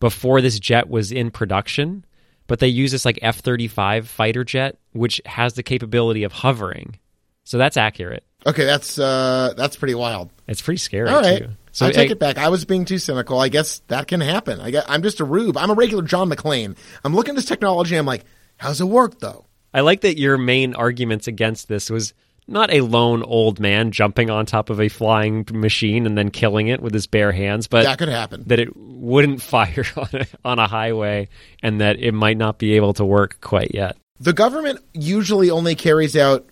before 0.00 0.40
this 0.40 0.58
jet 0.58 0.88
was 0.88 1.12
in 1.12 1.30
production, 1.30 2.04
but 2.46 2.58
they 2.58 2.68
use 2.68 2.92
this 2.92 3.04
like 3.04 3.18
F 3.22 3.38
35 3.38 4.08
fighter 4.08 4.44
jet, 4.44 4.78
which 4.92 5.20
has 5.26 5.54
the 5.54 5.62
capability 5.62 6.22
of 6.24 6.32
hovering. 6.32 6.98
So 7.44 7.58
that's 7.58 7.76
accurate. 7.76 8.24
Okay, 8.44 8.64
that's 8.64 8.98
uh, 8.98 9.54
that's 9.56 9.76
pretty 9.76 9.94
wild. 9.94 10.30
It's 10.46 10.62
pretty 10.62 10.78
scary 10.78 11.08
All 11.08 11.20
right. 11.20 11.38
too. 11.42 11.48
So 11.72 11.86
I 11.86 11.92
take 11.92 12.10
I, 12.10 12.12
it 12.12 12.18
back. 12.18 12.38
I 12.38 12.48
was 12.48 12.64
being 12.64 12.84
too 12.84 12.98
cynical. 12.98 13.38
I 13.38 13.48
guess 13.48 13.80
that 13.88 14.08
can 14.08 14.20
happen. 14.20 14.60
I 14.60 14.82
am 14.88 15.02
just 15.02 15.20
a 15.20 15.24
rube. 15.24 15.56
I'm 15.56 15.70
a 15.70 15.74
regular 15.74 16.02
John 16.02 16.30
McClane. 16.30 16.76
I'm 17.04 17.14
looking 17.14 17.32
at 17.32 17.36
this 17.36 17.44
technology. 17.44 17.96
I'm 17.96 18.06
like, 18.06 18.24
how's 18.56 18.80
it 18.80 18.86
work 18.86 19.20
though? 19.20 19.46
I 19.74 19.80
like 19.80 20.00
that 20.02 20.18
your 20.18 20.38
main 20.38 20.74
arguments 20.74 21.26
against 21.26 21.68
this 21.68 21.90
was 21.90 22.14
not 22.48 22.72
a 22.72 22.80
lone 22.80 23.22
old 23.22 23.58
man 23.58 23.90
jumping 23.90 24.30
on 24.30 24.46
top 24.46 24.70
of 24.70 24.80
a 24.80 24.88
flying 24.88 25.46
machine 25.52 26.06
and 26.06 26.16
then 26.16 26.30
killing 26.30 26.68
it 26.68 26.80
with 26.80 26.92
his 26.92 27.06
bare 27.06 27.32
hands, 27.32 27.66
but 27.66 27.84
that 27.84 27.98
could 27.98 28.08
happen. 28.08 28.44
That 28.46 28.60
it 28.60 28.76
wouldn't 28.76 29.42
fire 29.42 29.84
on 29.96 30.08
a, 30.12 30.26
on 30.44 30.58
a 30.58 30.66
highway 30.66 31.28
and 31.62 31.80
that 31.80 31.98
it 31.98 32.12
might 32.12 32.36
not 32.36 32.58
be 32.58 32.74
able 32.74 32.94
to 32.94 33.04
work 33.04 33.40
quite 33.40 33.72
yet. 33.74 33.96
The 34.20 34.32
government 34.32 34.80
usually 34.92 35.50
only 35.50 35.74
carries 35.74 36.16
out 36.16 36.46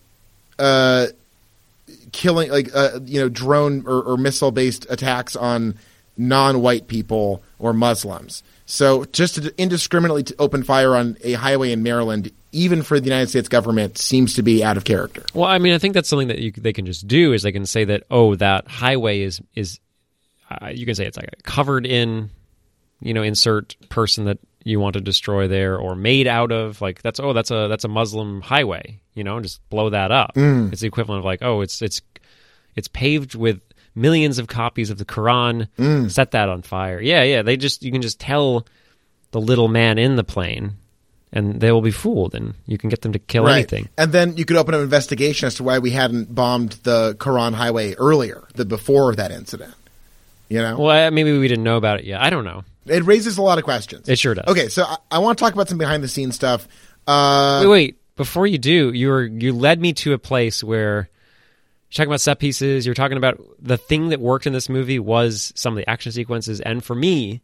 uh, 0.59 1.07
killing, 2.12 2.50
like 2.50 2.74
uh, 2.74 3.00
you 3.04 3.20
know, 3.20 3.28
drone 3.28 3.85
or, 3.87 4.02
or 4.02 4.16
missile 4.16 4.50
based 4.50 4.87
attacks 4.90 5.37
on 5.37 5.78
non-white 6.16 6.88
people 6.88 7.42
or 7.59 7.72
Muslims. 7.72 8.42
So 8.66 9.05
just 9.07 9.37
to 9.37 9.55
indiscriminately 9.61 10.22
to 10.24 10.35
open 10.38 10.62
fire 10.62 10.96
on 10.96 11.16
a 11.22 11.35
highway 11.35 11.72
in 11.72 11.83
Maryland, 11.83 12.33
even 12.53 12.83
for 12.83 12.98
the 12.98 13.07
United 13.07 13.29
States 13.29 13.48
government, 13.48 13.98
seems 13.98 14.35
to 14.35 14.42
be 14.42 14.64
out 14.64 14.77
of 14.77 14.85
character. 14.85 15.24
Well, 15.35 15.48
I 15.48 15.59
mean, 15.59 15.74
I 15.74 15.79
think 15.79 15.94
that's 15.94 16.09
something 16.09 16.29
that 16.29 16.38
you, 16.38 16.53
they 16.53 16.72
can 16.72 16.87
just 16.87 17.07
do 17.07 17.33
is 17.33 17.42
they 17.42 17.53
can 17.53 17.66
say 17.66 17.85
that 17.85 18.05
oh, 18.11 18.37
that 18.37 18.68
highway 18.68 19.20
is 19.20 19.40
is 19.55 19.81
uh, 20.50 20.68
you 20.68 20.87
can 20.87 20.94
say 20.94 21.07
it's 21.07 21.16
like 21.16 21.42
covered 21.42 21.87
in, 21.87 22.31
you 23.00 23.12
know, 23.12 23.22
insert 23.22 23.77
person 23.88 24.27
that 24.27 24.38
you 24.62 24.81
want 24.81 24.94
to 24.94 25.00
destroy 25.00 25.46
there 25.46 25.77
or 25.77 25.94
made 25.94 26.27
out 26.27 26.50
of 26.50 26.81
like 26.81 27.03
that's 27.03 27.20
oh 27.20 27.35
that's 27.35 27.50
a 27.50 27.68
that's 27.68 27.85
a 27.85 27.88
Muslim 27.88 28.40
highway, 28.40 29.00
you 29.14 29.24
know, 29.24 29.40
just 29.40 29.61
blow 29.68 29.90
that 29.90 30.11
up. 30.11 30.35
Mm. 30.35 30.72
It's 30.72 30.81
the 30.81 30.87
equivalent 30.87 31.18
of 31.18 31.24
like 31.24 31.42
oh 31.42 31.61
it's 31.61 31.83
it's 31.83 32.00
it's 32.74 32.88
paved 32.88 33.35
with 33.35 33.61
millions 33.94 34.38
of 34.38 34.46
copies 34.46 34.90
of 34.90 34.98
the 34.98 35.04
Quran. 35.04 35.68
Mm. 35.78 36.11
Set 36.11 36.33
that 36.33 36.48
on 36.48 36.62
fire. 36.62 37.00
Yeah, 37.00 37.22
yeah. 37.22 37.42
They 37.42 37.57
just 37.57 37.83
you 37.83 37.92
can 37.92 38.02
just 38.02 38.20
tell 38.20 38.66
the 39.30 39.40
little 39.40 39.68
man 39.68 39.98
in 39.98 40.16
the 40.16 40.24
plane, 40.24 40.74
and 41.33 41.61
they 41.61 41.72
will 41.72 41.83
be 41.83 41.90
fooled, 41.90 42.35
and 42.35 42.54
you 42.66 42.78
can 42.78 42.90
get 42.90 43.02
them 43.02 43.12
to 43.12 43.18
kill 43.18 43.44
right. 43.44 43.54
anything. 43.54 43.88
And 43.98 44.12
then 44.12 44.37
you 44.37 44.44
could 44.44 44.57
open 44.57 44.74
an 44.74 44.80
investigation 44.80 45.46
as 45.46 45.57
to 45.57 45.64
why 45.64 45.78
we 45.78 45.90
hadn't 45.90 46.35
bombed 46.35 46.72
the 46.85 47.16
Quran 47.18 47.54
highway 47.54 47.94
earlier, 47.94 48.46
the 48.54 48.64
before 48.64 49.14
that 49.16 49.30
incident. 49.30 49.74
You 50.48 50.59
know? 50.59 50.78
Well, 50.78 51.11
maybe 51.11 51.37
we 51.37 51.48
didn't 51.48 51.64
know 51.64 51.76
about 51.76 52.00
it 52.00 52.04
yet. 52.04 52.20
I 52.20 52.30
don't 52.30 52.44
know. 52.44 52.64
It 52.87 53.02
raises 53.04 53.38
a 53.38 53.42
lot 53.42 53.59
of 53.59 53.64
questions. 53.64 54.09
It 54.09 54.18
sure 54.18 54.35
does. 54.35 54.44
Okay, 54.46 54.68
so 54.68 54.85
I, 54.85 54.96
I 55.11 55.18
want 55.18 55.38
to 55.38 55.42
talk 55.44 55.54
about 55.54 55.68
some 55.68 55.78
behind 55.78 56.04
the 56.04 56.09
scenes 56.09 56.35
stuff. 56.35 56.68
Uh, 57.07 57.61
wait, 57.62 57.70
wait. 57.70 58.00
Before 58.16 58.46
you 58.46 58.59
do, 58.59 58.92
you 58.92 59.09
were 59.09 59.24
you 59.24 59.52
led 59.52 59.80
me 59.80 59.92
to 59.94 60.12
a 60.12 60.18
place 60.18 60.62
where 60.62 61.09
talking 61.94 62.11
about 62.11 62.20
set 62.20 62.38
pieces. 62.38 62.87
You're 62.87 62.94
talking 62.94 63.16
about 63.16 63.40
the 63.61 63.76
thing 63.76 64.09
that 64.11 64.20
worked 64.20 64.46
in 64.46 64.52
this 64.52 64.68
movie 64.68 64.98
was 64.98 65.52
some 65.54 65.72
of 65.72 65.76
the 65.76 65.88
action 65.88 66.12
sequences, 66.12 66.61
and 66.61 66.85
for 66.85 66.94
me, 66.94 67.40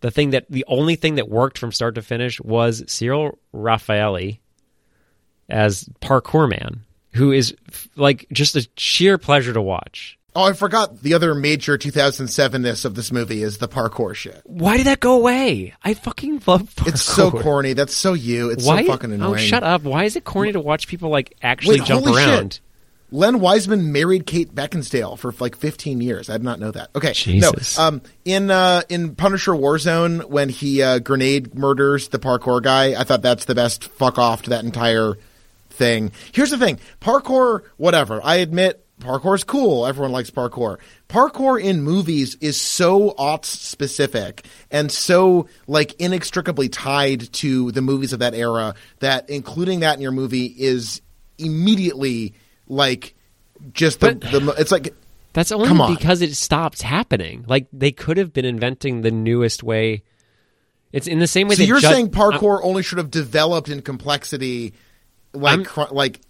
the 0.00 0.10
thing 0.10 0.30
that 0.30 0.46
the 0.50 0.64
only 0.68 0.96
thing 0.96 1.16
that 1.16 1.28
worked 1.28 1.58
from 1.58 1.72
start 1.72 1.94
to 1.96 2.02
finish 2.02 2.40
was 2.40 2.82
Cyril 2.86 3.38
Raffaelli 3.54 4.38
as 5.48 5.84
parkour 6.00 6.48
man, 6.48 6.84
who 7.12 7.32
is 7.32 7.54
like 7.96 8.26
just 8.32 8.56
a 8.56 8.66
sheer 8.76 9.18
pleasure 9.18 9.52
to 9.52 9.62
watch. 9.62 10.16
Oh, 10.34 10.44
I 10.44 10.52
forgot 10.52 11.02
the 11.02 11.14
other 11.14 11.34
major 11.34 11.76
2007ness 11.76 12.84
of 12.84 12.94
this 12.94 13.10
movie 13.10 13.42
is 13.42 13.58
the 13.58 13.66
parkour 13.66 14.14
shit. 14.14 14.40
Why 14.44 14.76
did 14.76 14.86
that 14.86 15.00
go 15.00 15.16
away? 15.16 15.74
I 15.82 15.94
fucking 15.94 16.42
love 16.46 16.72
parkour. 16.74 16.88
It's 16.88 17.02
so 17.02 17.32
corny. 17.32 17.72
That's 17.72 17.94
so 17.94 18.12
you. 18.12 18.50
It's 18.50 18.64
Why? 18.64 18.84
so 18.84 18.92
fucking 18.92 19.12
annoying. 19.12 19.34
Oh, 19.34 19.36
shut 19.36 19.64
up. 19.64 19.82
Why 19.82 20.04
is 20.04 20.14
it 20.14 20.24
corny 20.24 20.52
to 20.52 20.60
watch 20.60 20.86
people 20.86 21.10
like 21.10 21.36
actually 21.42 21.80
Wait, 21.80 21.88
jump 21.88 22.06
around? 22.06 22.54
Shit. 22.54 22.60
Len 23.12 23.40
Wiseman 23.40 23.92
married 23.92 24.26
Kate 24.26 24.54
Beckinsale 24.54 25.18
for 25.18 25.34
like 25.40 25.56
15 25.56 26.00
years. 26.00 26.30
I 26.30 26.34
did 26.34 26.44
not 26.44 26.60
know 26.60 26.70
that. 26.70 26.90
Okay, 26.94 27.12
Jesus. 27.12 27.76
no. 27.76 27.84
Um, 27.84 28.02
in 28.24 28.50
uh, 28.50 28.82
in 28.88 29.14
Punisher 29.14 29.52
Warzone, 29.52 30.24
when 30.26 30.48
he 30.48 30.82
uh, 30.82 30.98
grenade 31.00 31.54
murders 31.54 32.08
the 32.08 32.18
parkour 32.18 32.62
guy, 32.62 33.00
I 33.00 33.04
thought 33.04 33.22
that's 33.22 33.46
the 33.46 33.54
best 33.54 33.84
fuck 33.84 34.18
off 34.18 34.42
to 34.42 34.50
that 34.50 34.64
entire 34.64 35.14
thing. 35.70 36.12
Here's 36.32 36.50
the 36.50 36.58
thing: 36.58 36.78
parkour, 37.00 37.62
whatever. 37.76 38.20
I 38.22 38.36
admit 38.36 38.84
parkour 39.00 39.34
is 39.34 39.44
cool. 39.44 39.86
Everyone 39.86 40.12
likes 40.12 40.30
parkour. 40.30 40.78
Parkour 41.08 41.60
in 41.60 41.82
movies 41.82 42.36
is 42.40 42.60
so 42.60 43.10
aughts 43.12 43.46
specific 43.46 44.44
and 44.70 44.92
so 44.92 45.48
like 45.66 45.94
inextricably 46.00 46.68
tied 46.68 47.32
to 47.32 47.72
the 47.72 47.82
movies 47.82 48.12
of 48.12 48.20
that 48.20 48.34
era 48.34 48.74
that 49.00 49.28
including 49.28 49.80
that 49.80 49.96
in 49.96 50.02
your 50.02 50.12
movie 50.12 50.46
is 50.46 51.00
immediately 51.38 52.34
like 52.70 53.14
just 53.72 54.00
the, 54.00 54.14
the 54.14 54.54
it's 54.58 54.72
like 54.72 54.94
that's 55.32 55.52
only 55.52 55.94
because 55.94 56.22
it 56.22 56.34
stopped 56.34 56.82
happening. 56.82 57.44
Like 57.46 57.66
they 57.72 57.92
could 57.92 58.16
have 58.16 58.32
been 58.32 58.44
inventing 58.44 59.02
the 59.02 59.10
newest 59.10 59.62
way. 59.62 60.02
It's 60.92 61.06
in 61.06 61.18
the 61.18 61.26
same 61.26 61.48
way. 61.48 61.56
So 61.56 61.62
you're 61.62 61.80
saying 61.80 62.10
parkour 62.10 62.58
I'm, 62.60 62.68
only 62.68 62.82
should 62.82 62.98
have 62.98 63.10
developed 63.10 63.68
in 63.68 63.82
complexity, 63.82 64.74
like 65.32 65.76
like 65.92 66.20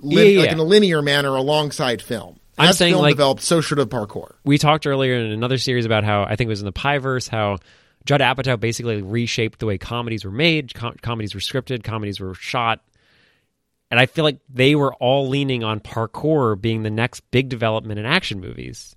lin- 0.00 0.26
yeah, 0.26 0.32
yeah. 0.32 0.40
like 0.40 0.52
in 0.52 0.58
a 0.58 0.64
linear 0.64 1.02
manner 1.02 1.34
alongside 1.34 2.00
film. 2.00 2.40
I'm 2.56 2.72
saying 2.72 2.94
film 2.94 3.02
like 3.02 3.12
developed, 3.12 3.42
so 3.42 3.60
should 3.60 3.78
have 3.78 3.88
parkour. 3.88 4.34
We 4.44 4.58
talked 4.58 4.86
earlier 4.86 5.14
in 5.14 5.30
another 5.30 5.58
series 5.58 5.84
about 5.84 6.02
how 6.02 6.24
I 6.24 6.34
think 6.34 6.48
it 6.48 6.50
was 6.50 6.60
in 6.60 6.66
the 6.66 6.72
Pieverse 6.72 7.28
how 7.28 7.58
Judd 8.04 8.20
Apatow 8.20 8.58
basically 8.58 9.02
reshaped 9.02 9.60
the 9.60 9.66
way 9.66 9.78
comedies 9.78 10.24
were 10.24 10.32
made, 10.32 10.74
com- 10.74 10.96
comedies 11.02 11.34
were 11.34 11.40
scripted, 11.40 11.84
comedies 11.84 12.18
were 12.18 12.34
shot, 12.34 12.80
and 13.90 13.98
I 13.98 14.06
feel 14.06 14.24
like 14.24 14.38
they 14.48 14.74
were 14.74 14.94
all 14.94 15.28
leaning 15.28 15.64
on 15.64 15.80
parkour 15.80 16.60
being 16.60 16.82
the 16.82 16.90
next 16.90 17.20
big 17.30 17.48
development 17.48 17.98
in 17.98 18.06
action 18.06 18.40
movies. 18.40 18.94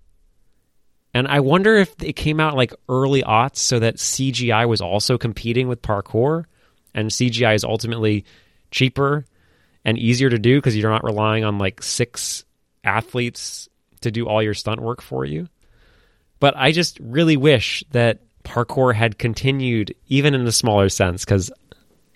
And 1.13 1.27
I 1.27 1.41
wonder 1.41 1.75
if 1.75 1.93
it 2.01 2.13
came 2.13 2.39
out 2.39 2.56
like 2.56 2.73
early 2.88 3.21
aughts 3.23 3.58
so 3.58 3.80
that 3.80 3.97
CGI 3.97 4.67
was 4.67 4.82
also 4.82 5.17
competing 5.17 5.67
with 5.67 5.82
parkour 5.82 6.45
and 6.93 7.10
CGI 7.10 7.56
is 7.56 7.63
ultimately 7.63 8.25
cheaper 8.69 9.25
and 9.84 9.97
easier 9.97 10.30
to 10.30 10.39
do 10.39 10.58
because 10.58 10.77
you're 10.77 10.91
not 10.91 11.04
relying 11.04 11.43
on 11.43 11.58
like 11.58 11.84
six 11.84 12.45
athletes 12.84 13.67
to 14.01 14.12
do 14.12 14.27
all 14.27 14.41
your 14.41 14.54
stunt 14.54 14.82
work 14.82 15.01
for 15.01 15.25
you. 15.25 15.47
But 16.39 16.56
I 16.58 16.71
just 16.71 16.99
really 16.99 17.38
wish 17.38 17.84
that 17.91 18.19
parkour 18.43 18.93
had 18.93 19.17
continued 19.17 19.93
even 20.08 20.34
in 20.34 20.45
the 20.45 20.51
smaller 20.51 20.89
sense 20.89 21.23
because 21.23 21.51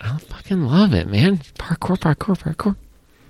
I 0.01 0.17
fucking 0.17 0.63
love 0.63 0.93
it, 0.93 1.08
man. 1.08 1.38
Parkour, 1.58 1.97
parkour, 1.97 2.38
parkour. 2.38 2.75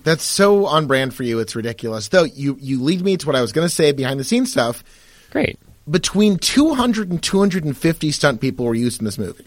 That's 0.03 0.23
so 0.23 0.67
on 0.67 0.85
brand 0.87 1.13
for 1.13 1.23
you. 1.23 1.39
It's 1.39 1.55
ridiculous. 1.55 2.09
Though 2.09 2.23
you 2.23 2.57
you 2.61 2.81
lead 2.81 3.01
me 3.01 3.17
to 3.17 3.27
what 3.27 3.35
I 3.35 3.41
was 3.41 3.51
going 3.51 3.67
to 3.67 3.73
say 3.73 3.91
behind 3.91 4.19
the 4.19 4.23
scenes 4.23 4.51
stuff. 4.51 4.83
Great. 5.31 5.59
Between 5.89 6.37
200 6.37 7.11
and 7.11 7.21
250 7.21 8.11
stunt 8.11 8.41
people 8.41 8.65
were 8.65 8.75
used 8.75 9.01
in 9.01 9.05
this 9.05 9.17
movie. 9.17 9.45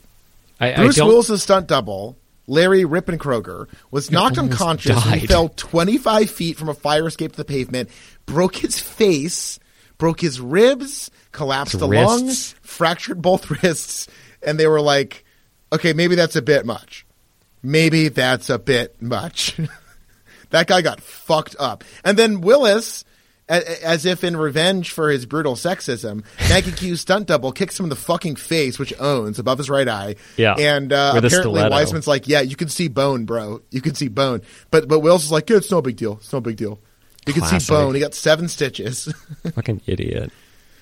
I, 0.61 0.75
Bruce 0.75 0.99
Willis' 0.99 1.43
stunt 1.43 1.69
double, 1.69 2.17
Larry 2.49 2.83
Rippenkroger, 2.83 3.69
was 3.91 4.11
knocked 4.11 4.39
unconscious 4.39 5.05
and 5.07 5.23
fell 5.29 5.49
25 5.51 6.31
feet 6.31 6.57
from 6.57 6.69
a 6.69 6.75
fire 6.75 7.07
escape 7.07 7.33
to 7.33 7.37
the 7.37 7.45
pavement, 7.45 7.91
broke 8.27 8.57
his 8.57 8.79
face, 8.79 9.61
broke 9.99 10.21
his 10.21 10.41
ribs, 10.41 11.11
collapsed 11.31 11.73
his 11.73 11.81
the 11.81 11.87
lungs, 11.87 12.55
fractured 12.63 13.23
both 13.23 13.51
wrists, 13.63 14.09
and 14.43 14.59
they 14.59 14.67
were 14.67 14.81
like, 14.81 15.25
okay, 15.73 15.93
maybe 15.93 16.17
that's 16.17 16.37
a 16.37 16.43
bit 16.43 16.67
much 16.67 17.05
maybe 17.63 18.09
that's 18.09 18.51
a 18.51 18.59
bit 18.59 19.01
much. 19.01 19.59
that 20.51 20.67
guy 20.67 20.83
got 20.83 21.01
fucked 21.01 21.57
up. 21.59 21.85
And 22.05 22.19
then 22.19 22.41
Willis, 22.41 23.05
as 23.49 24.05
if 24.05 24.25
in 24.25 24.37
revenge 24.37 24.91
for 24.91 25.11
his 25.11 25.27
brutal 25.27 25.55
sexism, 25.55 26.25
Maggie 26.49 26.73
Q's 26.73 27.01
stunt 27.01 27.29
double 27.29 27.53
kicks 27.53 27.79
him 27.79 27.85
in 27.85 27.91
the 27.91 27.97
fucking 27.97 28.37
face, 28.37 28.79
which 28.79 28.93
owns 29.01 29.39
above 29.39 29.59
his 29.59 29.71
right 29.71 29.89
eye. 29.89 30.17
Yeah, 30.37 30.55
and 30.55 30.93
uh, 30.93 31.15
apparently 31.17 31.63
Wiseman's 31.69 32.07
like, 32.07 32.29
"Yeah, 32.29 32.43
you 32.43 32.57
can 32.57 32.69
see 32.69 32.89
bone, 32.89 33.25
bro. 33.25 33.63
You 33.71 33.81
can 33.81 33.95
see 33.95 34.09
bone." 34.09 34.43
But 34.71 34.89
but 34.89 35.01
Willis 35.01 35.25
is 35.25 35.33
like, 35.33 35.49
yeah, 35.49 35.57
"It's 35.57 35.71
no 35.71 35.81
big 35.81 35.97
deal. 35.97 36.15
It's 36.15 36.33
no 36.33 36.41
big 36.41 36.57
deal. 36.57 36.79
You 37.27 37.33
Classic. 37.33 37.51
can 37.51 37.61
see 37.61 37.73
bone. 37.73 37.95
He 37.95 38.01
got 38.01 38.15
seven 38.15 38.49
stitches." 38.49 39.13
fucking 39.55 39.83
idiot. 39.87 40.31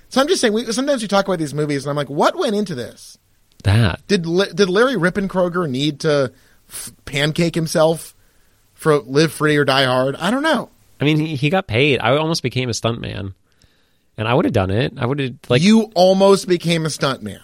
So 0.09 0.21
I'm 0.21 0.29
just 0.29 0.41
saying. 0.41 0.53
We, 0.53 0.71
sometimes 0.73 1.03
we 1.03 1.09
talk 1.09 1.27
about 1.27 1.39
these 1.39 1.55
movies, 1.55 1.85
and 1.85 1.91
I'm 1.91 1.97
like, 1.97 2.11
"What 2.11 2.37
went 2.37 2.57
into 2.57 2.75
this?" 2.75 3.19
That 3.63 4.07
did 4.09 4.23
did 4.23 4.69
Larry 4.69 4.95
Rippenkroger 4.95 5.69
need 5.69 6.01
to 6.01 6.33
f- 6.69 6.93
pancake 7.05 7.55
himself 7.55 8.15
for 8.75 8.99
Live 8.99 9.33
Free 9.33 9.57
or 9.57 9.65
Die 9.65 9.85
Hard? 9.85 10.17
I 10.17 10.31
don't 10.31 10.43
know. 10.43 10.71
I 11.01 11.05
mean, 11.05 11.19
he, 11.19 11.37
he 11.37 11.51
got 11.51 11.67
paid. 11.67 12.01
I 12.01 12.17
almost 12.17 12.43
became 12.43 12.69
a 12.69 12.73
stuntman, 12.73 13.35
and 14.17 14.29
I 14.29 14.35
would 14.35 14.45
have 14.45 14.55
done 14.55 14.71
it. 14.71 14.95
I 14.97 15.07
would 15.07 15.19
have 15.19 15.35
like 15.49 15.63
you 15.63 15.91
almost 15.95 16.49
became 16.49 16.87
a 16.87 16.89
stuntman. 16.89 17.43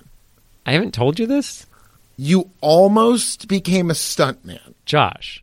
I 0.65 0.73
haven't 0.73 0.95
told 0.95 1.19
you 1.19 1.27
this. 1.27 1.67
You 2.17 2.51
almost 2.61 3.49
became 3.49 3.91
a 3.91 3.95
stuntman, 3.95 4.75
Josh. 4.85 5.43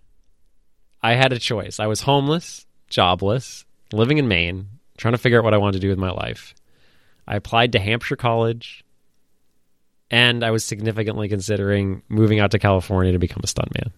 I 1.02 1.14
had 1.14 1.34
a 1.34 1.40
choice. 1.40 1.80
I 1.80 1.88
was 1.88 2.02
homeless, 2.02 2.66
jobless, 2.90 3.66
living 3.92 4.18
in 4.18 4.28
Maine, 4.28 4.68
trying 4.98 5.14
to 5.14 5.18
figure 5.18 5.40
out 5.40 5.44
what 5.44 5.54
I 5.54 5.58
wanted 5.58 5.74
to 5.74 5.80
do 5.80 5.90
with 5.90 5.98
my 5.98 6.12
life. 6.12 6.54
I 7.28 7.36
applied 7.36 7.72
to 7.74 7.80
Hampshire 7.80 8.16
College 8.16 8.84
and 10.12 10.44
I 10.44 10.52
was 10.52 10.64
significantly 10.64 11.30
considering 11.30 12.02
moving 12.10 12.40
out 12.40 12.52
to 12.52 12.60
California 12.60 13.12
to 13.12 13.20
become 13.20 13.42
a 13.44 13.48
stuntman. 13.48 13.92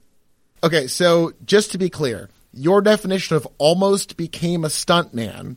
Okay, 0.64 0.88
so 0.88 1.34
just 1.45 1.72
to 1.72 1.78
be 1.78 1.89
clear, 1.89 2.30
your 2.53 2.82
definition 2.82 3.36
of 3.36 3.47
almost 3.57 4.18
became 4.18 4.64
a 4.64 4.68
stuntman 4.68 5.55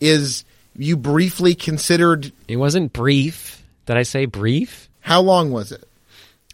is 0.00 0.44
you 0.74 0.96
briefly 0.96 1.54
considered. 1.54 2.32
It 2.48 2.56
wasn't 2.56 2.92
brief. 2.92 3.62
Did 3.86 3.96
I 3.96 4.02
say 4.02 4.26
brief? 4.26 4.88
How 5.00 5.20
long 5.20 5.50
was 5.50 5.72
it? 5.72 5.84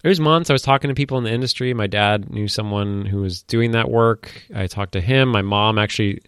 It 0.03 0.09
was 0.09 0.21
months. 0.21 0.51
I 0.51 0.53
was 0.53 0.63
talking 0.63 0.89
to 0.89 0.95
people 0.95 1.19
in 1.19 1.25
the 1.25 1.33
industry. 1.33 1.75
My 1.75 1.87
dad 1.87 2.31
knew 2.31 2.49
someone 2.49 3.07
who 3.07 3.21
was 3.23 3.43
doing 3.43 3.73
that 3.73 3.91
work. 3.91 4.31
I 4.55 4.67
talked 4.67 4.93
to 4.93 5.01
him. 5.01 5.29
My 5.31 5.43
mom 5.43 5.79
actually 5.79 6.23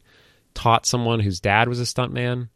taught 0.54 0.86
someone 0.86 1.20
whose 1.20 1.38
dad 1.38 1.68
was 1.68 1.80
a 1.80 1.84
stuntman. 1.84 2.48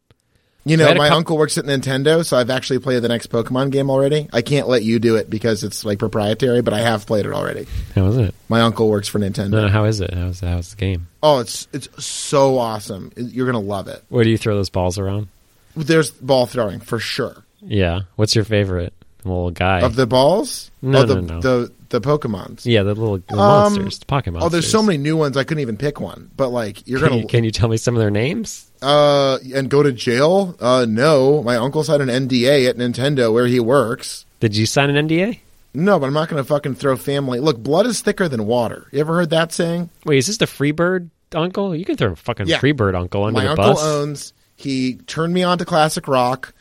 You 0.65 0.77
know, 0.77 0.95
my 0.95 1.09
uncle 1.09 1.37
works 1.37 1.59
at 1.59 1.65
Nintendo, 1.65 2.25
so 2.25 2.37
I've 2.37 2.51
actually 2.51 2.79
played 2.79 3.03
the 3.03 3.09
next 3.09 3.31
Pokemon 3.31 3.73
game 3.73 3.91
already. 3.91 4.29
I 4.33 4.43
can't 4.43 4.69
let 4.69 4.85
you 4.85 5.01
do 5.01 5.17
it 5.17 5.29
because 5.29 5.65
it's 5.65 5.85
like 5.85 5.99
proprietary, 5.99 6.63
but 6.63 6.73
I 6.73 6.79
have 6.81 7.05
played 7.05 7.27
it 7.27 7.33
already. 7.33 7.67
How 7.95 8.07
is 8.07 8.17
it? 8.17 8.35
My 8.49 8.61
uncle 8.61 8.89
works 8.89 9.09
for 9.09 9.19
Nintendo. 9.19 9.51
No, 9.51 9.69
how 9.69 9.85
is 9.85 10.01
it? 10.01 10.15
How's 10.15 10.41
how's 10.41 10.71
the 10.71 10.77
game? 10.77 11.09
Oh, 11.23 11.41
it's 11.41 11.67
it's 11.73 11.89
so 12.05 12.59
awesome. 12.59 13.13
You're 13.17 13.47
gonna 13.47 13.61
love 13.61 13.89
it. 13.89 14.05
Where 14.09 14.23
do 14.23 14.31
you 14.31 14.39
throw 14.39 14.55
those 14.55 14.71
balls 14.71 14.99
around? 14.99 15.29
There's 15.77 16.11
ball 16.11 16.47
throwing 16.47 16.81
for 16.81 16.99
sure. 16.99 17.45
Yeah. 17.61 18.03
What's 18.17 18.35
your 18.35 18.45
favorite 18.45 18.93
little 19.25 19.51
guy 19.51 19.81
of 19.81 19.97
the 19.97 20.07
balls? 20.07 20.71
No, 20.81 21.01
oh, 21.01 21.07
the, 21.07 21.15
no, 21.17 21.21
no. 21.21 21.41
The 21.41 21.73
the 21.89 22.01
Pokemons. 22.01 22.65
Yeah, 22.65 22.83
the 22.83 22.95
little 22.95 23.19
the 23.19 23.35
Um, 23.35 23.75
monsters, 23.75 23.99
the 23.99 24.07
Pocket 24.07 24.33
monsters. 24.33 24.47
Oh, 24.47 24.51
there's 24.51 24.71
so 24.71 24.83
many 24.83 24.99
new 24.99 25.17
ones. 25.17 25.37
I 25.37 25.45
couldn't 25.45 25.61
even 25.61 25.77
pick 25.77 26.01
one. 26.01 26.31
But 26.37 26.49
like, 26.49 26.87
you're 26.87 27.01
Can 27.01 27.09
gonna 27.09 27.21
you, 27.23 27.27
can 27.27 27.45
you 27.45 27.51
tell 27.51 27.69
me 27.69 27.77
some 27.77 27.95
of 27.95 28.01
their 28.01 28.11
names? 28.11 28.71
Uh 28.83 29.39
and 29.55 29.71
go 29.71 29.83
to 29.83 29.93
jail? 29.93 30.57
Uh, 30.61 30.87
no. 30.89 31.43
My 31.43 31.57
uncle 31.57 31.85
signed 31.85 32.03
an 32.03 32.09
NDA 32.29 32.69
at 32.69 32.77
Nintendo 32.77 33.33
where 33.33 33.47
he 33.47 33.61
works. 33.61 34.27
Did 34.41 34.57
you 34.57 34.67
sign 34.67 34.91
an 34.95 35.09
NDA? 35.09 35.39
No, 35.75 35.99
but 35.99 36.07
I'm 36.07 36.13
not 36.13 36.29
gonna 36.29 36.45
fucking 36.45 36.75
throw 36.75 36.97
family. 36.97 37.41
Look, 37.41 37.59
blood 37.63 37.87
is 37.87 38.01
thicker 38.03 38.29
than 38.29 38.47
water. 38.47 38.89
You 38.93 39.01
ever 39.01 39.15
heard 39.15 39.31
that 39.31 39.53
saying? 39.53 39.89
Wait, 40.05 40.19
is 40.19 40.27
this 40.27 40.37
the 40.39 40.47
Freebird 40.47 41.09
uncle? 41.35 41.75
You 41.75 41.85
can 41.85 41.97
throw 41.97 42.13
a 42.13 42.17
fucking 42.17 42.47
Yeah. 42.47 42.59
Freebird 42.59 42.95
uncle 42.95 43.25
under 43.25 43.39
My 43.39 43.45
the 43.45 43.51
uncle 43.53 43.65
bus. 43.75 43.83
owns. 43.83 44.33
He 44.57 44.97
turned 45.07 45.33
me 45.33 45.43
on 45.43 45.57
to 45.59 45.65
classic 45.65 46.07
rock, 46.09 46.53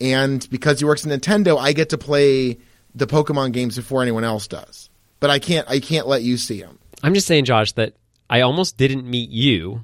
and 0.00 0.46
because 0.50 0.78
he 0.78 0.84
works 0.84 1.04
at 1.04 1.10
Nintendo, 1.20 1.58
I 1.58 1.72
get 1.72 1.88
to 1.90 1.98
play 1.98 2.58
the 2.94 3.06
Pokemon 3.06 3.52
games 3.52 3.76
before 3.76 4.02
anyone 4.02 4.24
else 4.24 4.46
does. 4.46 4.88
But 5.18 5.30
I 5.30 5.38
can't. 5.40 5.68
I 5.68 5.80
can't 5.80 6.06
let 6.06 6.22
you 6.22 6.36
see 6.36 6.60
them. 6.60 6.78
I'm 7.02 7.12
just 7.14 7.26
saying, 7.26 7.44
Josh, 7.46 7.72
that 7.72 7.94
I 8.30 8.42
almost 8.42 8.76
didn't 8.76 9.04
meet 9.04 9.30
you, 9.30 9.82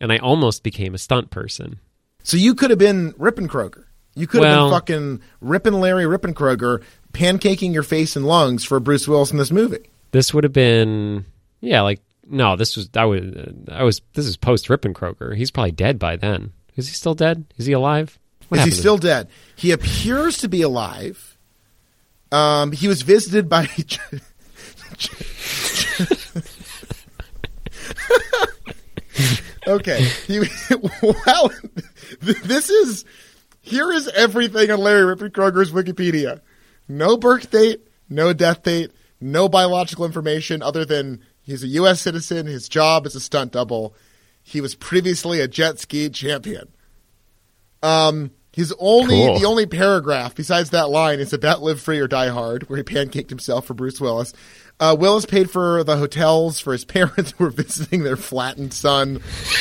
and 0.00 0.12
I 0.12 0.18
almost 0.18 0.62
became 0.62 0.94
a 0.94 0.98
stunt 0.98 1.30
person. 1.30 1.80
So 2.22 2.36
you 2.36 2.54
could 2.54 2.70
have 2.70 2.78
been 2.78 3.12
Rippenkroger. 3.14 3.84
You 4.14 4.26
could 4.26 4.44
have 4.44 4.56
been 4.56 4.70
fucking 4.70 5.22
Rippin' 5.40 5.80
Larry 5.80 6.04
Rippenkroger, 6.04 6.82
pancaking 7.12 7.72
your 7.72 7.82
face 7.82 8.16
and 8.16 8.26
lungs 8.26 8.64
for 8.64 8.78
Bruce 8.80 9.08
Willis 9.08 9.32
in 9.32 9.38
this 9.38 9.50
movie. 9.50 9.90
This 10.12 10.32
would 10.32 10.44
have 10.44 10.52
been, 10.52 11.24
yeah, 11.60 11.80
like 11.80 12.00
no, 12.26 12.56
this 12.56 12.76
was 12.76 12.88
I 12.94 13.04
was 13.04 13.22
I 13.68 13.82
was 13.82 14.00
this 14.14 14.26
is 14.26 14.36
post 14.36 14.68
Rippenkroger. 14.68 15.36
He's 15.36 15.50
probably 15.50 15.72
dead 15.72 15.98
by 15.98 16.16
then. 16.16 16.52
Is 16.76 16.88
he 16.88 16.94
still 16.94 17.14
dead? 17.14 17.44
Is 17.56 17.66
he 17.66 17.72
alive? 17.72 18.18
What 18.48 18.60
Is 18.60 18.66
he 18.66 18.70
still 18.72 18.98
dead? 18.98 19.28
He 19.56 19.72
appears 19.72 20.38
to 20.38 20.48
be 20.48 20.62
alive. 20.62 21.38
Um, 22.30 22.72
he 22.72 22.88
was 22.88 23.02
visited 23.02 23.48
by. 23.48 23.68
okay, 29.66 30.02
he 30.26 30.40
well, 31.02 31.50
this 32.20 32.70
is 32.70 33.04
here 33.60 33.90
is 33.92 34.08
everything 34.08 34.70
on 34.70 34.80
Larry 34.80 35.14
Rippenkroger's 35.16 35.72
Wikipedia. 35.72 36.40
No 36.88 37.16
birth 37.16 37.50
date, 37.50 37.86
no 38.08 38.32
death 38.32 38.62
date, 38.62 38.92
no 39.20 39.48
biological 39.48 40.04
information 40.04 40.62
other 40.62 40.84
than 40.84 41.20
he's 41.42 41.62
a 41.64 41.68
U.S. 41.68 42.00
citizen. 42.00 42.46
His 42.46 42.68
job 42.68 43.06
is 43.06 43.14
a 43.14 43.20
stunt 43.20 43.52
double. 43.52 43.94
He 44.42 44.60
was 44.60 44.74
previously 44.74 45.40
a 45.40 45.48
jet 45.48 45.78
ski 45.78 46.10
champion. 46.10 46.68
Um, 47.82 48.30
his 48.52 48.72
only 48.78 49.16
Cool. 49.16 49.38
the 49.38 49.46
only 49.46 49.66
paragraph 49.66 50.34
besides 50.34 50.70
that 50.70 50.88
line 50.90 51.18
is 51.20 51.32
about 51.32 51.62
live 51.62 51.80
free 51.80 51.98
or 51.98 52.06
die 52.06 52.28
hard, 52.28 52.68
where 52.68 52.76
he 52.76 52.82
pancaked 52.82 53.30
himself 53.30 53.66
for 53.66 53.74
Bruce 53.74 54.00
Willis. 54.00 54.32
Uh, 54.80 54.96
Willis 54.98 55.24
paid 55.24 55.50
for 55.50 55.84
the 55.84 55.96
hotels 55.96 56.58
for 56.58 56.72
his 56.72 56.84
parents 56.84 57.32
who 57.32 57.44
were 57.44 57.50
visiting 57.50 58.02
their 58.02 58.16
flattened 58.16 58.72
son 58.74 59.20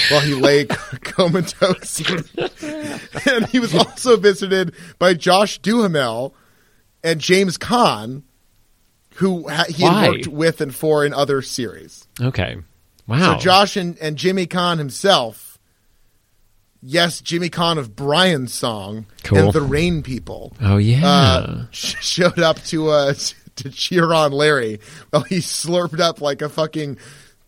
while 0.10 0.22
he 0.22 0.34
lay 0.34 0.66
comatose. 1.04 2.02
and 3.28 3.46
he 3.48 3.60
was 3.60 3.76
also 3.76 4.18
visited 4.18 4.74
by 5.00 5.14
Josh 5.14 5.60
Duhamel 5.60 6.34
and 7.04 7.20
James 7.20 7.58
Caan, 7.58 8.24
who 9.16 9.48
ha- 9.48 9.66
he 9.70 9.84
had 9.84 10.10
worked 10.10 10.28
with 10.28 10.62
and 10.62 10.74
for 10.74 11.06
in 11.06 11.14
other 11.14 11.42
series. 11.42 12.08
Okay, 12.20 12.58
wow. 13.08 13.34
So 13.38 13.40
Josh 13.40 13.78
and, 13.78 13.98
and 14.00 14.18
Jimmy 14.18 14.48
Caan 14.48 14.78
himself, 14.80 15.60
yes, 16.82 17.22
Jimmy 17.22 17.50
Caan 17.50 17.78
of 17.78 17.96
Brian's 17.96 18.54
song 18.54 19.06
Cool. 19.24 19.38
and 19.38 19.54
the 19.54 19.62
Rain 19.62 20.02
People, 20.02 20.54
oh 20.60 20.78
yeah, 20.78 21.06
uh, 21.08 21.66
sh- 21.72 21.96
showed 22.04 22.40
up 22.40 22.58
to 22.64 22.90
uh, 22.90 23.14
to 23.64 23.70
cheer 23.70 24.14
on 24.14 24.32
Larry 24.32 24.80
while 25.10 25.24
he 25.24 25.38
slurped 25.38 26.00
up 26.00 26.22
like 26.22 26.42
a 26.42 26.50
fucking 26.50 26.98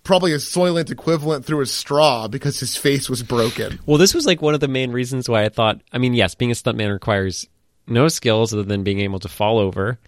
probably 0.03 0.33
a 0.33 0.37
Soylent 0.37 0.91
equivalent 0.91 1.45
through 1.45 1.61
a 1.61 1.65
straw 1.65 2.27
because 2.27 2.59
his 2.59 2.77
face 2.77 3.09
was 3.09 3.23
broken. 3.23 3.79
Well, 3.85 3.97
this 3.97 4.13
was 4.13 4.25
like 4.25 4.41
one 4.41 4.53
of 4.53 4.59
the 4.59 4.67
main 4.67 4.91
reasons 4.91 5.27
why 5.27 5.43
I 5.43 5.49
thought. 5.49 5.81
I 5.91 5.97
mean, 5.97 6.13
yes, 6.13 6.35
being 6.35 6.51
a 6.51 6.53
stuntman 6.53 6.93
requires 6.93 7.47
no 7.87 8.07
skills 8.07 8.53
other 8.53 8.63
than 8.63 8.83
being 8.83 8.99
able 8.99 9.19
to 9.19 9.27
fall 9.27 9.59
over. 9.59 9.99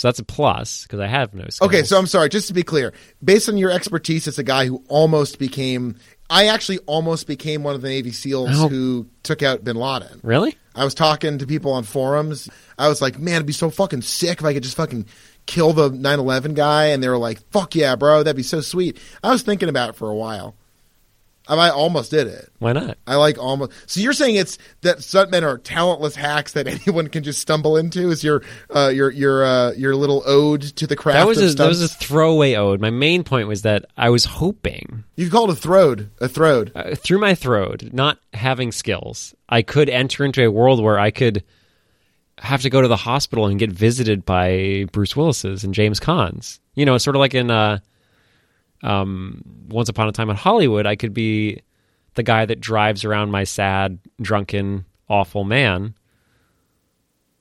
So 0.00 0.08
that's 0.08 0.18
a 0.18 0.24
plus 0.24 0.84
because 0.84 0.98
I 0.98 1.06
have 1.08 1.34
no 1.34 1.44
skills. 1.50 1.60
Okay, 1.68 1.82
so 1.82 1.98
I'm 1.98 2.06
sorry. 2.06 2.30
Just 2.30 2.48
to 2.48 2.54
be 2.54 2.62
clear, 2.62 2.94
based 3.22 3.50
on 3.50 3.58
your 3.58 3.70
expertise 3.70 4.26
as 4.26 4.38
a 4.38 4.42
guy 4.42 4.64
who 4.64 4.82
almost 4.88 5.38
became, 5.38 5.96
I 6.30 6.46
actually 6.46 6.78
almost 6.86 7.26
became 7.26 7.62
one 7.64 7.74
of 7.74 7.82
the 7.82 7.88
Navy 7.90 8.10
SEALs 8.12 8.48
Oh. 8.54 8.68
who 8.68 9.08
took 9.24 9.42
out 9.42 9.62
Bin 9.62 9.76
Laden. 9.76 10.20
really, 10.22 10.56
I 10.74 10.84
was 10.84 10.94
talking 10.94 11.36
to 11.36 11.46
people 11.46 11.72
on 11.72 11.82
forums. 11.84 12.48
I 12.78 12.88
was 12.88 13.02
like, 13.02 13.18
man, 13.18 13.34
it'd 13.34 13.46
be 13.46 13.52
so 13.52 13.68
fucking 13.68 14.00
sick 14.00 14.38
if 14.38 14.44
I 14.46 14.54
could 14.54 14.62
just 14.62 14.76
fucking 14.78 15.04
kill 15.44 15.74
the 15.74 15.90
9/11 15.90 16.54
guy. 16.54 16.86
And 16.86 17.02
they 17.02 17.08
were 17.10 17.18
like, 17.18 17.40
fuck 17.50 17.74
yeah, 17.74 17.94
bro, 17.94 18.22
that'd 18.22 18.36
be 18.36 18.42
so 18.42 18.62
sweet. 18.62 18.96
I 19.22 19.30
was 19.30 19.42
thinking 19.42 19.68
about 19.68 19.90
it 19.90 19.96
for 19.96 20.08
a 20.08 20.14
while. 20.14 20.54
I 21.58 21.70
almost 21.70 22.10
did 22.10 22.26
it. 22.26 22.50
why 22.58 22.72
not? 22.72 22.98
I 23.06 23.16
like 23.16 23.38
almost. 23.38 23.72
So 23.86 24.00
you're 24.00 24.12
saying 24.12 24.36
it's 24.36 24.58
that 24.82 24.98
stuntmen 24.98 25.42
are 25.42 25.58
talentless 25.58 26.14
hacks 26.14 26.52
that 26.52 26.66
anyone 26.86 27.08
can 27.08 27.22
just 27.22 27.40
stumble 27.40 27.76
into? 27.76 28.10
Is 28.10 28.22
your 28.22 28.42
uh, 28.74 28.88
your 28.88 29.10
your 29.10 29.44
uh, 29.44 29.72
your 29.72 29.96
little 29.96 30.22
ode 30.26 30.62
to 30.62 30.86
the 30.86 30.96
craft 30.96 31.18
That 31.18 31.26
was 31.26 31.42
a, 31.42 31.56
that 31.56 31.68
was 31.68 31.82
a 31.82 31.88
throwaway 31.88 32.54
ode. 32.54 32.80
My 32.80 32.90
main 32.90 33.24
point 33.24 33.48
was 33.48 33.62
that 33.62 33.86
I 33.96 34.10
was 34.10 34.24
hoping 34.24 35.04
you 35.16 35.30
called 35.30 35.50
a 35.50 35.54
throde 35.54 36.10
a 36.20 36.28
throde. 36.28 36.72
uh, 36.74 36.94
through 36.94 37.18
my 37.18 37.34
throat, 37.34 37.84
not 37.92 38.18
having 38.32 38.72
skills, 38.72 39.34
I 39.48 39.62
could 39.62 39.88
enter 39.88 40.24
into 40.24 40.44
a 40.44 40.50
world 40.50 40.82
where 40.82 40.98
I 40.98 41.10
could 41.10 41.42
have 42.38 42.62
to 42.62 42.70
go 42.70 42.80
to 42.80 42.88
the 42.88 42.96
hospital 42.96 43.46
and 43.46 43.58
get 43.58 43.70
visited 43.70 44.24
by 44.24 44.86
Bruce 44.92 45.14
Willis's 45.14 45.64
and 45.64 45.74
James 45.74 46.00
Caan's. 46.00 46.60
You 46.74 46.86
know, 46.86 46.96
sort 46.98 47.16
of 47.16 47.20
like 47.20 47.34
in 47.34 47.50
uh, 47.50 47.80
um, 48.82 49.42
Once 49.68 49.88
Upon 49.88 50.08
a 50.08 50.12
Time 50.12 50.30
in 50.30 50.36
Hollywood, 50.36 50.86
I 50.86 50.96
could 50.96 51.14
be 51.14 51.60
the 52.14 52.22
guy 52.22 52.44
that 52.44 52.60
drives 52.60 53.04
around 53.04 53.30
my 53.30 53.44
sad, 53.44 53.98
drunken, 54.20 54.84
awful 55.08 55.44
man. 55.44 55.94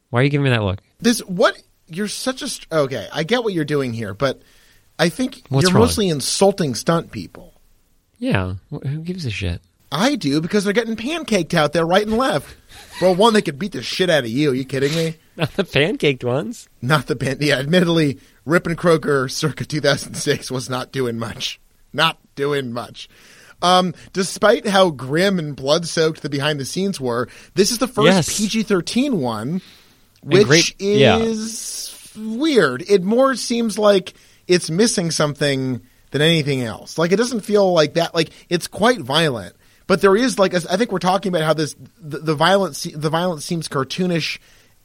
Why 0.10 0.22
are 0.22 0.24
you 0.24 0.30
giving 0.30 0.44
me 0.46 0.50
that 0.52 0.64
look? 0.64 0.80
This 1.00 1.20
what 1.22 1.62
you're 1.88 2.08
such 2.08 2.42
a 2.42 2.48
str- 2.48 2.68
okay. 2.72 3.08
I 3.12 3.24
get 3.24 3.44
what 3.44 3.54
you're 3.54 3.66
doing 3.66 3.94
here, 3.94 4.14
but 4.14 4.42
I 4.98 5.10
think 5.10 5.44
What's 5.50 5.68
you're 5.68 5.74
wrong? 5.76 5.84
mostly 5.84 6.10
insulting 6.10 6.76
stunt 6.76 7.12
people. 7.12 7.54
Yeah, 8.18 8.56
who 8.70 9.00
gives 9.02 9.26
a 9.26 9.30
shit? 9.32 9.62
I 9.92 10.16
do 10.16 10.40
because 10.42 10.64
they're 10.64 10.74
getting 10.74 10.96
pancaked 10.96 11.54
out 11.56 11.74
there 11.74 11.86
right 11.86 12.06
and 12.06 12.18
left. 12.18 12.56
Well, 13.02 13.16
one, 13.16 13.34
they 13.34 13.42
could 13.42 13.58
beat 13.58 13.72
the 13.72 13.82
shit 13.82 14.10
out 14.10 14.24
of 14.24 14.30
you. 14.30 14.52
Are 14.52 14.56
you 14.56 14.66
kidding 14.66 14.94
me? 14.94 15.16
Not 15.38 15.54
the 15.54 15.64
pancaked 15.64 16.24
ones. 16.24 16.68
Not 16.82 17.08
the 17.08 17.16
pan. 17.16 17.38
Yeah, 17.40 17.56
admittedly, 17.60 18.20
Rippenkroger 18.50 19.30
circa 19.32 19.64
2006 19.64 20.50
was 20.52 20.70
not 20.70 20.92
doing 20.92 21.20
much. 21.20 21.60
Not 21.94 22.18
doing 22.36 22.74
much. 22.74 23.08
Um, 23.62 23.94
despite 24.14 24.66
how 24.68 24.90
grim 24.90 25.38
and 25.38 25.56
blood 25.56 25.86
soaked 25.88 26.22
the 26.22 26.30
behind 26.30 26.60
the 26.60 26.66
scenes 26.66 27.00
were, 27.00 27.28
this 27.56 27.72
is 27.72 27.78
the 27.78 27.88
first 27.88 28.06
Yes. 28.08 28.38
PG 28.38 28.64
13 28.64 29.20
one, 29.20 29.62
which 30.24 30.48
great- 30.48 30.82
yeah. 30.82 31.18
is 31.18 32.12
weird. 32.18 32.84
It 32.88 33.04
more 33.04 33.36
seems 33.36 33.78
like 33.78 34.14
it's 34.48 34.70
missing 34.70 35.12
something 35.12 35.82
than 36.12 36.22
anything 36.22 36.64
else. 36.64 36.98
Like, 36.98 37.12
it 37.12 37.18
doesn't 37.18 37.42
feel 37.42 37.72
like 37.72 37.94
that. 37.96 38.16
Like, 38.16 38.32
it's 38.50 38.68
quite 38.68 39.00
violent. 39.00 39.56
But 39.88 40.02
there 40.02 40.16
is 40.16 40.38
like 40.38 40.54
I 40.54 40.78
think 40.78 40.92
we're 40.92 41.00
talking 41.00 41.32
about 41.32 41.44
how 41.44 41.54
this 41.56 41.76
the, 42.00 42.20
the 42.20 42.36
violence 42.36 42.84
the 42.84 43.10
violence 43.10 43.44
seems 43.44 43.68
cartoonish 43.68 44.38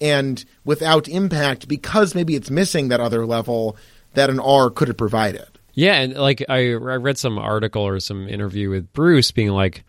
and 0.05 0.45
without 0.67 1.09
impact 1.09 1.67
because 1.67 2.15
maybe 2.15 2.37
it's 2.37 2.51
missing 2.51 2.89
that 2.89 3.01
other 3.01 3.25
level 3.25 3.77
that 4.13 4.29
an 4.29 4.39
R 4.39 4.69
could 4.69 4.89
have 4.89 4.99
provided. 4.99 5.47
Yeah, 5.73 5.95
and 5.95 6.15
like 6.15 6.45
I, 6.49 6.73
I 6.73 6.75
read 6.75 7.17
some 7.17 7.39
article 7.39 7.83
or 7.83 7.99
some 8.01 8.29
interview 8.29 8.69
with 8.69 8.93
Bruce 8.93 9.33
being 9.33 9.49
like, 9.49 9.83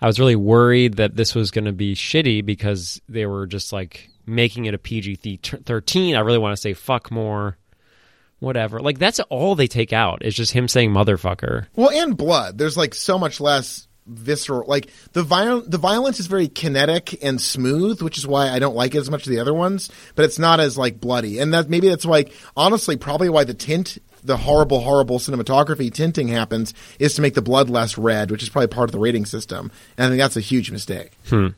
I 0.00 0.06
was 0.06 0.20
really 0.20 0.36
worried 0.36 0.98
that 0.98 1.16
this 1.16 1.34
was 1.34 1.50
going 1.50 1.64
to 1.64 1.72
be 1.72 1.94
shitty 1.94 2.44
because 2.44 3.00
they 3.08 3.24
were 3.24 3.46
just 3.46 3.72
like 3.72 4.10
making 4.26 4.66
it 4.66 4.74
a 4.74 4.78
PG 4.78 5.16
thirteen. 5.64 6.16
I 6.16 6.20
really 6.20 6.38
want 6.38 6.54
to 6.54 6.60
say 6.60 6.74
fuck 6.74 7.10
more, 7.10 7.56
whatever. 8.38 8.80
Like 8.80 8.98
that's 8.98 9.20
all 9.20 9.54
they 9.54 9.68
take 9.68 9.94
out 9.94 10.22
is 10.22 10.34
just 10.34 10.52
him 10.52 10.68
saying 10.68 10.90
motherfucker. 10.90 11.66
Well, 11.74 11.90
and 11.90 12.14
blood. 12.14 12.58
There's 12.58 12.76
like 12.76 12.94
so 12.94 13.18
much 13.18 13.40
less 13.40 13.85
visceral. 14.06 14.68
Like 14.68 14.90
the 15.12 15.22
viol- 15.22 15.62
the 15.62 15.78
violence 15.78 16.20
is 16.20 16.26
very 16.26 16.48
kinetic 16.48 17.22
and 17.22 17.40
smooth, 17.40 18.02
which 18.02 18.18
is 18.18 18.26
why 18.26 18.48
I 18.48 18.58
don't 18.58 18.76
like 18.76 18.94
it 18.94 18.98
as 18.98 19.10
much 19.10 19.22
as 19.22 19.28
the 19.28 19.40
other 19.40 19.54
ones. 19.54 19.90
But 20.14 20.24
it's 20.24 20.38
not 20.38 20.60
as 20.60 20.78
like 20.78 21.00
bloody, 21.00 21.38
and 21.38 21.52
that 21.54 21.68
maybe 21.68 21.88
that's 21.88 22.04
like 22.04 22.32
honestly 22.56 22.96
probably 22.96 23.28
why 23.28 23.44
the 23.44 23.54
tint. 23.54 23.98
The 24.24 24.36
horrible, 24.36 24.80
horrible 24.80 25.20
cinematography 25.20 25.92
tinting 25.92 26.26
happens 26.26 26.74
is 26.98 27.14
to 27.14 27.22
make 27.22 27.34
the 27.34 27.42
blood 27.42 27.70
less 27.70 27.96
red, 27.96 28.32
which 28.32 28.42
is 28.42 28.48
probably 28.48 28.66
part 28.66 28.88
of 28.88 28.92
the 28.92 28.98
rating 28.98 29.24
system. 29.24 29.70
And 29.96 30.06
I 30.06 30.08
think 30.08 30.18
that's 30.18 30.36
a 30.36 30.40
huge 30.40 30.72
mistake. 30.72 31.12
Hmm. 31.28 31.48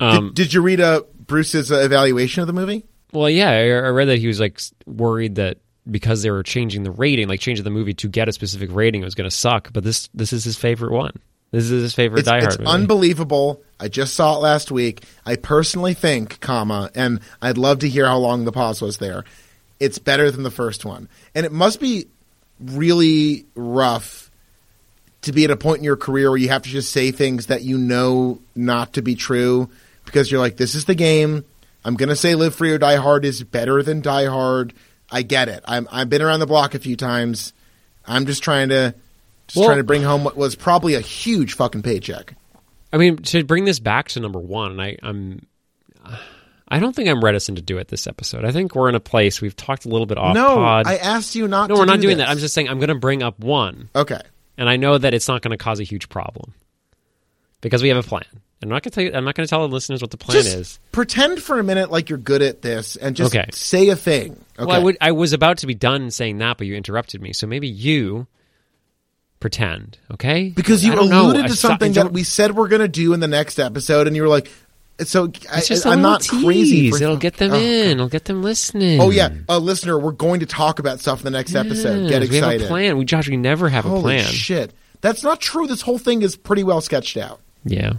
Um, 0.00 0.28
did, 0.28 0.34
did, 0.34 0.54
you 0.54 0.62
read 0.62 0.80
uh, 0.80 1.02
Bruce's 1.26 1.70
uh, 1.70 1.80
evaluation 1.80 2.40
of 2.40 2.46
the 2.46 2.54
movie? 2.54 2.86
Well, 3.12 3.28
yeah, 3.28 3.50
I, 3.50 3.64
I 3.64 3.90
read 3.90 4.06
that 4.06 4.20
he 4.20 4.26
was 4.26 4.40
like 4.40 4.58
worried 4.86 5.34
that 5.34 5.58
because 5.90 6.22
they 6.22 6.30
were 6.30 6.42
changing 6.42 6.82
the 6.82 6.90
rating, 6.90 7.28
like 7.28 7.40
changing 7.40 7.64
the 7.64 7.70
movie 7.70 7.94
to 7.94 8.08
get 8.08 8.28
a 8.28 8.32
specific 8.32 8.70
rating, 8.72 9.02
it 9.02 9.04
was 9.04 9.14
going 9.14 9.28
to 9.28 9.34
suck. 9.34 9.72
But 9.72 9.84
this 9.84 10.08
this 10.14 10.32
is 10.32 10.44
his 10.44 10.56
favorite 10.56 10.92
one. 10.92 11.20
This 11.54 11.70
is 11.70 11.82
his 11.82 11.94
favorite 11.94 12.20
it's, 12.20 12.28
Die 12.28 12.40
Hard 12.40 12.44
it's 12.46 12.58
movie. 12.58 12.70
unbelievable. 12.70 13.62
I 13.78 13.86
just 13.86 14.14
saw 14.14 14.36
it 14.36 14.40
last 14.40 14.72
week. 14.72 15.04
I 15.24 15.36
personally 15.36 15.94
think, 15.94 16.40
comma, 16.40 16.90
and 16.96 17.20
I'd 17.40 17.58
love 17.58 17.78
to 17.80 17.88
hear 17.88 18.06
how 18.06 18.18
long 18.18 18.44
the 18.44 18.50
pause 18.50 18.82
was 18.82 18.98
there. 18.98 19.24
It's 19.78 20.00
better 20.00 20.32
than 20.32 20.42
the 20.42 20.50
first 20.50 20.84
one, 20.84 21.08
and 21.32 21.46
it 21.46 21.52
must 21.52 21.78
be 21.78 22.08
really 22.60 23.46
rough 23.54 24.32
to 25.22 25.32
be 25.32 25.44
at 25.44 25.50
a 25.52 25.56
point 25.56 25.78
in 25.78 25.84
your 25.84 25.96
career 25.96 26.30
where 26.30 26.38
you 26.38 26.48
have 26.48 26.62
to 26.62 26.68
just 26.68 26.90
say 26.90 27.12
things 27.12 27.46
that 27.46 27.62
you 27.62 27.78
know 27.78 28.40
not 28.56 28.94
to 28.94 29.02
be 29.02 29.14
true 29.14 29.70
because 30.04 30.32
you're 30.32 30.40
like, 30.40 30.56
this 30.56 30.74
is 30.74 30.86
the 30.86 30.94
game. 30.96 31.44
I'm 31.84 31.94
going 31.94 32.08
to 32.08 32.16
say 32.16 32.34
Live 32.34 32.56
Free 32.56 32.72
or 32.72 32.78
Die 32.78 32.96
Hard 32.96 33.24
is 33.24 33.44
better 33.44 33.80
than 33.82 34.00
Die 34.00 34.26
Hard. 34.26 34.74
I 35.08 35.22
get 35.22 35.48
it. 35.48 35.62
I'm, 35.66 35.86
I've 35.92 36.10
been 36.10 36.20
around 36.20 36.40
the 36.40 36.46
block 36.46 36.74
a 36.74 36.80
few 36.80 36.96
times. 36.96 37.52
I'm 38.06 38.26
just 38.26 38.42
trying 38.42 38.70
to 38.70 38.94
just 39.46 39.56
well, 39.56 39.66
trying 39.66 39.78
to 39.78 39.84
bring 39.84 40.02
home 40.02 40.24
what 40.24 40.36
was 40.36 40.54
probably 40.54 40.94
a 40.94 41.00
huge 41.00 41.54
fucking 41.54 41.82
paycheck. 41.82 42.34
I 42.92 42.96
mean, 42.96 43.16
to 43.16 43.44
bring 43.44 43.64
this 43.64 43.80
back 43.80 44.08
to 44.10 44.20
number 44.20 44.38
one, 44.38 44.80
I, 44.80 44.96
I'm. 45.02 45.46
I 46.66 46.78
don't 46.78 46.94
think 46.94 47.08
I'm 47.08 47.22
reticent 47.22 47.56
to 47.58 47.62
do 47.62 47.78
it 47.78 47.88
this 47.88 48.06
episode. 48.06 48.44
I 48.44 48.52
think 48.52 48.74
we're 48.74 48.88
in 48.88 48.94
a 48.94 49.00
place 49.00 49.40
we've 49.40 49.54
talked 49.54 49.84
a 49.84 49.88
little 49.88 50.06
bit 50.06 50.16
off. 50.16 50.34
No, 50.34 50.56
pod. 50.56 50.86
I 50.86 50.96
asked 50.96 51.34
you 51.34 51.46
not. 51.46 51.68
To. 51.68 51.74
No, 51.74 51.80
we're 51.80 51.86
not 51.86 51.96
do 51.96 52.02
doing 52.02 52.18
this. 52.18 52.26
that. 52.26 52.30
I'm 52.30 52.38
just 52.38 52.54
saying 52.54 52.68
I'm 52.68 52.78
going 52.78 52.88
to 52.88 52.94
bring 52.94 53.22
up 53.22 53.38
one. 53.38 53.90
Okay. 53.94 54.20
And 54.56 54.68
I 54.68 54.76
know 54.76 54.96
that 54.96 55.12
it's 55.12 55.28
not 55.28 55.42
going 55.42 55.50
to 55.50 55.62
cause 55.62 55.80
a 55.80 55.82
huge 55.82 56.08
problem 56.08 56.54
because 57.60 57.82
we 57.82 57.88
have 57.88 57.98
a 57.98 58.02
plan. 58.02 58.24
I'm 58.62 58.68
not 58.70 58.82
going 58.82 58.90
to 58.90 58.90
tell 58.90 59.04
you. 59.04 59.12
I'm 59.12 59.24
not 59.24 59.34
going 59.34 59.46
to 59.46 59.50
tell 59.50 59.66
the 59.66 59.74
listeners 59.74 60.00
what 60.00 60.10
the 60.10 60.16
plan 60.16 60.42
just 60.42 60.56
is. 60.56 60.78
Pretend 60.90 61.42
for 61.42 61.58
a 61.58 61.64
minute 61.64 61.90
like 61.90 62.08
you're 62.08 62.18
good 62.18 62.40
at 62.40 62.62
this, 62.62 62.96
and 62.96 63.14
just 63.14 63.34
okay. 63.34 63.48
say 63.52 63.88
a 63.88 63.96
thing. 63.96 64.32
Okay. 64.58 64.64
Well, 64.64 64.70
I, 64.70 64.78
would, 64.78 64.96
I 65.00 65.12
was 65.12 65.32
about 65.32 65.58
to 65.58 65.66
be 65.66 65.74
done 65.74 66.10
saying 66.10 66.38
that, 66.38 66.56
but 66.56 66.66
you 66.66 66.74
interrupted 66.74 67.20
me. 67.20 67.32
So 67.32 67.46
maybe 67.46 67.68
you 67.68 68.26
pretend, 69.44 69.98
okay? 70.10 70.48
Because 70.48 70.82
you 70.82 70.94
alluded 70.98 71.42
know. 71.42 71.48
to 71.48 71.54
something 71.54 71.92
that 71.92 72.14
we 72.14 72.22
said 72.22 72.56
we're 72.56 72.68
going 72.68 72.80
to 72.80 72.88
do 72.88 73.12
in 73.12 73.20
the 73.20 73.28
next 73.28 73.58
episode, 73.58 74.06
and 74.06 74.16
you 74.16 74.22
were 74.22 74.28
like, 74.28 74.50
"So 75.00 75.30
I, 75.52 75.62
am 75.92 76.00
not 76.00 76.22
tease. 76.22 76.42
crazy." 76.42 76.90
For, 76.90 76.96
It'll 76.96 77.18
get 77.18 77.36
them 77.36 77.52
oh, 77.52 77.58
in. 77.58 77.90
It'll 77.90 78.08
get 78.08 78.24
them 78.24 78.42
listening. 78.42 79.02
Oh 79.02 79.10
yeah, 79.10 79.28
a 79.46 79.58
listener, 79.58 79.98
we're 79.98 80.12
going 80.12 80.40
to 80.40 80.46
talk 80.46 80.78
about 80.78 80.98
stuff 80.98 81.18
in 81.18 81.24
the 81.24 81.30
next 81.30 81.52
yes, 81.52 81.66
episode. 81.66 82.08
Get 82.08 82.22
excited. 82.22 82.30
We 82.30 82.36
have 82.38 82.62
a 82.62 82.66
plan. 82.66 82.96
We 82.96 83.04
Josh, 83.04 83.28
we 83.28 83.36
never 83.36 83.68
have 83.68 83.84
Holy 83.84 83.98
a 83.98 84.02
plan. 84.02 84.24
Shit, 84.32 84.72
that's 85.02 85.22
not 85.22 85.42
true. 85.42 85.66
This 85.66 85.82
whole 85.82 85.98
thing 85.98 86.22
is 86.22 86.36
pretty 86.36 86.64
well 86.64 86.80
sketched 86.80 87.18
out. 87.18 87.42
Yeah. 87.66 87.96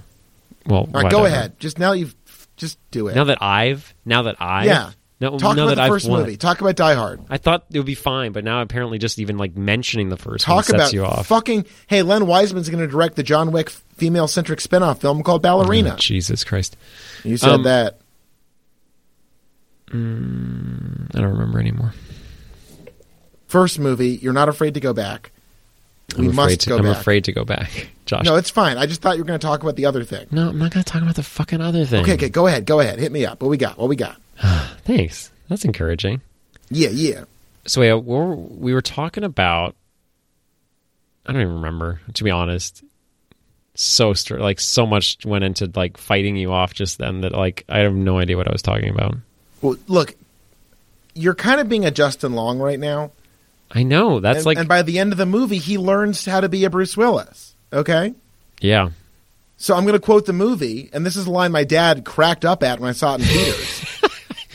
Well, 0.65 0.79
all 0.79 0.85
right, 0.85 1.03
whatever. 1.03 1.11
go 1.11 1.25
ahead. 1.25 1.59
Just 1.59 1.77
now 1.77 1.91
you've 1.91 2.15
just 2.57 2.79
do 2.89 3.07
it. 3.07 3.15
Now 3.15 3.25
that 3.25 3.43
I've 3.43 3.93
now 4.03 4.23
that 4.23 4.37
I 4.41 4.65
yeah. 4.65 4.91
No, 5.21 5.37
Talk 5.39 5.53
about 5.55 5.75
that 5.75 5.75
the 5.75 5.81
1st 5.95 6.09
movie. 6.09 6.35
Talk 6.35 6.59
about 6.59 6.75
Die 6.75 6.93
Hard. 6.93 7.21
I 7.29 7.37
thought 7.37 7.63
it 7.71 7.77
would 7.77 7.85
be 7.85 7.95
fine, 7.95 8.33
but 8.33 8.43
now 8.43 8.61
apparently 8.61 8.97
just 8.97 9.17
even 9.17 9.37
like 9.37 9.55
mentioning 9.55 10.09
the 10.09 10.17
first 10.17 10.43
Talk 10.43 10.55
one 10.55 10.63
sets 10.65 10.75
about 10.75 10.93
you 10.93 11.05
off. 11.05 11.27
fucking. 11.27 11.65
Hey, 11.87 12.01
Len 12.01 12.25
Wiseman's 12.27 12.67
going 12.69 12.81
to 12.83 12.87
direct 12.87 13.15
the 13.15 13.23
John 13.23 13.51
Wick 13.53 13.69
female 13.69 14.27
centric 14.27 14.59
spin 14.59 14.83
off 14.83 14.99
film 14.99 15.23
called 15.23 15.41
Ballerina. 15.41 15.93
Oh, 15.93 15.97
Jesus 15.97 16.43
Christ! 16.43 16.75
You 17.23 17.37
said 17.37 17.49
Um, 17.49 17.63
that. 17.63 17.99
Mm, 19.91 21.15
I 21.15 21.21
don't 21.21 21.31
remember 21.31 21.59
anymore. 21.59 21.93
First 23.47 23.79
movie. 23.79 24.09
You're 24.21 24.33
not 24.33 24.49
afraid 24.49 24.73
to 24.73 24.79
go 24.79 24.93
back. 24.93 25.31
We 26.17 26.27
I'm 26.27 26.35
must 26.35 26.61
to, 26.61 26.69
go 26.69 26.77
I'm 26.77 26.83
back. 26.83 26.97
afraid 26.97 27.23
to 27.25 27.31
go 27.31 27.43
back, 27.45 27.89
Josh. 28.05 28.25
No, 28.25 28.35
it's 28.35 28.49
fine. 28.49 28.77
I 28.77 28.85
just 28.85 29.01
thought 29.01 29.15
you 29.17 29.23
were 29.23 29.27
going 29.27 29.39
to 29.39 29.45
talk 29.45 29.63
about 29.63 29.75
the 29.75 29.85
other 29.85 30.03
thing. 30.03 30.27
No, 30.31 30.49
I'm 30.49 30.59
not 30.59 30.71
going 30.71 30.83
to 30.83 30.91
talk 30.91 31.01
about 31.01 31.15
the 31.15 31.23
fucking 31.23 31.61
other 31.61 31.85
thing. 31.85 32.01
Okay, 32.03 32.13
okay, 32.13 32.29
go 32.29 32.47
ahead, 32.47 32.65
go 32.65 32.79
ahead. 32.79 32.99
Hit 32.99 33.11
me 33.11 33.25
up. 33.25 33.41
What 33.41 33.49
we 33.49 33.57
got? 33.57 33.77
What 33.77 33.89
we 33.89 33.95
got? 33.95 34.17
Thanks. 34.83 35.31
That's 35.49 35.65
encouraging. 35.65 36.21
Yeah, 36.69 36.89
yeah. 36.89 37.25
So 37.65 37.81
yeah, 37.81 37.95
we're, 37.95 38.35
we 38.35 38.73
were 38.73 38.81
talking 38.81 39.23
about. 39.23 39.75
I 41.25 41.33
don't 41.33 41.41
even 41.41 41.55
remember, 41.55 42.01
to 42.13 42.23
be 42.23 42.29
honest. 42.29 42.83
So 43.73 44.13
str- 44.13 44.37
like 44.37 44.59
so 44.59 44.85
much 44.85 45.25
went 45.25 45.43
into 45.43 45.71
like 45.75 45.97
fighting 45.97 46.35
you 46.35 46.51
off 46.51 46.73
just 46.73 46.97
then 46.97 47.21
that 47.21 47.33
like 47.33 47.65
I 47.67 47.79
have 47.79 47.93
no 47.93 48.19
idea 48.19 48.37
what 48.37 48.47
I 48.47 48.51
was 48.51 48.61
talking 48.61 48.89
about. 48.89 49.15
Well, 49.61 49.75
look, 49.87 50.15
you're 51.15 51.35
kind 51.35 51.59
of 51.59 51.67
being 51.67 51.85
a 51.85 51.91
Justin 51.91 52.33
Long 52.33 52.59
right 52.59 52.79
now. 52.79 53.11
I 53.71 53.83
know 53.83 54.19
that's 54.19 54.39
and, 54.39 54.45
like, 54.45 54.57
and 54.59 54.67
by 54.67 54.83
the 54.83 54.99
end 54.99 55.11
of 55.11 55.17
the 55.17 55.25
movie, 55.25 55.57
he 55.57 55.77
learns 55.77 56.23
how 56.25 56.39
to 56.41 56.47
be 56.47 56.63
a 56.65 56.69
Bruce 56.69 56.95
Willis. 56.95 57.55
Okay. 57.73 58.13
yeah. 58.61 58.89
So 59.57 59.73
I'm 59.73 59.83
going 59.83 59.93
to 59.93 59.99
quote 59.99 60.25
the 60.25 60.33
movie, 60.33 60.89
and 60.91 61.05
this 61.05 61.15
is 61.15 61.27
a 61.27 61.31
line 61.31 61.51
my 61.51 61.63
dad 61.63 62.03
cracked 62.03 62.43
up 62.43 62.61
at 62.61 62.79
when 62.79 62.89
I 62.89 62.93
saw 62.93 63.15
it 63.15 63.21
in 63.21 63.27
theaters. 63.27 63.85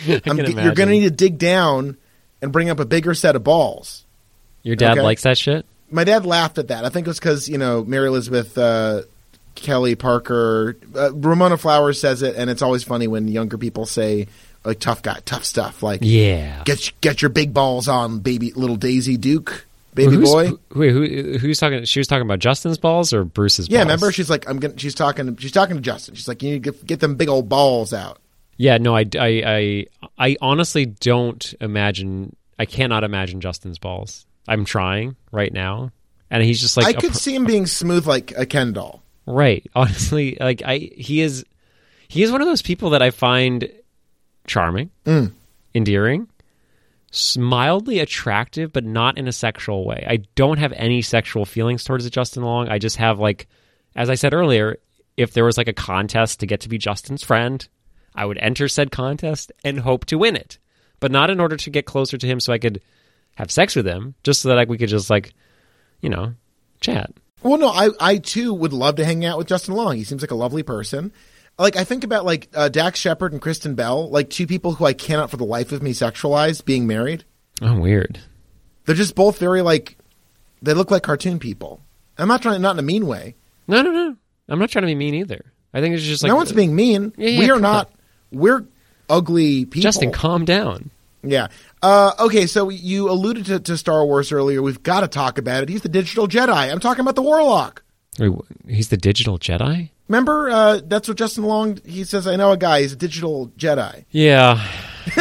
You're 0.06 0.20
going 0.20 0.74
to 0.74 0.86
need 0.86 1.02
to 1.04 1.10
dig 1.10 1.38
down 1.38 1.96
and 2.42 2.52
bring 2.52 2.70
up 2.70 2.80
a 2.80 2.84
bigger 2.84 3.14
set 3.14 3.36
of 3.36 3.44
balls. 3.44 4.04
Your 4.62 4.76
dad 4.76 4.92
Okay. 4.92 5.02
likes 5.02 5.22
that 5.22 5.38
shit. 5.38 5.64
My 5.90 6.04
dad 6.04 6.24
laughed 6.26 6.58
at 6.58 6.68
that. 6.68 6.84
I 6.84 6.88
think 6.88 7.06
it 7.06 7.10
was 7.10 7.18
because 7.18 7.48
you 7.48 7.58
know 7.58 7.82
Mary 7.84 8.06
Elizabeth 8.08 8.56
uh, 8.56 9.02
Kelly 9.56 9.94
Parker, 9.96 10.76
uh, 10.94 11.12
Ramona 11.14 11.56
Flowers 11.56 12.00
says 12.00 12.22
it, 12.22 12.36
and 12.36 12.48
it's 12.48 12.62
always 12.62 12.84
funny 12.84 13.08
when 13.08 13.26
younger 13.28 13.58
people 13.58 13.86
say 13.86 14.28
like 14.64 14.78
tough 14.78 15.02
guy, 15.02 15.18
tough 15.24 15.44
stuff, 15.44 15.82
like 15.82 16.00
Yeah. 16.02 16.62
get 16.64 16.92
get 17.00 17.22
your 17.22 17.30
big 17.30 17.52
balls 17.52 17.88
on, 17.88 18.20
baby, 18.20 18.52
little 18.52 18.76
Daisy 18.76 19.16
Duke, 19.16 19.66
baby 19.94 20.16
Who's- 20.16 20.30
boy. 20.30 20.46
Who, 20.48 20.60
wait, 20.80 20.90
who, 20.92 21.38
who's 21.38 21.58
talking? 21.58 21.84
She 21.84 21.98
was 21.98 22.06
talking 22.06 22.22
about 22.22 22.38
Justin's 22.38 22.78
balls 22.78 23.12
or 23.12 23.24
Bruce's 23.24 23.68
Yeah, 23.68 23.78
balls? 23.78 23.86
remember 23.86 24.12
she's 24.12 24.30
like 24.30 24.48
I'm 24.48 24.58
gonna, 24.60 24.78
she's 24.78 24.94
talking 24.94 25.34
she's 25.38 25.52
talking 25.52 25.76
to 25.76 25.82
Justin. 25.82 26.14
She's 26.14 26.28
like 26.28 26.42
you 26.42 26.50
need 26.52 26.64
to 26.64 26.72
get, 26.72 26.86
get 26.86 27.00
them 27.00 27.16
big 27.16 27.28
old 27.28 27.48
balls 27.48 27.92
out. 27.92 28.18
Yeah, 28.60 28.76
no, 28.76 28.94
I, 28.94 29.06
I, 29.18 29.42
I, 29.46 29.86
I 30.18 30.36
honestly 30.42 30.84
don't 30.84 31.54
imagine. 31.62 32.36
I 32.58 32.66
cannot 32.66 33.04
imagine 33.04 33.40
Justin's 33.40 33.78
balls. 33.78 34.26
I'm 34.46 34.66
trying 34.66 35.16
right 35.32 35.50
now, 35.50 35.92
and 36.30 36.42
he's 36.42 36.60
just 36.60 36.76
like 36.76 36.84
I 36.84 36.92
could 36.92 37.12
per- 37.12 37.18
see 37.18 37.34
him 37.34 37.46
being 37.46 37.64
smooth 37.64 38.06
like 38.06 38.32
a 38.36 38.44
Ken 38.44 38.74
doll. 38.74 39.02
right. 39.24 39.64
Honestly, 39.74 40.36
like 40.38 40.60
I, 40.62 40.76
he 40.76 41.22
is, 41.22 41.46
he 42.08 42.22
is 42.22 42.30
one 42.30 42.42
of 42.42 42.46
those 42.48 42.60
people 42.60 42.90
that 42.90 43.00
I 43.00 43.10
find 43.10 43.66
charming, 44.46 44.90
Mm. 45.06 45.32
endearing, 45.74 46.28
mildly 47.38 47.98
attractive, 48.00 48.74
but 48.74 48.84
not 48.84 49.16
in 49.16 49.26
a 49.26 49.32
sexual 49.32 49.86
way. 49.86 50.04
I 50.06 50.18
don't 50.34 50.58
have 50.58 50.72
any 50.72 51.00
sexual 51.00 51.46
feelings 51.46 51.82
towards 51.82 52.08
Justin 52.10 52.42
Long. 52.42 52.68
I 52.68 52.78
just 52.78 52.98
have 52.98 53.18
like, 53.18 53.48
as 53.96 54.10
I 54.10 54.16
said 54.16 54.34
earlier, 54.34 54.78
if 55.16 55.32
there 55.32 55.44
was 55.46 55.56
like 55.56 55.68
a 55.68 55.72
contest 55.72 56.40
to 56.40 56.46
get 56.46 56.60
to 56.60 56.68
be 56.68 56.76
Justin's 56.76 57.22
friend, 57.22 57.66
I 58.14 58.26
would 58.26 58.38
enter 58.38 58.68
said 58.68 58.90
contest 58.90 59.52
and 59.64 59.80
hope 59.80 60.04
to 60.06 60.18
win 60.18 60.36
it, 60.36 60.58
but 60.98 61.12
not 61.12 61.30
in 61.30 61.40
order 61.40 61.56
to 61.56 61.70
get 61.70 61.86
closer 61.86 62.18
to 62.18 62.26
him 62.26 62.40
so 62.40 62.52
I 62.52 62.58
could 62.58 62.80
have 63.36 63.50
sex 63.50 63.76
with 63.76 63.86
him, 63.86 64.14
just 64.24 64.42
so 64.42 64.48
that 64.48 64.56
like 64.56 64.68
we 64.68 64.78
could 64.78 64.88
just 64.88 65.10
like, 65.10 65.32
you 66.00 66.08
know, 66.08 66.34
chat. 66.80 67.12
Well, 67.42 67.58
no, 67.58 67.68
I 67.68 67.88
I 67.98 68.16
too 68.18 68.52
would 68.52 68.72
love 68.72 68.96
to 68.96 69.04
hang 69.04 69.24
out 69.24 69.38
with 69.38 69.46
Justin 69.46 69.74
Long. 69.74 69.96
He 69.96 70.04
seems 70.04 70.22
like 70.22 70.30
a 70.30 70.36
lovely 70.36 70.62
person. 70.62 71.12
Like 71.58 71.76
I 71.76 71.84
think 71.84 72.04
about 72.04 72.24
like 72.24 72.48
uh, 72.54 72.68
Dax 72.68 72.98
Shepard 72.98 73.32
and 73.32 73.40
Kristen 73.40 73.74
Bell, 73.74 74.08
like 74.10 74.30
two 74.30 74.46
people 74.46 74.72
who 74.72 74.84
I 74.84 74.92
cannot 74.92 75.30
for 75.30 75.36
the 75.36 75.44
life 75.44 75.72
of 75.72 75.82
me 75.82 75.92
sexualize 75.92 76.64
being 76.64 76.86
married. 76.86 77.24
Oh, 77.62 77.78
weird. 77.78 78.18
They're 78.84 78.94
just 78.94 79.14
both 79.14 79.38
very 79.38 79.62
like 79.62 79.96
they 80.62 80.74
look 80.74 80.90
like 80.90 81.02
cartoon 81.02 81.38
people. 81.38 81.82
I'm 82.18 82.28
not 82.28 82.42
trying 82.42 82.60
not 82.60 82.72
in 82.72 82.78
a 82.78 82.82
mean 82.82 83.06
way. 83.06 83.36
No, 83.66 83.82
no, 83.82 83.90
no. 83.90 84.16
I'm 84.48 84.58
not 84.58 84.70
trying 84.70 84.82
to 84.82 84.86
be 84.86 84.94
mean 84.94 85.14
either. 85.14 85.52
I 85.72 85.80
think 85.80 85.94
it's 85.94 86.04
just 86.04 86.22
like 86.22 86.30
no 86.30 86.36
one's 86.36 86.52
being 86.52 86.74
mean. 86.74 87.14
Yeah, 87.16 87.28
yeah, 87.28 87.38
we 87.38 87.50
are 87.50 87.60
not. 87.60 87.90
We're 88.32 88.66
ugly 89.08 89.64
people. 89.64 89.82
Justin, 89.82 90.12
calm 90.12 90.44
down. 90.44 90.90
Yeah. 91.22 91.48
Uh, 91.82 92.12
okay, 92.20 92.46
so 92.46 92.68
you 92.70 93.10
alluded 93.10 93.46
to, 93.46 93.60
to 93.60 93.76
Star 93.76 94.04
Wars 94.06 94.32
earlier. 94.32 94.62
We've 94.62 94.82
got 94.82 95.00
to 95.00 95.08
talk 95.08 95.36
about 95.38 95.62
it. 95.62 95.68
He's 95.68 95.82
the 95.82 95.88
digital 95.88 96.26
Jedi. 96.28 96.50
I'm 96.70 96.80
talking 96.80 97.00
about 97.02 97.14
the 97.16 97.22
Warlock. 97.22 97.82
Wait, 98.18 98.32
he's 98.68 98.88
the 98.88 98.96
digital 98.96 99.38
Jedi. 99.38 99.90
Remember, 100.08 100.50
uh, 100.50 100.80
that's 100.84 101.08
what 101.08 101.16
Justin 101.16 101.44
Long. 101.44 101.78
He 101.84 102.04
says, 102.04 102.26
"I 102.26 102.36
know 102.36 102.50
a 102.52 102.56
guy. 102.56 102.80
He's 102.82 102.92
a 102.92 102.96
digital 102.96 103.48
Jedi." 103.56 104.04
Yeah. 104.10 104.66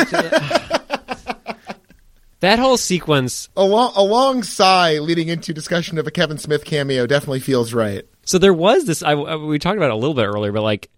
that 2.40 2.60
whole 2.60 2.78
sequence. 2.78 3.50
A 3.56 3.64
long, 3.64 3.94
a 3.96 4.04
long 4.04 4.44
sigh 4.44 5.00
leading 5.00 5.28
into 5.28 5.54
discussion 5.54 5.98
of 5.98 6.08
a 6.08 6.12
Kevin 6.12 6.38
Smith 6.38 6.66
cameo 6.66 7.06
definitely 7.06 7.40
feels 7.42 7.74
right. 7.74 8.04
So 8.24 8.38
there 8.38 8.54
was 8.54 8.86
this. 8.86 9.04
I, 9.04 9.12
I- 9.12 9.36
we 9.36 9.60
talked 9.60 9.78
about 9.78 9.90
it 9.90 9.94
a 9.94 9.98
little 9.98 10.14
bit 10.16 10.26
earlier, 10.26 10.52
but 10.52 10.62
like 10.64 10.90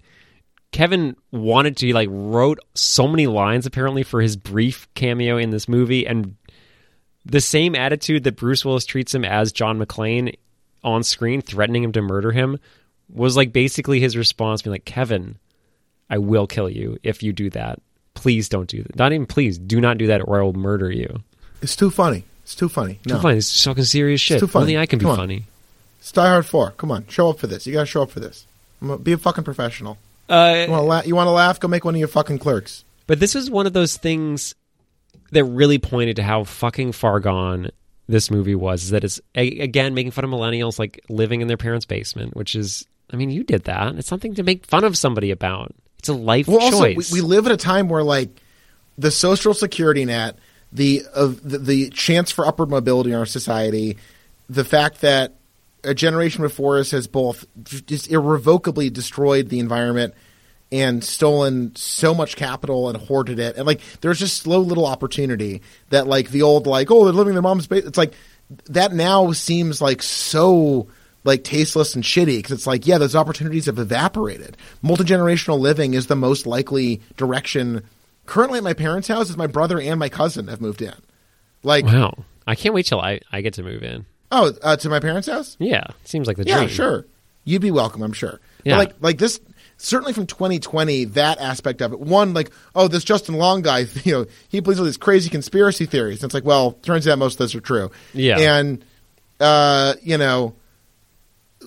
Kevin 0.72 1.16
wanted 1.32 1.78
to 1.78 1.88
he 1.88 1.94
like 1.94 2.10
wrote 2.12 2.60
so 2.76 3.08
many 3.08 3.28
lines 3.28 3.66
apparently 3.66 4.04
for 4.04 4.22
his 4.22 4.36
brief 4.38 4.88
cameo 4.94 5.38
in 5.38 5.50
this 5.50 5.68
movie, 5.68 6.08
and 6.08 6.36
the 7.26 7.42
same 7.42 7.76
attitude 7.76 8.24
that 8.24 8.36
Bruce 8.38 8.64
Willis 8.66 8.86
treats 8.86 9.14
him 9.14 9.26
as 9.26 9.52
John 9.52 9.80
McClane 9.80 10.36
on 10.84 11.04
screen, 11.04 11.42
threatening 11.42 11.84
him 11.84 11.92
to 11.92 12.02
murder 12.02 12.32
him, 12.32 12.58
was 13.10 13.36
like 13.38 13.54
basically 13.54 14.00
his 14.00 14.16
response 14.18 14.62
being 14.62 14.72
like, 14.72 14.86
Kevin, 14.86 15.38
I 16.10 16.18
will 16.18 16.48
kill 16.48 16.70
you 16.70 16.98
if 17.04 17.22
you 17.22 17.34
do 17.34 17.50
that. 17.52 17.80
Please 18.14 18.50
don't 18.50 18.68
do 18.70 18.82
that. 18.84 18.96
Not 18.96 19.14
even 19.14 19.26
please, 19.26 19.58
do 19.58 19.80
not 19.82 19.98
do 19.98 20.08
that 20.08 20.22
or 20.22 20.40
I 20.40 20.44
will 20.44 20.54
murder 20.54 20.92
you. 20.92 21.22
It's 21.62 21.76
too 21.76 21.90
funny. 21.92 22.24
It's 22.44 22.56
too 22.56 22.70
funny. 22.70 23.00
No. 23.06 23.16
Too 23.16 23.22
funny. 23.22 23.38
It's 23.38 23.64
fucking 23.64 23.84
serious 23.84 24.20
shit. 24.20 24.36
it's 24.36 24.42
too 24.42 24.48
funny. 24.48 24.64
Only 24.64 24.78
I 24.80 24.86
can 24.86 25.00
Come 25.00 25.08
be 25.08 25.12
on. 25.12 25.18
funny. 25.18 25.44
It's 26.00 26.12
Die 26.12 26.28
Hard 26.28 26.46
4. 26.46 26.72
Come 26.72 26.92
on. 26.92 27.06
Show 27.08 27.30
up 27.30 27.40
for 27.40 27.48
this. 27.48 27.68
You 27.68 27.74
got 27.74 27.82
to 27.82 27.86
show 27.86 28.02
up 28.02 28.10
for 28.12 28.20
this. 28.20 28.46
Be 29.04 29.12
a 29.12 29.18
fucking 29.18 29.44
professional. 29.44 29.98
Uh, 30.32 30.66
You 30.66 30.72
want 30.72 30.82
to 30.82 30.86
la- 30.88 31.02
you 31.04 31.16
want 31.16 31.28
to 31.28 31.32
laugh? 31.32 31.60
Go 31.60 31.68
make 31.68 31.84
one 31.86 31.96
of 31.96 32.00
your 32.00 32.08
fucking 32.08 32.40
clerks. 32.40 32.84
But 33.08 33.20
this 33.20 33.36
is 33.36 33.50
one 33.52 33.68
of 33.68 33.74
those 33.74 33.98
things 33.98 34.56
that 35.32 35.44
really 35.44 35.80
pointed 35.80 36.16
to 36.18 36.24
how 36.24 36.44
fucking 36.44 36.94
far 36.94 37.20
gone 37.20 37.70
this 38.08 38.32
movie 38.32 38.56
was. 38.56 38.84
Is 38.84 38.90
that 38.92 39.04
it's 39.04 39.20
a, 39.36 39.60
again 39.60 39.94
making 39.94 40.12
fun 40.12 40.24
of 40.24 40.30
millennials 40.32 40.80
like 40.80 41.04
living 41.10 41.42
in 41.42 41.48
their 41.48 41.58
parents' 41.58 41.86
basement, 41.86 42.36
which 42.36 42.56
is, 42.56 42.86
I 43.12 43.16
mean, 43.18 43.30
you 43.30 43.44
did 43.44 43.66
that. 43.66 43.96
It's 43.96 44.08
something 44.08 44.36
to 44.36 44.44
make 44.44 44.66
fun 44.66 44.84
of 44.84 44.98
somebody 44.98 45.32
about. 45.32 45.74
It's 46.00 46.10
a 46.10 46.14
life 46.14 46.48
Well, 46.48 46.60
also, 46.62 46.82
we, 46.84 46.96
choice. 46.96 47.12
we 47.12 47.22
live 47.22 47.46
at 47.46 47.52
a 47.52 47.58
time 47.58 47.90
where 47.90 48.04
like 48.04 48.30
the 48.98 49.12
social 49.12 49.54
security 49.54 50.06
net, 50.06 50.38
the, 50.72 51.04
uh, 51.14 51.28
the 51.44 51.58
the 51.60 51.90
chance 51.90 52.32
for 52.32 52.46
upward 52.48 52.70
mobility 52.70 53.12
in 53.12 53.16
our 53.18 53.26
society, 53.26 53.98
the 54.50 54.64
fact 54.64 55.02
that 55.02 55.36
a 55.84 55.94
generation 55.94 56.42
before 56.42 56.78
us 56.80 56.92
has 56.92 57.08
both 57.08 57.46
just 57.64 58.10
irrevocably 58.12 58.90
destroyed 58.90 59.50
the 59.50 59.60
environment 59.60 60.14
and 60.72 61.04
stolen 61.04 61.76
so 61.76 62.14
much 62.14 62.36
capital 62.36 62.88
and 62.88 62.98
hoarded 62.98 63.40
it, 63.40 63.58
and 63.58 63.66
like 63.66 63.82
there's 64.02 64.20
just 64.20 64.38
slow 64.38 64.60
little 64.60 64.86
opportunity 64.86 65.62
that 65.90 66.08
like 66.08 66.30
the 66.30 66.42
old 66.42 66.68
like 66.68 66.90
oh 66.92 67.04
they're 67.04 67.14
living 67.14 67.32
in 67.32 67.36
their 67.36 67.42
mom's 67.42 67.68
basement. 67.68 67.90
It's 67.90 67.98
like 67.98 68.14
that 68.66 68.94
now 68.94 69.32
seems 69.32 69.82
like 69.82 70.02
so 70.02 70.88
like 71.24 71.44
tasteless 71.44 71.94
and 71.96 72.04
shitty 72.04 72.38
because 72.38 72.52
it's 72.52 72.68
like 72.68 72.88
yeah 72.88 72.98
those 72.98 73.16
opportunities 73.16 73.68
have 73.68 73.80
evaporated 73.80 74.58
multi-generational 74.82 75.60
living 75.60 75.94
is 75.94 76.08
the 76.08 76.16
most 76.16 76.48
likely 76.48 77.00
direction 77.16 77.84
currently 78.26 78.58
at 78.58 78.64
my 78.64 78.74
parents 78.74 79.08
house 79.08 79.30
is 79.30 79.38
my 79.38 79.46
brother 79.46 79.80
and 79.80 80.00
my 80.00 80.10
cousin 80.10 80.48
have 80.48 80.60
moved 80.60 80.82
in 80.82 80.96
like 81.64 81.86
wow. 81.86 82.26
I 82.48 82.56
can't 82.56 82.74
wait 82.74 82.86
till 82.86 83.00
I, 83.00 83.22
I 83.32 83.42
get 83.42 83.54
to 83.56 83.64
move 83.64 83.84
in. 83.84 84.06
Oh 84.32 84.52
uh, 84.64 84.76
to 84.78 84.90
my 84.90 85.00
parents 85.00 85.28
house 85.28 85.56
Yeah. 85.60 85.86
Seems 86.04 86.28
like 86.28 86.38
the 86.38 86.46
yeah 86.46 86.58
dream. 86.58 86.70
sure 86.70 87.06
you'd 87.44 87.62
be 87.62 87.72
welcome 87.72 88.02
i'm 88.04 88.14
sure 88.14 88.40
Yeah. 88.64 88.76
but 88.76 88.88
like 88.88 88.96
like 89.02 89.18
this 89.18 89.40
certainly 89.78 90.14
from 90.14 90.28
2020 90.28 91.06
that 91.06 91.40
aspect 91.40 91.82
of 91.82 91.92
it 91.92 92.00
one 92.00 92.34
like 92.34 92.52
oh 92.76 92.88
this 92.88 93.04
justin 93.04 93.36
long 93.36 93.62
guy 93.64 93.80
you 94.04 94.12
know 94.14 94.26
he 94.50 94.60
believes 94.60 94.80
all 94.80 94.86
these 94.86 94.98
crazy 94.98 95.30
conspiracy 95.30 95.86
theories 95.86 96.20
and 96.22 96.26
it's 96.30 96.34
like 96.34 96.46
well 96.46 96.74
turns 96.84 97.08
out 97.08 97.18
most 97.18 97.34
of 97.36 97.40
those 97.40 97.56
are 97.56 97.62
true 97.62 97.90
Yeah. 98.14 98.38
and 98.40 98.84
uh 99.40 99.96
you 100.04 100.18
know 100.18 100.54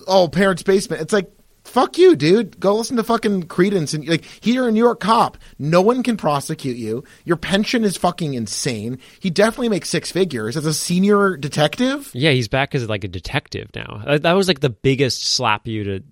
oh 0.07 0.27
parents 0.27 0.63
basement 0.63 1.01
it's 1.01 1.13
like 1.13 1.29
fuck 1.65 1.97
you 1.97 2.15
dude 2.15 2.59
go 2.59 2.75
listen 2.75 2.95
to 2.95 3.03
fucking 3.03 3.43
Creedence 3.43 3.93
and 3.93 4.07
like 4.07 4.23
here 4.39 4.67
in 4.67 4.73
new 4.75 4.79
york 4.83 4.99
cop 4.99 5.37
no 5.59 5.81
one 5.81 6.03
can 6.03 6.15
prosecute 6.15 6.77
you 6.77 7.03
your 7.25 7.37
pension 7.37 7.83
is 7.83 7.97
fucking 7.97 8.33
insane 8.35 8.97
he 9.19 9.29
definitely 9.29 9.69
makes 9.69 9.89
six 9.89 10.11
figures 10.11 10.55
as 10.55 10.65
a 10.65 10.73
senior 10.73 11.35
detective 11.35 12.11
Yeah, 12.13 12.31
he's 12.31 12.47
back 12.47 12.73
as 12.75 12.87
like 12.87 13.03
a 13.03 13.07
detective 13.09 13.69
now. 13.75 14.01
Uh, 14.05 14.17
That 14.19 14.33
was 14.33 14.47
like 14.47 14.59
the 14.61 14.69
biggest 14.69 15.25
slap 15.27 15.67
you 15.67 15.83
to 15.83 16.03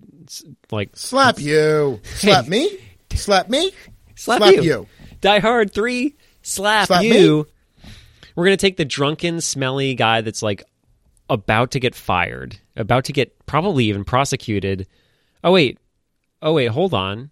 like 0.70 0.90
slap 0.94 1.38
you 1.38 2.00
slap 2.16 2.46
me 2.48 2.78
slap 3.14 3.48
me 3.48 3.70
slap, 4.16 4.38
Slap 4.38 4.54
you. 4.54 4.62
you. 4.62 4.86
Die 5.20 5.38
Hard 5.38 5.72
Three, 5.72 6.16
slap, 6.42 6.88
Slap 6.88 7.02
you. 7.04 7.46
We're 8.36 8.44
gonna 8.44 8.56
take 8.56 8.76
the 8.76 8.84
drunken, 8.84 9.40
smelly 9.40 9.94
guy 9.94 10.20
that's 10.20 10.42
like 10.42 10.62
about 11.30 11.70
to 11.72 11.80
get 11.80 11.94
fired, 11.94 12.58
about 12.76 13.04
to 13.06 13.12
get 13.12 13.46
probably 13.46 13.84
even 13.86 14.04
prosecuted. 14.04 14.86
Oh 15.44 15.52
wait, 15.52 15.78
oh 16.40 16.54
wait, 16.54 16.68
hold 16.68 16.94
on. 16.94 17.30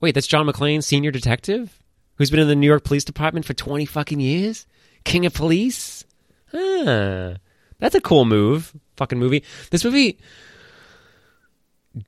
Wait, 0.00 0.14
that's 0.14 0.26
John 0.26 0.46
McClane, 0.46 0.84
senior 0.84 1.10
detective, 1.10 1.82
who's 2.16 2.30
been 2.30 2.40
in 2.40 2.48
the 2.48 2.54
New 2.54 2.66
York 2.66 2.84
Police 2.84 3.04
Department 3.04 3.46
for 3.46 3.54
twenty 3.54 3.86
fucking 3.86 4.20
years, 4.20 4.66
king 5.04 5.24
of 5.24 5.32
police. 5.32 6.04
Huh. 6.52 7.36
That's 7.78 7.94
a 7.94 8.00
cool 8.00 8.26
move. 8.26 8.72
Fucking 8.96 9.18
movie. 9.18 9.42
This 9.70 9.84
movie 9.84 10.18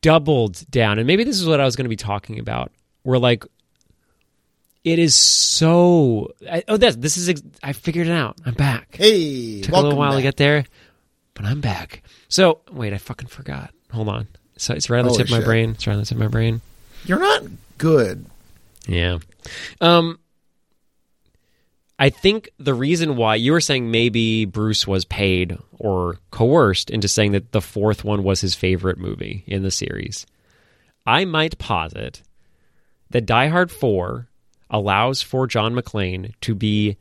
doubled 0.02 0.68
down, 0.70 0.98
and 0.98 1.06
maybe 1.06 1.24
this 1.24 1.40
is 1.40 1.46
what 1.46 1.60
I 1.60 1.64
was 1.64 1.76
going 1.76 1.86
to 1.86 1.90
be 1.90 1.96
talking 1.96 2.38
about. 2.38 2.70
Where 3.02 3.18
like 3.18 3.44
it 4.84 4.98
is 4.98 5.14
so. 5.14 6.32
I, 6.50 6.62
oh, 6.68 6.76
this 6.76 6.94
this 6.96 7.16
is. 7.16 7.42
I 7.62 7.72
figured 7.72 8.06
it 8.06 8.12
out. 8.12 8.36
I'm 8.44 8.54
back. 8.54 8.96
hey 8.96 9.62
Took 9.62 9.74
a 9.74 9.80
little 9.80 9.98
while 9.98 10.10
back. 10.10 10.18
to 10.18 10.22
get 10.22 10.36
there, 10.36 10.64
but 11.34 11.46
I'm 11.46 11.62
back. 11.62 12.02
So 12.28 12.60
wait, 12.70 12.92
I 12.92 12.98
fucking 12.98 13.28
forgot. 13.28 13.72
Hold 13.92 14.08
on. 14.08 14.28
So 14.56 14.74
it's 14.74 14.88
right 14.90 14.98
on 15.00 15.04
the 15.04 15.10
Holy 15.10 15.18
tip 15.18 15.26
of 15.26 15.30
my 15.32 15.38
shit. 15.38 15.46
brain. 15.46 15.70
It's 15.70 15.86
right 15.86 15.94
on 15.94 16.00
the 16.00 16.06
tip 16.06 16.16
of 16.16 16.20
my 16.20 16.28
brain. 16.28 16.60
you're 17.04 17.18
not 17.20 17.42
good 17.78 18.24
Yeah. 18.86 19.18
Um 19.80 20.18
I 21.98 22.10
think 22.10 22.50
the 22.58 22.74
reason 22.74 23.16
why 23.16 23.36
you 23.36 23.52
were 23.52 23.60
saying 23.60 23.90
maybe 23.90 24.44
Bruce 24.44 24.86
was 24.86 25.04
paid 25.06 25.56
or 25.78 26.18
coerced 26.30 26.90
into 26.90 27.08
saying 27.08 27.32
that 27.32 27.52
the 27.52 27.60
fourth 27.62 28.04
one 28.04 28.22
was 28.22 28.42
his 28.42 28.54
favorite 28.54 28.98
movie 28.98 29.44
in 29.46 29.62
the 29.62 29.70
series. 29.70 30.26
I 31.06 31.24
might 31.24 31.56
posit 31.58 32.22
that 33.10 33.24
Die 33.24 33.46
Hard 33.48 33.70
4 33.70 34.28
allows 34.68 35.22
for 35.22 35.46
John 35.46 35.74
McClane 35.74 36.34
to 36.42 36.54
be 36.54 36.96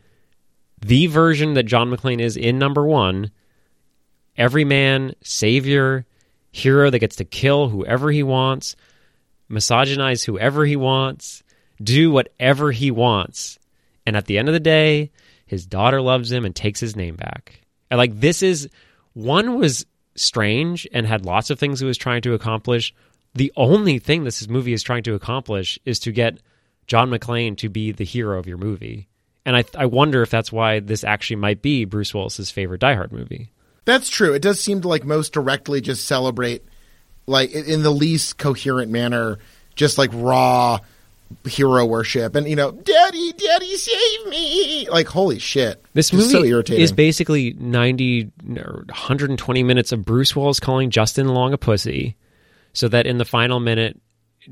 the 0.79 1.07
version 1.07 1.55
that 1.55 1.63
John 1.63 1.89
McClane 1.89 2.21
is 2.21 2.37
in 2.37 2.57
number 2.59 2.85
1, 2.85 3.31
everyman, 4.37 5.13
savior, 5.23 6.05
hero 6.55 6.89
that 6.89 6.99
gets 6.99 7.17
to 7.17 7.25
kill 7.25 7.67
whoever 7.67 8.09
he 8.09 8.23
wants, 8.23 8.77
misogynize 9.51 10.23
whoever 10.23 10.65
he 10.65 10.77
wants, 10.77 11.43
do 11.83 12.09
whatever 12.09 12.71
he 12.71 12.91
wants. 12.91 13.59
And 14.05 14.15
at 14.15 14.25
the 14.25 14.37
end 14.37 14.47
of 14.47 14.53
the 14.53 14.59
day, 14.61 15.11
his 15.45 15.65
daughter 15.65 16.01
loves 16.01 16.31
him 16.31 16.45
and 16.45 16.55
takes 16.55 16.79
his 16.79 16.95
name 16.95 17.17
back. 17.17 17.59
And 17.91 17.97
like 17.97 18.21
this 18.21 18.41
is 18.41 18.69
one 19.13 19.57
was 19.57 19.85
strange 20.15 20.87
and 20.93 21.05
had 21.05 21.25
lots 21.25 21.49
of 21.49 21.59
things 21.59 21.81
it 21.81 21.85
was 21.85 21.97
trying 21.97 22.21
to 22.21 22.33
accomplish. 22.33 22.93
The 23.33 23.51
only 23.57 23.99
thing 23.99 24.23
this 24.23 24.47
movie 24.47 24.73
is 24.73 24.81
trying 24.81 25.03
to 25.03 25.13
accomplish 25.13 25.77
is 25.83 25.99
to 25.99 26.13
get 26.13 26.39
John 26.87 27.09
McClane 27.09 27.57
to 27.57 27.67
be 27.67 27.91
the 27.91 28.05
hero 28.05 28.39
of 28.39 28.47
your 28.47 28.57
movie. 28.57 29.09
And 29.45 29.57
I 29.57 29.65
I 29.77 29.87
wonder 29.87 30.21
if 30.21 30.29
that's 30.29 30.53
why 30.53 30.79
this 30.79 31.03
actually 31.03 31.35
might 31.35 31.61
be 31.61 31.83
Bruce 31.83 32.13
Willis's 32.13 32.49
favorite 32.49 32.79
Die 32.79 32.95
Hard 32.95 33.11
movie. 33.11 33.51
That's 33.85 34.09
true. 34.09 34.33
It 34.33 34.41
does 34.41 34.59
seem 34.59 34.81
to 34.81 34.87
like 34.87 35.05
most 35.05 35.31
directly 35.33 35.79
just 35.81 36.05
celebrate, 36.05 36.63
like 37.27 37.51
in 37.51 37.83
the 37.83 37.91
least 37.91 38.37
coherent 38.37 38.91
manner, 38.91 39.37
just 39.75 39.97
like 39.97 40.09
raw 40.13 40.79
hero 41.47 41.85
worship, 41.85 42.35
and 42.35 42.47
you 42.47 42.55
know, 42.55 42.71
Daddy, 42.71 43.33
Daddy, 43.33 43.75
save 43.77 44.27
me! 44.27 44.87
Like 44.89 45.07
holy 45.07 45.39
shit, 45.39 45.83
This 45.93 46.13
movie 46.13 46.29
so 46.29 46.43
irritating. 46.43 46.83
is 46.83 46.91
basically 46.91 47.53
90 47.53 48.31
or 48.57 48.83
120 48.87 49.63
minutes 49.63 49.91
of 49.91 50.05
Bruce 50.05 50.35
Willis 50.35 50.59
calling 50.59 50.89
Justin 50.91 51.27
Long 51.27 51.53
a 51.53 51.57
pussy 51.57 52.15
so 52.73 52.87
that 52.89 53.07
in 53.07 53.17
the 53.17 53.25
final 53.25 53.59
minute 53.59 53.99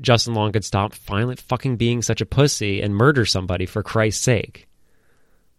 Justin 0.00 0.34
Long 0.34 0.50
could 0.52 0.64
stop 0.64 0.94
finally 0.94 1.36
fucking 1.36 1.76
being 1.76 2.02
such 2.02 2.20
a 2.20 2.26
pussy 2.26 2.82
and 2.82 2.94
murder 2.94 3.24
somebody 3.24 3.66
for 3.66 3.82
Christ's 3.82 4.22
sake. 4.22 4.66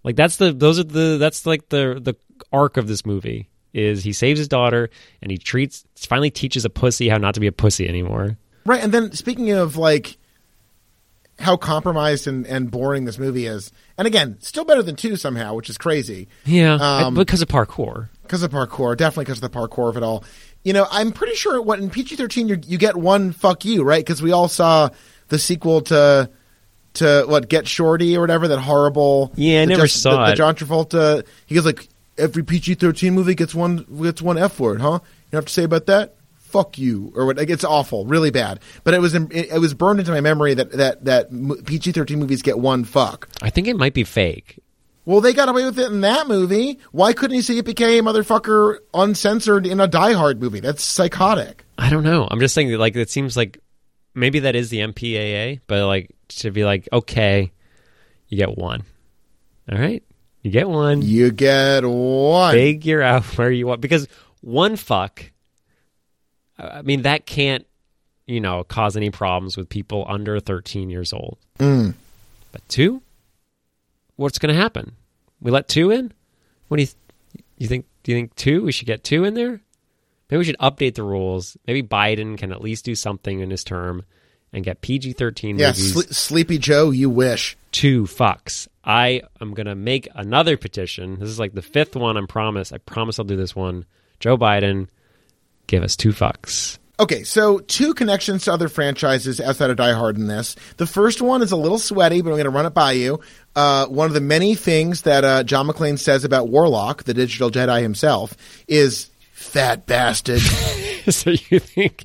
Like 0.03 0.15
that's 0.17 0.37
the 0.37 0.51
those 0.51 0.79
are 0.79 0.83
the 0.83 1.17
that's 1.17 1.45
like 1.45 1.69
the 1.69 1.99
the 2.01 2.15
arc 2.51 2.77
of 2.77 2.87
this 2.87 3.05
movie 3.05 3.49
is 3.75 4.03
he 4.03 4.13
saves 4.13 4.39
his 4.39 4.47
daughter 4.47 4.89
and 5.21 5.29
he 5.31 5.37
treats 5.37 5.83
finally 5.97 6.31
teaches 6.31 6.65
a 6.65 6.69
pussy 6.69 7.09
how 7.09 7.17
not 7.17 7.33
to 7.33 7.39
be 7.39 7.47
a 7.47 7.51
pussy 7.51 7.87
anymore. 7.87 8.37
right. 8.65 8.83
And 8.83 8.93
then 8.93 9.11
speaking 9.11 9.51
of 9.51 9.77
like 9.77 10.17
how 11.39 11.57
compromised 11.57 12.27
and, 12.27 12.47
and 12.47 12.71
boring 12.71 13.03
this 13.05 13.19
movie 13.19 13.45
is, 13.45 13.71
and 13.97 14.07
again, 14.07 14.37
still 14.39 14.63
better 14.63 14.81
than 14.81 14.95
two 14.95 15.17
somehow, 15.17 15.53
which 15.53 15.69
is 15.69 15.77
crazy. 15.77 16.29
Yeah, 16.45 16.75
Um, 16.75 17.13
because 17.13 17.41
of 17.41 17.49
parkour. 17.49 18.07
because 18.23 18.41
of 18.41 18.51
parkour, 18.51 18.95
definitely 18.95 19.25
because 19.25 19.43
of 19.43 19.51
the 19.51 19.57
parkour 19.59 19.89
of 19.89 19.97
it 19.97 20.03
all. 20.03 20.23
You 20.63 20.71
know, 20.73 20.87
I'm 20.89 21.11
pretty 21.11 21.35
sure 21.35 21.61
what 21.61 21.79
in 21.79 21.89
PG 21.89 22.15
thirteen 22.15 22.47
you 22.47 22.57
you 22.65 22.77
get 22.79 22.95
one 22.95 23.33
fuck 23.33 23.65
you 23.65 23.83
right 23.83 24.03
because 24.03 24.21
we 24.21 24.31
all 24.31 24.47
saw 24.47 24.89
the 25.27 25.37
sequel 25.37 25.81
to 25.81 26.29
to 26.95 27.25
what 27.27 27.49
Get 27.49 27.67
Shorty 27.67 28.15
or 28.17 28.21
whatever 28.21 28.47
that 28.47 28.59
horrible. 28.59 29.31
Yeah, 29.35 29.61
I 29.61 29.65
never 29.65 29.83
just- 29.83 30.01
saw 30.01 30.11
the, 30.21 30.25
the 30.27 30.31
it. 30.31 30.35
John 30.37 30.55
Travolta. 30.55 31.25
He 31.45 31.53
goes 31.53 31.65
like 31.65 31.87
every 32.17 32.43
PG 32.43 32.75
thirteen 32.75 33.13
movie 33.13 33.35
gets 33.35 33.55
one 33.55 33.85
gets 34.01 34.21
one 34.21 34.37
F 34.37 34.59
word, 34.59 34.81
huh? 34.81 34.99
You 35.31 35.35
have 35.35 35.45
to 35.45 35.53
say 35.53 35.63
about 35.63 35.85
that. 35.87 36.15
Fuck 36.37 36.77
you, 36.77 37.11
or 37.15 37.25
what? 37.25 37.35
Like, 37.35 37.49
it's 37.49 37.65
awful, 37.65 38.05
really 38.05 38.31
bad. 38.31 38.61
But 38.85 38.93
it 38.93 39.01
was 39.01 39.13
it, 39.13 39.31
it 39.31 39.59
was 39.59 39.73
burned 39.73 39.99
into 39.99 40.11
my 40.11 40.21
memory 40.21 40.53
that 40.53 40.71
that 40.71 41.05
that 41.05 41.65
PG 41.65 41.91
thirteen 41.91 42.19
movies 42.19 42.41
get 42.41 42.57
one 42.57 42.83
fuck. 42.83 43.27
I 43.41 43.49
think 43.49 43.67
it 43.67 43.75
might 43.75 43.93
be 43.93 44.03
fake. 44.03 44.59
Well, 45.05 45.21
they 45.21 45.33
got 45.33 45.49
away 45.49 45.65
with 45.65 45.77
it 45.77 45.91
in 45.91 46.01
that 46.01 46.27
movie. 46.27 46.79
Why 46.91 47.13
couldn't 47.13 47.35
he 47.35 47.41
say 47.43 47.57
it 47.57 47.65
became 47.65 48.05
motherfucker 48.05 48.79
uncensored 48.93 49.67
in 49.67 49.79
a 49.79 49.87
Die 49.87 50.13
Hard 50.13 50.41
movie? 50.41 50.61
That's 50.61 50.83
psychotic. 50.83 51.63
I 51.77 51.89
don't 51.91 52.03
know. 52.03 52.27
I'm 52.29 52.39
just 52.39 52.55
saying 52.55 52.71
that 52.71 52.79
like 52.79 52.95
it 52.95 53.11
seems 53.11 53.37
like 53.37 53.59
maybe 54.15 54.39
that 54.39 54.55
is 54.55 54.69
the 54.69 54.79
MPAA, 54.79 55.59
but 55.67 55.85
like 55.85 56.09
to 56.29 56.49
be 56.49 56.65
like, 56.65 56.89
okay, 56.91 57.51
you 58.29 58.37
get 58.37 58.57
one. 58.57 58.83
All 59.71 59.77
right. 59.77 60.03
You 60.45 60.51
get 60.51 60.69
one. 60.69 61.01
You 61.01 61.31
get 61.31 61.83
one. 61.83 62.53
Figure 62.53 63.01
out 63.01 63.23
where 63.37 63.49
you 63.49 63.65
want 63.65 63.81
because 63.81 64.07
one 64.41 64.75
fuck 64.75 65.31
I 66.59 66.83
mean 66.83 67.01
that 67.01 67.25
can't 67.25 67.65
you 68.27 68.39
know, 68.39 68.63
cause 68.63 68.95
any 68.95 69.09
problems 69.09 69.57
with 69.57 69.69
people 69.69 70.05
under 70.07 70.39
13 70.39 70.91
years 70.91 71.13
old. 71.13 71.39
Mm. 71.59 71.95
But 72.51 72.67
two, 72.67 73.01
what's 74.17 74.37
going 74.37 74.53
to 74.53 74.61
happen? 74.61 74.93
We 75.41 75.49
let 75.49 75.67
two 75.67 75.89
in. 75.89 76.13
What 76.67 76.77
do 76.77 76.83
you 76.83 76.87
th- 76.87 77.45
you 77.57 77.67
think? 77.67 77.85
Do 78.03 78.11
you 78.11 78.17
think 78.17 78.35
two? 78.35 78.63
We 78.63 78.71
should 78.71 78.87
get 78.87 79.03
two 79.03 79.23
in 79.23 79.33
there. 79.33 79.61
Maybe 80.29 80.37
we 80.37 80.43
should 80.43 80.57
update 80.59 80.93
the 80.93 81.03
rules. 81.03 81.57
Maybe 81.65 81.81
Biden 81.81 82.37
can 82.37 82.51
at 82.51 82.61
least 82.61 82.85
do 82.85 82.93
something 82.93 83.39
in 83.39 83.49
his 83.49 83.63
term 83.63 84.03
and 84.55 84.63
get 84.65 84.81
PG 84.81 85.13
thirteen 85.13 85.59
Yeah, 85.59 85.67
movies. 85.67 85.93
Sle- 85.93 86.13
Sleepy 86.13 86.57
Joe, 86.57 86.89
you 86.89 87.09
wish. 87.11 87.55
two 87.71 88.05
fucks. 88.05 88.67
I 88.83 89.21
am 89.41 89.53
gonna 89.53 89.75
make 89.75 90.07
another 90.15 90.57
petition. 90.57 91.19
This 91.19 91.29
is 91.29 91.37
like 91.39 91.53
the 91.53 91.61
fifth 91.61 91.95
one. 91.95 92.17
I 92.17 92.25
promise. 92.25 92.71
I 92.71 92.77
promise 92.79 93.19
I'll 93.19 93.25
do 93.25 93.35
this 93.35 93.55
one. 93.55 93.85
Joe 94.19 94.37
Biden, 94.37 94.87
give 95.67 95.83
us 95.83 95.95
two 95.95 96.09
fucks. 96.09 96.77
Okay, 96.97 97.23
so 97.23 97.59
two 97.59 97.93
connections 97.93 98.45
to 98.45 98.53
other 98.53 98.69
franchises 98.69 99.41
outside 99.41 99.69
of 99.69 99.75
Die 99.75 99.91
Hard 99.91 100.17
in 100.17 100.27
this. 100.27 100.55
The 100.77 100.85
first 100.87 101.21
one 101.21 101.41
is 101.41 101.51
a 101.51 101.57
little 101.57 101.77
sweaty, 101.77 102.21
but 102.21 102.29
I'm 102.29 102.35
going 102.35 102.45
to 102.45 102.49
run 102.51 102.65
it 102.65 102.73
by 102.73 102.93
you. 102.93 103.19
Uh, 103.53 103.85
one 103.87 104.07
of 104.07 104.13
the 104.13 104.21
many 104.21 104.55
things 104.55 105.01
that 105.01 105.25
uh, 105.25 105.43
John 105.43 105.67
McClane 105.67 105.99
says 105.99 106.23
about 106.23 106.47
Warlock, 106.47 107.03
the 107.03 107.13
digital 107.13 107.51
Jedi 107.51 107.81
himself, 107.81 108.37
is 108.69 109.09
fat 109.33 109.85
bastard. 109.85 110.41
so 111.09 111.31
you 111.31 111.59
think 111.59 112.03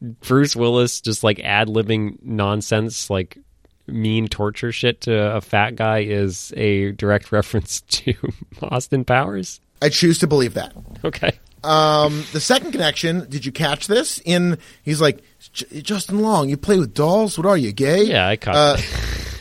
Bruce 0.00 0.54
Willis 0.56 1.00
just 1.00 1.22
like 1.24 1.40
ad 1.40 1.68
libbing 1.68 2.22
nonsense, 2.22 3.08
like 3.10 3.38
mean 3.86 4.28
torture 4.28 4.72
shit 4.72 5.02
to 5.02 5.36
a 5.36 5.40
fat 5.40 5.76
guy 5.76 6.00
is 6.00 6.52
a 6.56 6.92
direct 6.92 7.32
reference 7.32 7.80
to 7.82 8.14
Austin 8.62 9.04
Powers? 9.04 9.60
I 9.80 9.88
choose 9.88 10.18
to 10.18 10.26
believe 10.26 10.54
that. 10.54 10.72
Okay. 11.04 11.32
Um, 11.64 12.24
the 12.32 12.40
second 12.40 12.72
connection, 12.72 13.28
did 13.28 13.44
you 13.44 13.52
catch 13.52 13.86
this? 13.86 14.20
In 14.24 14.58
he's 14.82 15.00
like 15.00 15.22
"J- 15.52 15.80
Justin 15.82 16.20
Long, 16.20 16.48
you 16.48 16.56
play 16.56 16.78
with 16.78 16.92
dolls. 16.92 17.38
What 17.38 17.46
are 17.46 17.56
you, 17.56 17.72
gay? 17.72 18.02
Yeah, 18.04 18.26
I 18.26 18.36
caught 18.36 18.54
Uh, 18.56 18.76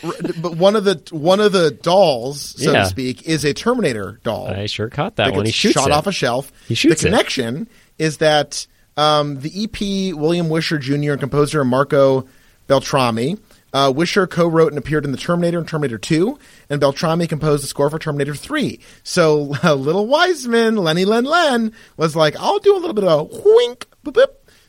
but 0.41 0.55
one 0.55 0.75
of 0.75 0.83
the 0.83 1.01
one 1.11 1.39
of 1.39 1.51
the 1.51 1.71
dolls, 1.71 2.41
so 2.61 2.71
Yeah. 2.71 2.83
to 2.83 2.85
speak, 2.89 3.23
is 3.27 3.43
a 3.43 3.53
Terminator 3.55 4.19
doll. 4.23 4.47
I 4.47 4.67
sure 4.67 4.89
caught 4.89 5.15
that 5.15 5.33
one. 5.33 5.45
He 5.47 5.51
shoots 5.51 5.73
shot 5.73 5.87
it. 5.87 5.93
off 5.93 6.05
a 6.05 6.11
shelf. 6.11 6.51
He 6.67 6.75
shoots 6.75 7.01
the 7.01 7.07
connection 7.09 7.67
is 7.97 8.17
that 8.17 8.67
um, 8.97 9.39
the 9.39 9.63
EP 9.63 10.15
William 10.15 10.49
Wisher 10.49 10.77
Jr. 10.77 11.11
and 11.11 11.19
composer 11.19 11.63
Marco 11.63 12.27
Beltrami. 12.67 13.37
Uh, 13.73 13.91
Wisher 13.95 14.27
co-wrote 14.27 14.71
and 14.71 14.77
appeared 14.77 15.05
in 15.05 15.13
the 15.13 15.17
Terminator 15.17 15.57
and 15.57 15.67
Terminator 15.67 15.97
2, 15.97 16.37
and 16.69 16.81
Beltrami 16.81 17.27
composed 17.27 17.63
the 17.63 17.67
score 17.67 17.89
for 17.89 17.99
Terminator 17.99 18.35
3. 18.35 18.79
So 19.03 19.55
uh, 19.63 19.75
little 19.75 20.07
Wiseman, 20.07 20.75
Lenny 20.75 21.05
Len 21.05 21.23
Len, 21.23 21.73
was 21.95 22.15
like, 22.15 22.35
I'll 22.37 22.59
do 22.59 22.75
a 22.75 22.79
little 22.79 22.93
bit 22.93 23.05
of 23.05 23.19
a 23.19 23.23
wink 23.23 23.87
boop, 24.05 24.13
boop, 24.13 24.27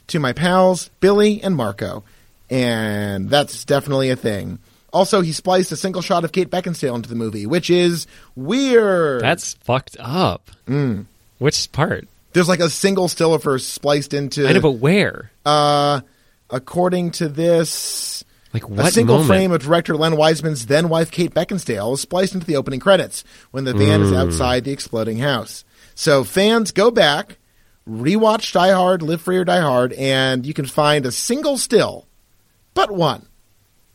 to 0.08 0.20
my 0.20 0.32
pals, 0.32 0.88
Billy 1.00 1.42
and 1.42 1.56
Marco. 1.56 2.04
And 2.48 3.28
that's 3.28 3.64
definitely 3.64 4.10
a 4.10 4.16
thing. 4.16 4.58
Also, 4.92 5.22
he 5.22 5.32
spliced 5.32 5.72
a 5.72 5.76
single 5.76 6.02
shot 6.02 6.22
of 6.22 6.32
Kate 6.32 6.50
Beckinsale 6.50 6.94
into 6.94 7.08
the 7.08 7.14
movie, 7.14 7.46
which 7.46 7.70
is 7.70 8.06
weird. 8.36 9.22
That's 9.22 9.54
fucked 9.54 9.96
up. 9.98 10.50
Mm. 10.68 11.06
Which 11.38 11.72
part? 11.72 12.06
There's 12.32 12.48
like 12.48 12.60
a 12.60 12.70
single 12.70 13.08
still 13.08 13.34
of 13.34 13.44
her 13.44 13.58
spliced 13.58 14.14
into. 14.14 14.46
I 14.48 14.52
know, 14.52 14.60
but 14.60 14.72
where? 14.72 15.30
uh, 15.44 16.00
according 16.50 17.10
to 17.12 17.28
this, 17.28 18.24
Like 18.54 18.68
what 18.68 18.86
a 18.88 18.90
single 18.90 19.16
moment? 19.16 19.28
frame 19.28 19.52
of 19.52 19.62
director 19.62 19.96
Len 19.96 20.16
Wiseman's 20.16 20.66
then 20.66 20.88
wife 20.88 21.10
Kate 21.10 21.32
Beckinsale 21.34 21.94
is 21.94 22.00
spliced 22.02 22.34
into 22.34 22.46
the 22.46 22.56
opening 22.56 22.80
credits 22.80 23.24
when 23.50 23.64
the 23.64 23.72
van 23.74 24.00
Hmm. 24.00 24.06
is 24.06 24.12
outside 24.12 24.64
the 24.64 24.72
exploding 24.72 25.18
house. 25.18 25.64
So 25.94 26.24
fans 26.24 26.70
go 26.72 26.90
back, 26.90 27.38
rewatch 27.88 28.52
Die 28.52 28.70
Hard, 28.70 29.02
Live 29.02 29.20
Free 29.22 29.36
or 29.38 29.44
Die 29.44 29.60
Hard, 29.60 29.92
and 29.94 30.46
you 30.46 30.54
can 30.54 30.66
find 30.66 31.04
a 31.06 31.12
single 31.12 31.56
still, 31.58 32.06
but 32.74 32.90
one, 32.90 33.26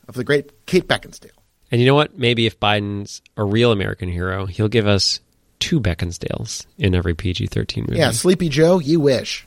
of 0.08 0.16
the 0.16 0.24
great 0.24 0.66
Kate 0.66 0.88
Beckinsale. 0.88 1.32
And 1.72 1.82
you 1.82 1.88
know 1.88 1.96
what? 1.96 2.18
Maybe 2.18 2.46
if 2.46 2.60
Biden's 2.60 3.22
a 3.36 3.44
real 3.44 3.72
American 3.72 4.10
hero, 4.10 4.46
he'll 4.46 4.68
give 4.70 4.88
us 4.88 5.20
two 5.60 5.80
Beckinsales 5.80 6.66
in 6.78 6.96
every 6.96 7.14
PG 7.16 7.48
thirteen 7.48 7.86
movie. 7.88 8.00
Yeah, 8.00 8.12
Sleepy 8.12 8.50
Joe, 8.50 8.80
you 8.80 9.00
wish. 9.00 9.46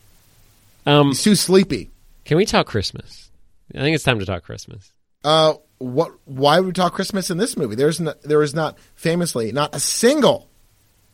Um, 0.87 1.09
He's 1.09 1.23
too 1.23 1.35
sleepy. 1.35 1.91
can 2.25 2.37
we 2.37 2.47
talk 2.47 2.67
Christmas? 2.67 3.31
I 3.75 3.79
think 3.79 3.95
it's 3.95 4.05
time 4.05 4.19
to 4.19 4.27
talk 4.27 4.43
Christmas. 4.43 4.93
Uh, 5.23 5.55
what? 5.79 6.13
Why 6.25 6.59
would 6.59 6.67
we 6.67 6.73
talk 6.73 6.93
Christmas 6.95 7.31
in 7.31 7.39
this 7.39 7.57
movie? 7.57 7.75
There's 7.75 8.01
no, 8.01 8.15
there 8.23 8.43
is 8.43 8.55
not 8.55 8.79
famously 8.97 9.53
not 9.53 9.75
a 9.75 9.81
single, 9.81 10.49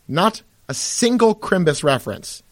not 0.08 0.42
a 0.68 0.74
single 0.74 1.34
Crimbus 1.34 1.82
reference. 1.82 2.42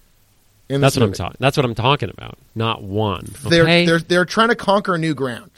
In 0.69 0.81
That's 0.81 0.97
what 0.97 1.03
I'm 1.03 1.13
talking. 1.13 1.37
That's 1.41 1.57
what 1.57 1.67
I'm 1.67 1.75
talking 1.75 2.09
about. 2.11 2.39
Not 2.55 2.83
one. 2.83 3.27
They're 3.45 3.87
they're 3.87 3.99
they're 3.99 4.25
trying 4.25 4.49
to 4.49 4.57
conquer 4.57 4.97
new 4.97 5.15
ground. 5.15 5.51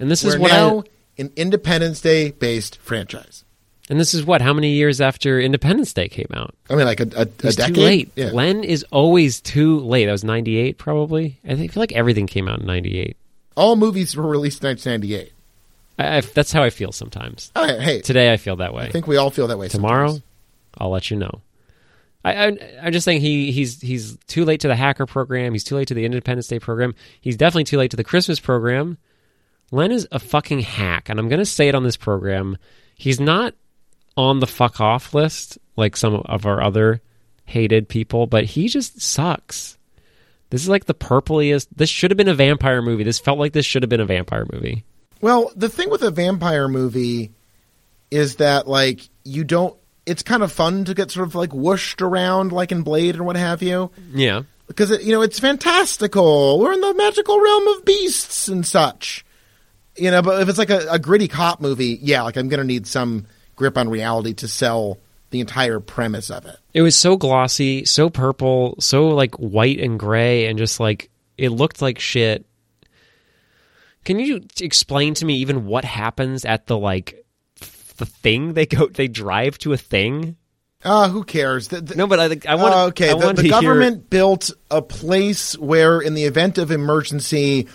and 0.00 0.10
this 0.10 0.24
We're 0.24 0.34
is 0.34 0.38
what 0.38 0.50
now 0.50 0.78
I, 0.80 1.22
an 1.22 1.32
Independence 1.36 2.00
Day 2.00 2.32
based 2.32 2.78
franchise. 2.78 3.44
And 3.90 4.00
this 4.00 4.14
is 4.14 4.24
what 4.24 4.40
how 4.40 4.52
many 4.52 4.70
years 4.70 5.00
after 5.00 5.40
Independence 5.40 5.92
Day 5.92 6.08
came 6.08 6.28
out? 6.32 6.54
I 6.70 6.74
mean, 6.74 6.86
like 6.86 7.00
a, 7.00 7.08
a, 7.16 7.22
a 7.22 7.52
decade. 7.52 7.74
too 7.74 7.80
late. 7.80 8.10
Yeah. 8.16 8.30
Len 8.32 8.64
is 8.64 8.84
always 8.90 9.40
too 9.40 9.80
late. 9.80 10.06
That 10.06 10.12
was 10.12 10.24
'98, 10.24 10.78
probably. 10.78 11.38
I 11.44 11.54
think 11.54 11.70
I 11.70 11.74
feel 11.74 11.82
like 11.82 11.92
everything 11.92 12.26
came 12.26 12.48
out 12.48 12.60
in 12.60 12.66
'98. 12.66 13.16
All 13.56 13.76
movies 13.76 14.16
were 14.16 14.26
released 14.26 14.62
in 14.64 14.68
1998. 14.68 15.32
I, 15.98 16.16
I, 16.16 16.20
that's 16.22 16.50
how 16.50 16.62
I 16.62 16.70
feel 16.70 16.92
sometimes. 16.92 17.52
Right, 17.54 17.78
hey, 17.80 18.00
Today 18.00 18.32
I 18.32 18.36
feel 18.36 18.56
that 18.56 18.74
way. 18.74 18.84
I 18.84 18.90
think 18.90 19.06
we 19.06 19.16
all 19.16 19.30
feel 19.30 19.46
that 19.48 19.58
way. 19.58 19.68
Tomorrow, 19.68 20.08
sometimes. 20.08 20.24
I'll 20.78 20.90
let 20.90 21.10
you 21.10 21.16
know. 21.16 21.40
I, 22.24 22.46
I, 22.46 22.58
I'm 22.82 22.92
just 22.92 23.04
saying 23.04 23.20
he 23.20 23.52
he's 23.52 23.80
he's 23.80 24.16
too 24.26 24.44
late 24.44 24.60
to 24.60 24.68
the 24.68 24.76
hacker 24.76 25.06
program. 25.06 25.52
He's 25.52 25.64
too 25.64 25.76
late 25.76 25.88
to 25.88 25.94
the 25.94 26.04
Independence 26.04 26.48
Day 26.48 26.58
program. 26.58 26.94
He's 27.20 27.36
definitely 27.36 27.64
too 27.64 27.78
late 27.78 27.90
to 27.90 27.96
the 27.96 28.04
Christmas 28.04 28.40
program. 28.40 28.98
Len 29.70 29.92
is 29.92 30.08
a 30.10 30.18
fucking 30.18 30.60
hack, 30.60 31.08
and 31.08 31.18
I'm 31.18 31.28
going 31.28 31.38
to 31.38 31.46
say 31.46 31.68
it 31.68 31.74
on 31.74 31.84
this 31.84 31.96
program. 31.96 32.56
He's 32.96 33.20
not 33.20 33.54
on 34.16 34.40
the 34.40 34.46
fuck 34.46 34.80
off 34.80 35.14
list 35.14 35.58
like 35.76 35.96
some 35.96 36.14
of 36.14 36.46
our 36.46 36.62
other 36.62 37.00
hated 37.46 37.88
people, 37.88 38.26
but 38.26 38.44
he 38.44 38.68
just 38.68 39.00
sucks. 39.00 39.76
This 40.50 40.62
is 40.62 40.68
like 40.68 40.84
the 40.84 40.94
purpliest. 40.94 41.66
This 41.74 41.90
should 41.90 42.10
have 42.10 42.18
been 42.18 42.28
a 42.28 42.34
vampire 42.34 42.80
movie. 42.80 43.02
This 43.04 43.18
felt 43.18 43.38
like 43.38 43.52
this 43.52 43.66
should 43.66 43.82
have 43.82 43.90
been 43.90 44.00
a 44.00 44.06
vampire 44.06 44.46
movie. 44.52 44.84
Well, 45.20 45.50
the 45.56 45.68
thing 45.68 45.90
with 45.90 46.02
a 46.02 46.10
vampire 46.10 46.68
movie 46.68 47.32
is 48.10 48.36
that 48.36 48.68
like 48.68 49.00
you 49.24 49.44
don't. 49.44 49.76
It's 50.06 50.22
kind 50.22 50.42
of 50.42 50.52
fun 50.52 50.84
to 50.84 50.94
get 50.94 51.10
sort 51.10 51.26
of 51.26 51.34
like 51.34 51.52
whooshed 51.52 52.02
around 52.02 52.52
like 52.52 52.70
in 52.72 52.82
Blade 52.82 53.16
or 53.16 53.24
what 53.24 53.36
have 53.36 53.62
you. 53.62 53.90
Yeah. 54.12 54.42
because 54.66 54.90
it, 54.90 55.02
you 55.02 55.12
know 55.12 55.22
it's 55.22 55.40
fantastical. 55.40 56.60
We're 56.60 56.74
in 56.74 56.80
the 56.80 56.94
magical 56.94 57.40
realm 57.40 57.68
of 57.68 57.84
beasts 57.84 58.48
and 58.48 58.66
such. 58.66 59.24
You 59.96 60.10
know, 60.10 60.22
but 60.22 60.42
if 60.42 60.48
it's 60.48 60.58
like 60.58 60.70
a, 60.70 60.86
a 60.90 60.98
gritty 60.98 61.26
cop 61.28 61.60
movie, 61.60 61.98
yeah, 62.02 62.22
like 62.22 62.36
I'm 62.36 62.48
gonna 62.48 62.64
need 62.64 62.86
some 62.86 63.26
grip 63.56 63.76
on 63.78 63.88
reality 63.88 64.34
to 64.34 64.48
sell 64.48 64.98
the 65.30 65.40
entire 65.40 65.80
premise 65.80 66.30
of 66.30 66.46
it. 66.46 66.56
It 66.72 66.82
was 66.82 66.94
so 66.96 67.16
glossy, 67.16 67.84
so 67.84 68.08
purple, 68.10 68.76
so 68.80 69.08
like 69.08 69.34
white 69.36 69.80
and 69.80 69.98
gray, 69.98 70.46
and 70.46 70.58
just 70.58 70.78
like 70.80 71.10
it 71.36 71.50
looked 71.50 71.82
like 71.82 71.98
shit. 71.98 72.44
Can 74.04 74.18
you 74.18 74.42
explain 74.60 75.14
to 75.14 75.24
me 75.24 75.36
even 75.36 75.66
what 75.66 75.84
happens 75.84 76.44
at 76.44 76.66
the 76.66 76.76
like 76.78 77.24
the 77.96 78.06
thing 78.06 78.52
they 78.52 78.66
go 78.66 78.86
they 78.88 79.08
drive 79.08 79.58
to 79.58 79.72
a 79.72 79.76
thing? 79.76 80.36
Uh, 80.84 81.08
who 81.08 81.24
cares? 81.24 81.68
The- 81.68 81.80
the- 81.80 81.94
No, 81.94 82.06
but 82.06 82.20
I 82.20 82.28
think 82.28 82.44
I 82.46 82.56
want. 82.56 82.74
Uh, 82.74 82.84
okay, 82.88 83.08
I 83.08 83.14
the, 83.18 83.24
want 83.24 83.36
the 83.36 83.42
to 83.44 83.48
hear- 83.48 83.60
government 83.62 84.10
built 84.10 84.50
a 84.70 84.82
place 84.82 85.56
where, 85.56 85.98
in 86.00 86.12
the 86.12 86.24
event 86.24 86.58
of 86.58 86.70
emergency, 86.70 87.68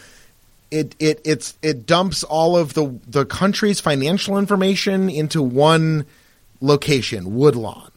it 0.71 0.95
it 0.99 1.21
it's 1.25 1.57
it 1.61 1.85
dumps 1.85 2.23
all 2.23 2.57
of 2.57 2.73
the 2.73 2.99
the 3.07 3.25
country's 3.25 3.79
financial 3.79 4.37
information 4.37 5.09
into 5.09 5.41
one 5.41 6.05
location, 6.61 7.35
Woodlawn. 7.35 7.91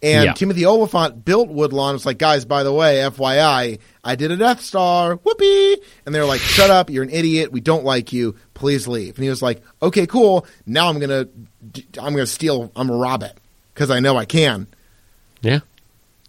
And 0.00 0.26
Yeah. 0.26 0.32
Timothy 0.34 0.64
Olyphant 0.64 1.24
built 1.24 1.48
Woodlawn. 1.48 1.96
It's 1.96 2.06
like, 2.06 2.18
guys, 2.18 2.44
by 2.44 2.62
the 2.62 2.72
way, 2.72 2.98
FYI, 2.98 3.80
I 4.04 4.14
did 4.14 4.30
a 4.30 4.36
Death 4.36 4.60
Star. 4.60 5.16
Whoopee! 5.16 5.76
And 6.06 6.14
they're 6.14 6.24
like, 6.24 6.40
shut 6.40 6.70
up, 6.70 6.88
you're 6.88 7.02
an 7.02 7.10
idiot. 7.10 7.50
We 7.50 7.60
don't 7.60 7.84
like 7.84 8.12
you. 8.12 8.36
Please 8.54 8.86
leave. 8.86 9.16
And 9.16 9.24
he 9.24 9.30
was 9.30 9.42
like, 9.42 9.60
okay, 9.82 10.06
cool. 10.06 10.46
Now 10.66 10.88
I'm 10.88 11.00
gonna 11.00 11.26
I'm 11.98 12.12
gonna 12.12 12.26
steal. 12.26 12.70
I'm 12.76 12.86
gonna 12.88 13.00
rob 13.00 13.22
it 13.24 13.36
because 13.74 13.90
I 13.90 13.98
know 14.00 14.16
I 14.16 14.24
can. 14.24 14.68
Yeah, 15.40 15.60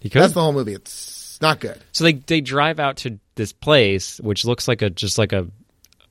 he 0.00 0.08
could. 0.10 0.22
That's 0.22 0.32
the 0.34 0.40
whole 0.40 0.52
movie. 0.52 0.74
It's 0.74 1.40
not 1.40 1.60
good. 1.60 1.78
so 1.92 2.04
they 2.04 2.14
they 2.14 2.40
drive 2.40 2.80
out 2.80 2.96
to 2.98 3.18
this 3.36 3.52
place, 3.52 4.18
which 4.20 4.44
looks 4.44 4.66
like 4.68 4.82
a 4.82 4.90
just 4.90 5.16
like 5.16 5.32
a 5.32 5.46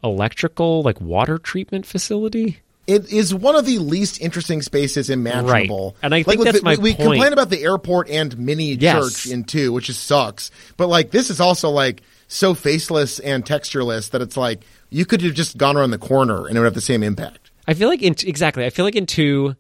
electrical 0.04 0.82
like 0.84 1.00
water 1.02 1.38
treatment 1.38 1.86
facility. 1.86 2.60
It 2.88 3.12
is 3.14 3.36
one 3.36 3.56
of 3.56 3.66
the 3.68 3.78
least 3.78 4.20
interesting 4.20 4.64
spaces 4.64 5.12
imaginable. 5.12 5.91
Right. 5.91 5.95
And 6.02 6.16
I 6.16 6.24
think 6.24 6.43
that's 6.43 6.60
the- 6.60 6.64
my 6.66 6.76
we, 6.76 6.82
we 6.91 6.95
point. 6.95 7.10
complain 7.12 7.34
about 7.34 7.50
the 7.52 7.62
airport 7.62 8.10
and 8.10 8.36
mini 8.38 8.74
Yes. 8.74 9.24
church 9.24 9.32
in 9.32 9.43
two, 9.43 9.72
which 9.72 9.86
just 9.88 10.04
sucks. 10.08 10.50
But 10.76 10.88
like 10.88 11.12
this 11.12 11.30
is 11.30 11.39
also 11.39 11.70
like 11.70 12.02
so 12.28 12.54
faceless 12.56 13.20
and 13.20 13.45
textureless 13.45 14.10
that 14.12 14.22
it's 14.22 14.38
like 14.38 14.62
you 14.89 15.06
could 15.06 15.22
have 15.22 15.36
just 15.36 15.58
gone 15.58 15.78
around 15.78 15.91
the 15.91 15.97
corner 16.00 16.47
and 16.47 16.56
it 16.56 16.60
would 16.60 16.66
have 16.66 16.74
the 16.74 16.82
same 16.82 17.04
impact. 17.04 17.52
I 17.68 17.76
feel 17.76 17.89
like 17.89 18.02
in 18.02 18.16
exactly. 18.26 18.66
I 18.66 18.72
feel 18.72 18.86
like 18.86 18.95
in 18.95 19.06
two, 19.06 19.56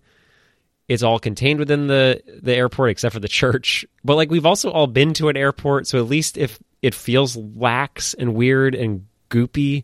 it's 0.87 1.03
all 1.03 1.19
contained 1.19 1.59
within 1.59 1.85
the 1.85 2.23
the 2.41 2.55
airport 2.55 2.89
except 2.89 3.13
for 3.13 3.19
the 3.19 3.27
church. 3.27 3.85
But 4.03 4.15
like 4.15 4.31
we've 4.31 4.45
also 4.47 4.71
all 4.71 4.87
been 4.87 5.13
to 5.15 5.29
an 5.29 5.37
airport, 5.37 5.85
so 5.85 5.99
at 5.99 6.07
least 6.07 6.35
if 6.35 6.57
it 6.81 6.95
feels 6.95 7.35
lax 7.37 8.15
and 8.15 8.33
weird 8.33 8.73
and 8.73 9.05
goopy, 9.29 9.83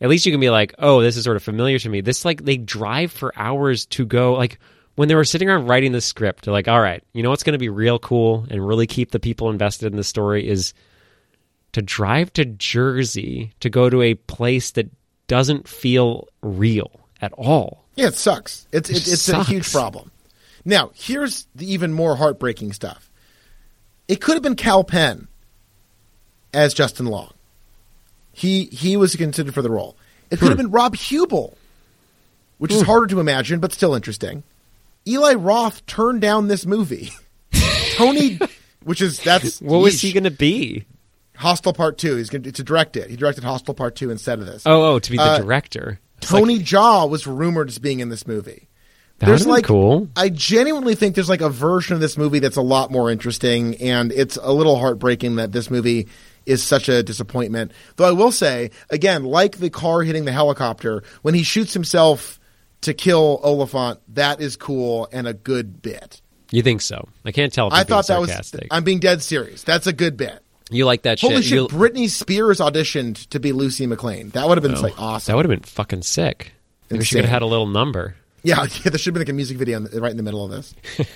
at 0.00 0.08
least 0.08 0.26
you 0.26 0.32
can 0.32 0.40
be 0.40 0.50
like, 0.50 0.74
oh, 0.78 1.00
this 1.00 1.16
is 1.16 1.24
sort 1.24 1.36
of 1.36 1.42
familiar 1.42 1.78
to 1.78 1.88
me. 1.88 2.00
This 2.00 2.24
like 2.24 2.44
they 2.44 2.56
drive 2.56 3.12
for 3.12 3.32
hours 3.36 3.86
to 3.86 4.04
go 4.04 4.34
like 4.34 4.58
when 4.96 5.08
they 5.08 5.14
were 5.14 5.24
sitting 5.24 5.48
around 5.48 5.68
writing 5.68 5.92
the 5.92 6.00
script, 6.00 6.44
they're 6.44 6.52
like, 6.52 6.68
all 6.68 6.80
right, 6.80 7.04
you 7.12 7.22
know 7.22 7.30
what's 7.30 7.42
going 7.42 7.52
to 7.52 7.58
be 7.58 7.68
real 7.68 7.98
cool 7.98 8.46
and 8.50 8.66
really 8.66 8.86
keep 8.86 9.10
the 9.10 9.20
people 9.20 9.50
invested 9.50 9.92
in 9.92 9.96
the 9.96 10.04
story 10.04 10.48
is 10.48 10.74
to 11.72 11.82
drive 11.82 12.32
to 12.34 12.44
Jersey 12.44 13.52
to 13.60 13.70
go 13.70 13.90
to 13.90 14.02
a 14.02 14.14
place 14.14 14.70
that 14.72 14.90
doesn't 15.28 15.68
feel 15.68 16.28
real 16.42 16.90
at 17.20 17.32
all. 17.32 17.84
Yeah, 17.94 18.08
it 18.08 18.14
sucks. 18.14 18.66
It's 18.72 18.88
it, 18.90 18.96
it's 18.96 19.22
sucks. 19.22 19.48
a 19.48 19.50
huge 19.50 19.70
problem. 19.70 20.10
Now, 20.64 20.90
here's 20.94 21.46
the 21.54 21.70
even 21.72 21.92
more 21.92 22.16
heartbreaking 22.16 22.72
stuff. 22.72 23.10
It 24.08 24.20
could 24.20 24.34
have 24.34 24.42
been 24.42 24.56
Kal 24.56 24.84
Penn 24.84 25.28
as 26.52 26.74
Justin 26.74 27.06
Long. 27.06 27.32
He 28.36 28.66
he 28.66 28.98
was 28.98 29.16
considered 29.16 29.54
for 29.54 29.62
the 29.62 29.70
role. 29.70 29.96
It 30.30 30.38
could 30.38 30.40
hmm. 30.40 30.48
have 30.48 30.56
been 30.58 30.70
Rob 30.70 30.94
Huebel, 30.94 31.56
which 32.58 32.70
is 32.70 32.80
hmm. 32.80 32.86
harder 32.86 33.06
to 33.06 33.18
imagine, 33.18 33.60
but 33.60 33.72
still 33.72 33.94
interesting. 33.94 34.42
Eli 35.08 35.32
Roth 35.32 35.86
turned 35.86 36.20
down 36.20 36.48
this 36.48 36.66
movie. 36.66 37.12
Tony, 37.94 38.38
which 38.84 39.00
is 39.00 39.20
that's 39.20 39.58
what 39.62 39.78
was 39.78 40.02
he 40.02 40.12
going 40.12 40.24
to 40.24 40.30
be? 40.30 40.84
Hostel 41.34 41.72
Part 41.72 41.96
Two. 41.96 42.16
He's 42.16 42.28
going 42.28 42.42
to, 42.42 42.62
direct 42.62 42.98
it. 42.98 43.08
He 43.08 43.16
directed 43.16 43.42
Hostel 43.42 43.72
Part 43.72 43.96
Two 43.96 44.10
instead 44.10 44.38
of 44.38 44.44
this. 44.44 44.64
Oh, 44.66 44.94
oh, 44.94 44.98
to 44.98 45.10
be 45.10 45.16
the 45.16 45.22
uh, 45.22 45.38
director. 45.38 45.98
Tony 46.20 46.58
like, 46.58 46.66
Jaa 46.66 47.08
was 47.08 47.26
rumored 47.26 47.70
as 47.70 47.78
being 47.78 48.00
in 48.00 48.10
this 48.10 48.26
movie. 48.26 48.68
That 49.18 49.26
there's 49.26 49.46
like 49.46 49.64
cool. 49.64 50.10
I 50.14 50.28
genuinely 50.28 50.94
think 50.94 51.14
there's 51.14 51.30
like 51.30 51.40
a 51.40 51.48
version 51.48 51.94
of 51.94 52.00
this 52.00 52.18
movie 52.18 52.40
that's 52.40 52.58
a 52.58 52.62
lot 52.62 52.90
more 52.90 53.10
interesting, 53.10 53.76
and 53.76 54.12
it's 54.12 54.36
a 54.36 54.52
little 54.52 54.78
heartbreaking 54.78 55.36
that 55.36 55.52
this 55.52 55.70
movie 55.70 56.08
is 56.46 56.62
such 56.62 56.88
a 56.88 57.02
disappointment. 57.02 57.72
Though 57.96 58.08
I 58.08 58.12
will 58.12 58.32
say, 58.32 58.70
again, 58.90 59.24
like 59.24 59.58
the 59.58 59.70
car 59.70 60.02
hitting 60.02 60.24
the 60.24 60.32
helicopter, 60.32 61.02
when 61.22 61.34
he 61.34 61.42
shoots 61.42 61.74
himself 61.74 62.40
to 62.82 62.94
kill 62.94 63.40
Olyphant, 63.42 64.00
that 64.14 64.40
is 64.40 64.56
cool 64.56 65.08
and 65.12 65.26
a 65.26 65.34
good 65.34 65.82
bit. 65.82 66.22
You 66.50 66.62
think 66.62 66.80
so? 66.80 67.08
I 67.24 67.32
can't 67.32 67.52
tell. 67.52 67.68
I 67.72 67.84
thought 67.84 68.06
that 68.06 68.20
was. 68.20 68.54
I'm 68.70 68.84
being 68.84 69.00
dead 69.00 69.22
serious. 69.22 69.64
That's 69.64 69.86
a 69.86 69.92
good 69.92 70.16
bit. 70.16 70.40
You 70.70 70.84
like 70.84 71.02
that 71.02 71.20
Holy 71.20 71.42
shit? 71.42 71.44
shit! 71.44 71.70
Britney 71.70 72.08
Spears 72.08 72.58
auditioned 72.58 73.28
to 73.28 73.38
be 73.38 73.52
Lucy 73.52 73.86
McClane. 73.86 74.32
That 74.32 74.48
would 74.48 74.58
have 74.58 74.62
been 74.62 74.76
oh, 74.76 74.80
like 74.80 75.00
awesome. 75.00 75.30
That 75.30 75.36
would 75.36 75.44
have 75.44 75.50
been 75.50 75.66
fucking 75.66 76.02
sick. 76.02 76.52
Maybe 76.90 77.04
she 77.04 77.16
could 77.16 77.24
have 77.24 77.32
had 77.32 77.42
a 77.42 77.46
little 77.46 77.66
number. 77.66 78.16
Yeah, 78.42 78.62
yeah, 78.84 78.90
there 78.90 78.98
should 78.98 79.06
have 79.06 79.14
been 79.14 79.20
like 79.22 79.28
a 79.28 79.32
music 79.32 79.58
video 79.58 79.80
the, 79.80 80.00
right 80.00 80.10
in 80.10 80.16
the 80.16 80.22
middle 80.22 80.44
of 80.44 80.50
this. 80.50 80.74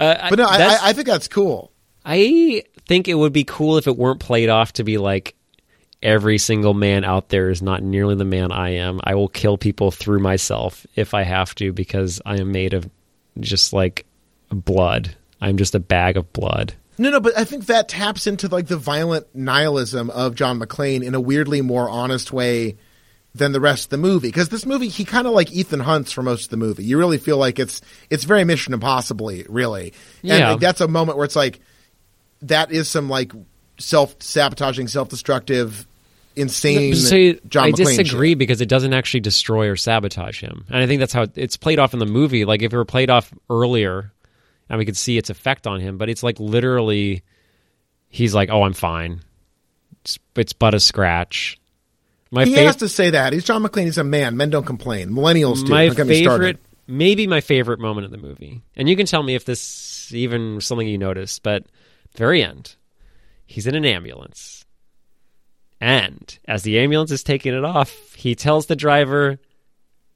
uh, 0.00 0.30
but 0.30 0.38
no, 0.38 0.44
I, 0.44 0.78
I, 0.82 0.92
think 0.92 1.06
that's 1.06 1.28
cool. 1.28 1.72
I 2.04 2.64
think 2.88 3.06
it 3.06 3.14
would 3.14 3.32
be 3.32 3.44
cool 3.44 3.76
if 3.76 3.86
it 3.86 3.96
weren't 3.96 4.20
played 4.20 4.48
off 4.48 4.72
to 4.74 4.84
be 4.84 4.98
like 4.98 5.36
every 6.02 6.38
single 6.38 6.74
man 6.74 7.04
out 7.04 7.28
there 7.28 7.50
is 7.50 7.62
not 7.62 7.82
nearly 7.82 8.14
the 8.14 8.24
man 8.24 8.50
I 8.50 8.70
am. 8.70 9.00
I 9.04 9.14
will 9.14 9.28
kill 9.28 9.58
people 9.58 9.90
through 9.90 10.20
myself 10.20 10.86
if 10.96 11.14
I 11.14 11.22
have 11.22 11.54
to 11.56 11.72
because 11.72 12.20
I 12.24 12.38
am 12.38 12.50
made 12.50 12.74
of 12.74 12.88
just 13.38 13.72
like 13.72 14.06
blood. 14.50 15.14
I'm 15.40 15.56
just 15.56 15.74
a 15.74 15.80
bag 15.80 16.16
of 16.16 16.32
blood. 16.32 16.74
No, 16.96 17.10
no, 17.10 17.20
but 17.20 17.38
I 17.38 17.44
think 17.44 17.66
that 17.66 17.88
taps 17.88 18.26
into 18.26 18.48
like 18.48 18.66
the 18.66 18.76
violent 18.76 19.26
nihilism 19.34 20.10
of 20.10 20.34
John 20.34 20.58
McClane 20.58 21.04
in 21.04 21.14
a 21.14 21.20
weirdly 21.20 21.60
more 21.60 21.88
honest 21.88 22.32
way 22.32 22.76
than 23.34 23.52
the 23.52 23.60
rest 23.60 23.84
of 23.84 23.90
the 23.90 23.98
movie 23.98 24.28
because 24.28 24.48
this 24.48 24.66
movie 24.66 24.88
he 24.88 25.04
kind 25.04 25.26
of 25.26 25.32
like 25.32 25.52
Ethan 25.52 25.80
Hunt's 25.80 26.10
for 26.10 26.22
most 26.22 26.44
of 26.44 26.50
the 26.50 26.56
movie. 26.56 26.84
You 26.84 26.98
really 26.98 27.18
feel 27.18 27.36
like 27.36 27.60
it's 27.60 27.80
it's 28.10 28.24
very 28.24 28.44
Mission 28.44 28.74
Impossibly, 28.74 29.44
really. 29.48 29.92
And 30.22 30.40
yeah. 30.40 30.50
like, 30.52 30.60
that's 30.60 30.80
a 30.80 30.88
moment 30.88 31.18
where 31.18 31.24
it's 31.24 31.36
like 31.36 31.60
that 32.42 32.70
is 32.72 32.88
some 32.88 33.08
like 33.08 33.32
self 33.78 34.14
sabotaging, 34.20 34.88
self 34.88 35.08
destructive, 35.08 35.86
insane. 36.36 36.94
So 36.94 37.34
John 37.48 37.64
I 37.64 37.70
McClane 37.72 37.96
disagree 37.96 38.30
shit. 38.30 38.38
because 38.38 38.60
it 38.60 38.68
doesn't 38.68 38.92
actually 38.92 39.20
destroy 39.20 39.68
or 39.68 39.76
sabotage 39.76 40.40
him, 40.40 40.64
and 40.68 40.82
I 40.82 40.86
think 40.86 41.00
that's 41.00 41.12
how 41.12 41.26
it's 41.34 41.56
played 41.56 41.78
off 41.78 41.92
in 41.92 41.98
the 41.98 42.06
movie. 42.06 42.44
Like 42.44 42.62
if 42.62 42.72
it 42.72 42.76
were 42.76 42.84
played 42.84 43.10
off 43.10 43.32
earlier, 43.50 44.12
and 44.68 44.78
we 44.78 44.84
could 44.84 44.96
see 44.96 45.18
its 45.18 45.30
effect 45.30 45.66
on 45.66 45.80
him, 45.80 45.98
but 45.98 46.08
it's 46.08 46.22
like 46.22 46.38
literally, 46.38 47.22
he's 48.08 48.34
like, 48.34 48.50
"Oh, 48.50 48.62
I'm 48.62 48.74
fine. 48.74 49.20
It's, 50.02 50.18
it's 50.36 50.52
but 50.52 50.74
a 50.74 50.80
scratch." 50.80 51.58
My 52.30 52.44
he 52.44 52.54
fav- 52.54 52.66
has 52.66 52.76
to 52.76 52.88
say 52.88 53.10
that. 53.10 53.32
He's 53.32 53.44
John 53.44 53.62
McClane. 53.62 53.84
He's 53.84 53.98
a 53.98 54.04
man. 54.04 54.36
Men 54.36 54.50
don't 54.50 54.66
complain. 54.66 55.10
Millennials 55.10 55.64
do. 55.64 55.72
My 55.72 55.88
favorite, 55.88 56.58
maybe 56.86 57.26
my 57.26 57.40
favorite 57.40 57.80
moment 57.80 58.04
of 58.04 58.10
the 58.10 58.18
movie, 58.18 58.60
and 58.76 58.88
you 58.88 58.96
can 58.96 59.06
tell 59.06 59.22
me 59.22 59.34
if 59.34 59.44
this 59.44 60.12
even 60.12 60.60
something 60.60 60.86
you 60.86 60.98
noticed, 60.98 61.42
but 61.42 61.64
very 62.16 62.42
end, 62.42 62.76
he's 63.46 63.66
in 63.66 63.74
an 63.74 63.84
ambulance. 63.84 64.64
And 65.80 66.38
as 66.46 66.62
the 66.62 66.78
ambulance 66.80 67.12
is 67.12 67.22
taking 67.22 67.54
it 67.54 67.64
off, 67.64 68.14
he 68.14 68.34
tells 68.34 68.66
the 68.66 68.76
driver 68.76 69.38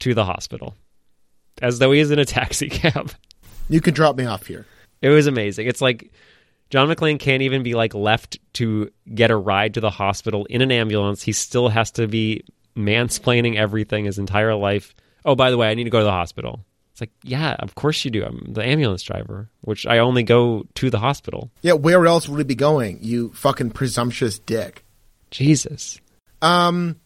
to 0.01 0.14
the 0.14 0.24
hospital 0.24 0.74
as 1.61 1.78
though 1.78 1.93
he 1.93 2.01
is 2.01 2.11
in 2.11 2.18
a 2.18 2.24
taxi 2.26 2.68
cab. 2.68 3.12
You 3.68 3.80
can 3.80 3.95
drop 3.95 4.16
me 4.16 4.24
off 4.24 4.47
here. 4.47 4.66
It 5.01 5.09
was 5.09 5.26
amazing. 5.26 5.66
It's 5.66 5.80
like 5.80 6.12
John 6.70 6.88
McClane 6.88 7.18
can't 7.18 7.43
even 7.43 7.62
be 7.62 7.74
like 7.74 7.95
left 7.95 8.38
to 8.55 8.90
get 9.14 9.30
a 9.30 9.36
ride 9.36 9.74
to 9.74 9.80
the 9.80 9.90
hospital 9.90 10.47
in 10.47 10.62
an 10.62 10.72
ambulance. 10.72 11.22
He 11.22 11.32
still 11.32 11.68
has 11.68 11.90
to 11.93 12.07
be 12.07 12.45
mansplaining 12.76 13.57
everything 13.57 14.05
his 14.05 14.18
entire 14.18 14.55
life. 14.55 14.95
Oh, 15.24 15.34
by 15.34 15.51
the 15.51 15.57
way, 15.57 15.70
I 15.70 15.74
need 15.74 15.84
to 15.84 15.90
go 15.90 15.99
to 15.99 16.05
the 16.05 16.11
hospital. 16.11 16.64
It's 16.93 17.01
like, 17.01 17.11
yeah, 17.22 17.57
of 17.59 17.74
course 17.74 18.05
you 18.05 18.11
do. 18.11 18.24
I'm 18.24 18.53
the 18.53 18.64
ambulance 18.64 19.03
driver, 19.03 19.49
which 19.62 19.86
I 19.86 19.99
only 19.99 20.22
go 20.22 20.66
to 20.74 20.90
the 20.90 20.99
hospital. 20.99 21.51
Yeah, 21.62 21.72
where 21.72 22.07
else 22.07 22.28
would 22.28 22.38
he 22.38 22.45
be 22.45 22.55
going? 22.55 22.99
You 23.01 23.32
fucking 23.32 23.70
presumptuous 23.70 24.38
dick. 24.38 24.84
Jesus. 25.30 26.01
Um, 26.43 26.97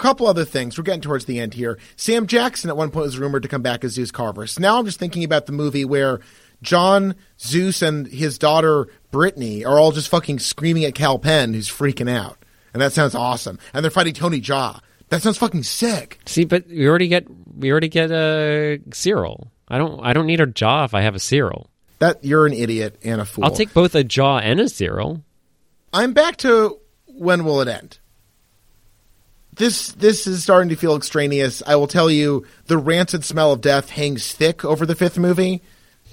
couple 0.00 0.26
other 0.26 0.44
things. 0.44 0.76
We're 0.78 0.84
getting 0.84 1.02
towards 1.02 1.26
the 1.26 1.38
end 1.38 1.54
here. 1.54 1.78
Sam 1.96 2.26
Jackson 2.26 2.70
at 2.70 2.76
one 2.76 2.90
point 2.90 3.04
was 3.04 3.18
rumored 3.18 3.42
to 3.42 3.48
come 3.48 3.62
back 3.62 3.84
as 3.84 3.92
Zeus 3.92 4.10
Carver. 4.10 4.46
So 4.46 4.60
now 4.60 4.78
I'm 4.78 4.86
just 4.86 4.98
thinking 4.98 5.24
about 5.24 5.46
the 5.46 5.52
movie 5.52 5.84
where 5.84 6.20
John, 6.62 7.14
Zeus, 7.38 7.82
and 7.82 8.06
his 8.06 8.38
daughter 8.38 8.88
Brittany 9.10 9.64
are 9.64 9.78
all 9.78 9.92
just 9.92 10.08
fucking 10.08 10.38
screaming 10.38 10.84
at 10.84 10.94
Kal 10.94 11.18
Penn, 11.18 11.54
who's 11.54 11.68
freaking 11.68 12.10
out. 12.10 12.38
And 12.72 12.80
that 12.80 12.92
sounds 12.92 13.14
awesome. 13.14 13.58
And 13.74 13.84
they're 13.84 13.90
fighting 13.90 14.14
Tony 14.14 14.40
Jaa. 14.40 14.80
That 15.10 15.22
sounds 15.22 15.38
fucking 15.38 15.64
sick. 15.64 16.20
See, 16.24 16.44
but 16.44 16.66
we 16.68 16.88
already 16.88 17.08
get 17.08 17.26
we 17.56 17.70
already 17.70 17.88
get 17.88 18.10
a 18.10 18.80
Cyril. 18.92 19.50
I 19.68 19.76
don't 19.76 20.00
I 20.04 20.12
don't 20.12 20.26
need 20.26 20.40
a 20.40 20.46
Jaa 20.46 20.84
if 20.84 20.94
I 20.94 21.02
have 21.02 21.14
a 21.14 21.20
Cyril. 21.20 21.68
That 21.98 22.24
you're 22.24 22.46
an 22.46 22.52
idiot 22.52 22.98
and 23.04 23.20
a 23.20 23.24
fool. 23.24 23.44
I'll 23.44 23.50
take 23.50 23.74
both 23.74 23.94
a 23.94 24.04
Jaa 24.04 24.40
and 24.42 24.60
a 24.60 24.68
Cyril. 24.68 25.22
I'm 25.92 26.12
back 26.12 26.36
to 26.38 26.78
when 27.06 27.44
will 27.44 27.60
it 27.60 27.68
end? 27.68 27.98
This 29.52 29.92
this 29.92 30.28
is 30.28 30.44
starting 30.44 30.68
to 30.70 30.76
feel 30.76 30.96
extraneous. 30.96 31.60
I 31.66 31.74
will 31.74 31.88
tell 31.88 32.10
you, 32.10 32.46
the 32.66 32.78
rancid 32.78 33.24
smell 33.24 33.52
of 33.52 33.60
death 33.60 33.90
hangs 33.90 34.32
thick 34.32 34.64
over 34.64 34.86
the 34.86 34.94
fifth 34.94 35.18
movie. 35.18 35.60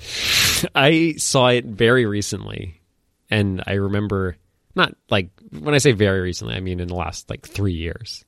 I 0.75 1.13
saw 1.17 1.47
it 1.47 1.65
very 1.65 2.05
recently, 2.07 2.81
and 3.29 3.63
I 3.67 3.73
remember 3.73 4.37
not 4.75 4.95
like 5.11 5.29
when 5.51 5.75
I 5.75 5.77
say 5.77 5.91
very 5.91 6.21
recently, 6.21 6.55
I 6.55 6.61
mean 6.61 6.79
in 6.79 6.87
the 6.87 6.95
last 6.95 7.29
like 7.29 7.47
three 7.47 7.73
years. 7.73 8.25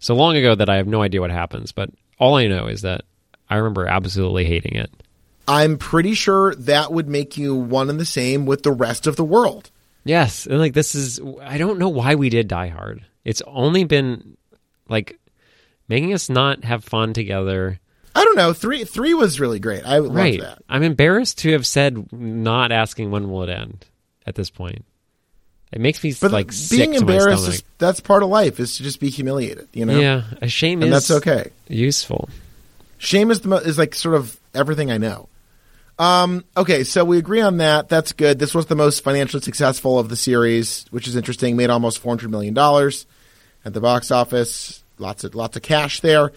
So 0.00 0.14
long 0.14 0.36
ago 0.36 0.54
that 0.54 0.68
I 0.68 0.76
have 0.76 0.86
no 0.86 1.02
idea 1.02 1.20
what 1.20 1.30
happens, 1.30 1.72
but 1.72 1.90
all 2.18 2.34
I 2.36 2.48
know 2.48 2.66
is 2.66 2.82
that 2.82 3.02
I 3.48 3.56
remember 3.56 3.86
absolutely 3.86 4.44
hating 4.44 4.74
it. 4.74 4.90
I'm 5.46 5.78
pretty 5.78 6.14
sure 6.14 6.54
that 6.56 6.92
would 6.92 7.08
make 7.08 7.36
you 7.36 7.54
one 7.54 7.88
and 7.90 8.00
the 8.00 8.04
same 8.04 8.46
with 8.46 8.62
the 8.62 8.72
rest 8.72 9.06
of 9.06 9.16
the 9.16 9.24
world. 9.24 9.70
Yes, 10.04 10.46
and 10.46 10.58
like 10.58 10.74
this 10.74 10.94
is 10.94 11.20
I 11.42 11.58
don't 11.58 11.78
know 11.78 11.88
why 11.88 12.14
we 12.16 12.30
did 12.30 12.48
Die 12.48 12.68
Hard. 12.68 13.04
It's 13.24 13.42
only 13.46 13.84
been 13.84 14.36
like 14.88 15.18
making 15.88 16.14
us 16.14 16.28
not 16.28 16.64
have 16.64 16.84
fun 16.84 17.12
together 17.12 17.78
I 18.14 18.24
don't 18.24 18.36
know. 18.36 18.52
Three 18.52 18.84
three 18.84 19.14
was 19.14 19.38
really 19.38 19.60
great. 19.60 19.86
I 19.86 19.98
right. 20.00 20.40
that. 20.40 20.62
I'm 20.68 20.82
embarrassed 20.82 21.38
to 21.38 21.52
have 21.52 21.66
said 21.66 22.12
not 22.12 22.72
asking 22.72 23.10
when 23.10 23.30
will 23.30 23.44
it 23.44 23.50
end 23.50 23.86
at 24.26 24.34
this 24.34 24.50
point. 24.50 24.84
It 25.72 25.80
makes 25.80 26.02
me 26.02 26.12
but 26.20 26.32
like 26.32 26.52
being 26.68 26.94
embarrassed. 26.94 27.48
Is, 27.48 27.62
that's 27.78 28.00
part 28.00 28.22
of 28.22 28.28
life. 28.28 28.58
Is 28.58 28.76
to 28.78 28.82
just 28.82 28.98
be 28.98 29.08
humiliated. 29.08 29.68
You 29.72 29.86
know. 29.86 29.98
Yeah, 29.98 30.24
a 30.42 30.48
shame 30.48 30.82
and 30.82 30.92
is 30.92 31.08
that's 31.08 31.18
okay. 31.22 31.50
Useful. 31.68 32.28
Shame 32.98 33.30
is 33.30 33.40
the 33.40 33.48
mo- 33.48 33.56
is 33.56 33.78
like 33.78 33.94
sort 33.94 34.16
of 34.16 34.38
everything 34.52 34.90
I 34.90 34.98
know. 34.98 35.28
Um, 35.98 36.44
okay, 36.56 36.82
so 36.82 37.04
we 37.04 37.18
agree 37.18 37.42
on 37.42 37.58
that. 37.58 37.88
That's 37.88 38.12
good. 38.12 38.38
This 38.38 38.54
was 38.54 38.66
the 38.66 38.74
most 38.74 39.04
financially 39.04 39.42
successful 39.42 39.98
of 39.98 40.08
the 40.08 40.16
series, 40.16 40.86
which 40.90 41.06
is 41.06 41.14
interesting. 41.14 41.56
Made 41.56 41.70
almost 41.70 42.00
four 42.00 42.10
hundred 42.10 42.30
million 42.30 42.54
dollars 42.54 43.06
at 43.64 43.72
the 43.72 43.80
box 43.80 44.10
office. 44.10 44.82
Lots 44.98 45.24
of 45.24 45.34
lots 45.34 45.56
of 45.56 45.62
cash 45.62 46.00
there. 46.00 46.32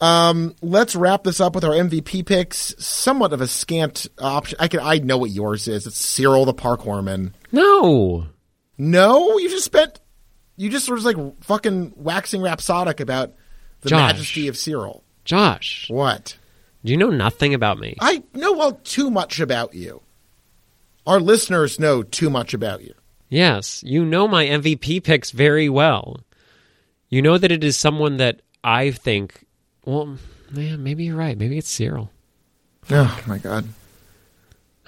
Um, 0.00 0.54
let's 0.60 0.94
wrap 0.94 1.24
this 1.24 1.40
up 1.40 1.54
with 1.54 1.64
our 1.64 1.72
MVP 1.72 2.26
picks. 2.26 2.74
Somewhat 2.78 3.32
of 3.32 3.40
a 3.40 3.48
scant 3.48 4.06
option. 4.18 4.58
I 4.60 4.68
can 4.68 4.80
I 4.80 4.98
know 4.98 5.18
what 5.18 5.30
yours 5.30 5.66
is. 5.66 5.86
It's 5.86 5.98
Cyril 5.98 6.44
the 6.44 6.54
Parkourman. 6.54 7.32
No, 7.50 8.26
no, 8.78 9.38
you 9.38 9.48
just 9.48 9.64
spent. 9.64 10.00
You 10.56 10.70
just 10.70 10.86
sort 10.86 10.98
of 10.98 11.04
like 11.04 11.16
fucking 11.42 11.92
waxing 11.96 12.40
rhapsodic 12.42 13.00
about 13.00 13.34
the 13.82 13.90
Josh. 13.90 14.12
majesty 14.12 14.48
of 14.48 14.56
Cyril. 14.56 15.04
Josh, 15.24 15.86
what? 15.90 16.36
Do 16.84 16.92
you 16.92 16.96
know 16.96 17.10
nothing 17.10 17.52
about 17.52 17.78
me? 17.78 17.96
I 18.00 18.22
know 18.32 18.52
well 18.52 18.72
too 18.84 19.10
much 19.10 19.40
about 19.40 19.74
you. 19.74 20.02
Our 21.06 21.20
listeners 21.20 21.78
know 21.78 22.02
too 22.02 22.30
much 22.30 22.54
about 22.54 22.82
you. 22.82 22.94
Yes, 23.28 23.82
you 23.84 24.04
know 24.04 24.28
my 24.28 24.46
MVP 24.46 25.02
picks 25.02 25.30
very 25.30 25.68
well. 25.68 26.20
You 27.08 27.22
know 27.22 27.38
that 27.38 27.52
it 27.52 27.62
is 27.64 27.76
someone 27.76 28.16
that 28.18 28.40
I 28.64 28.92
think. 28.92 29.44
Well, 29.84 30.16
man, 30.50 30.82
maybe 30.82 31.04
you're 31.04 31.16
right. 31.16 31.36
Maybe 31.36 31.58
it's 31.58 31.68
Cyril. 31.68 32.10
Oh 32.90 33.20
my 33.26 33.38
god. 33.38 33.68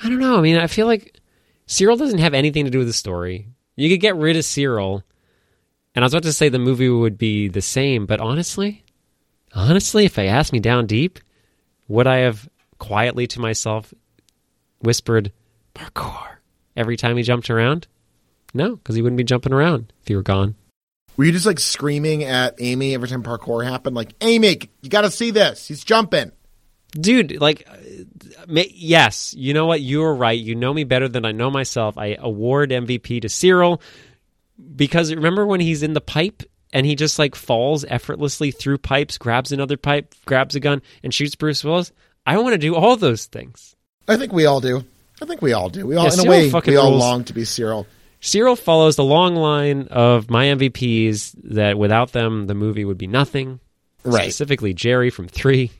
I 0.02 0.08
don't 0.08 0.20
know. 0.20 0.38
I 0.38 0.40
mean, 0.40 0.56
I 0.56 0.68
feel 0.68 0.86
like 0.86 1.18
Cyril 1.66 1.96
doesn't 1.96 2.18
have 2.20 2.34
anything 2.34 2.64
to 2.64 2.70
do 2.70 2.78
with 2.78 2.86
the 2.86 2.92
story. 2.92 3.48
You 3.78 3.88
could 3.88 4.00
get 4.00 4.16
rid 4.16 4.36
of 4.36 4.44
Cyril, 4.44 5.04
and 5.94 6.04
I 6.04 6.06
was 6.06 6.12
about 6.12 6.24
to 6.24 6.32
say 6.32 6.48
the 6.48 6.58
movie 6.58 6.88
would 6.88 7.16
be 7.16 7.46
the 7.46 7.62
same, 7.62 8.06
but 8.06 8.20
honestly, 8.20 8.84
honestly, 9.54 10.04
if 10.04 10.14
they 10.14 10.26
asked 10.26 10.52
me 10.52 10.58
down 10.58 10.86
deep, 10.86 11.20
would 11.86 12.08
I 12.08 12.16
have 12.18 12.48
quietly 12.78 13.28
to 13.28 13.40
myself 13.40 13.94
whispered 14.80 15.30
parkour 15.76 16.38
every 16.76 16.96
time 16.96 17.16
he 17.16 17.22
jumped 17.22 17.50
around? 17.50 17.86
No, 18.52 18.74
because 18.74 18.96
he 18.96 19.02
wouldn't 19.02 19.16
be 19.16 19.22
jumping 19.22 19.52
around 19.52 19.92
if 20.02 20.08
he 20.08 20.16
were 20.16 20.22
gone. 20.24 20.56
Were 21.16 21.24
you 21.24 21.32
just 21.32 21.46
like 21.46 21.60
screaming 21.60 22.24
at 22.24 22.56
Amy 22.58 22.94
every 22.94 23.06
time 23.06 23.22
parkour 23.22 23.64
happened? 23.64 23.94
Like, 23.94 24.12
Amy, 24.22 24.58
you 24.82 24.90
got 24.90 25.02
to 25.02 25.10
see 25.10 25.30
this. 25.30 25.68
He's 25.68 25.84
jumping. 25.84 26.32
Dude, 26.92 27.40
like, 27.40 27.68
yes, 28.48 29.34
you 29.34 29.52
know 29.52 29.66
what? 29.66 29.80
You 29.80 30.04
are 30.04 30.14
right. 30.14 30.38
You 30.38 30.54
know 30.54 30.72
me 30.72 30.84
better 30.84 31.08
than 31.08 31.24
I 31.24 31.32
know 31.32 31.50
myself. 31.50 31.98
I 31.98 32.16
award 32.18 32.70
MVP 32.70 33.22
to 33.22 33.28
Cyril 33.28 33.82
because 34.74 35.14
remember 35.14 35.46
when 35.46 35.60
he's 35.60 35.82
in 35.82 35.92
the 35.92 36.00
pipe 36.00 36.42
and 36.72 36.86
he 36.86 36.94
just 36.94 37.18
like 37.18 37.34
falls 37.34 37.84
effortlessly 37.84 38.50
through 38.50 38.78
pipes, 38.78 39.18
grabs 39.18 39.52
another 39.52 39.76
pipe, 39.76 40.14
grabs 40.24 40.54
a 40.54 40.60
gun, 40.60 40.82
and 41.02 41.12
shoots 41.12 41.34
Bruce 41.34 41.62
Willis? 41.62 41.92
I 42.24 42.38
want 42.38 42.54
to 42.54 42.58
do 42.58 42.74
all 42.74 42.96
those 42.96 43.26
things. 43.26 43.76
I 44.06 44.16
think 44.16 44.32
we 44.32 44.46
all 44.46 44.60
do. 44.60 44.84
I 45.20 45.26
think 45.26 45.42
we 45.42 45.52
all 45.52 45.68
do. 45.68 45.86
We 45.86 45.96
all, 45.96 46.04
yeah, 46.04 46.12
in 46.12 46.18
Cyril 46.18 46.26
a 46.26 46.30
way, 46.30 46.62
we 46.66 46.76
all 46.76 46.90
rules. 46.90 47.00
long 47.00 47.24
to 47.24 47.34
be 47.34 47.44
Cyril. 47.44 47.86
Cyril 48.20 48.56
follows 48.56 48.96
the 48.96 49.04
long 49.04 49.36
line 49.36 49.88
of 49.90 50.30
my 50.30 50.46
MVPs 50.46 51.34
that 51.44 51.78
without 51.78 52.12
them, 52.12 52.46
the 52.46 52.54
movie 52.54 52.84
would 52.84 52.98
be 52.98 53.06
nothing. 53.06 53.60
Right. 54.04 54.24
Specifically, 54.24 54.74
Jerry 54.74 55.10
from 55.10 55.28
three. 55.28 55.70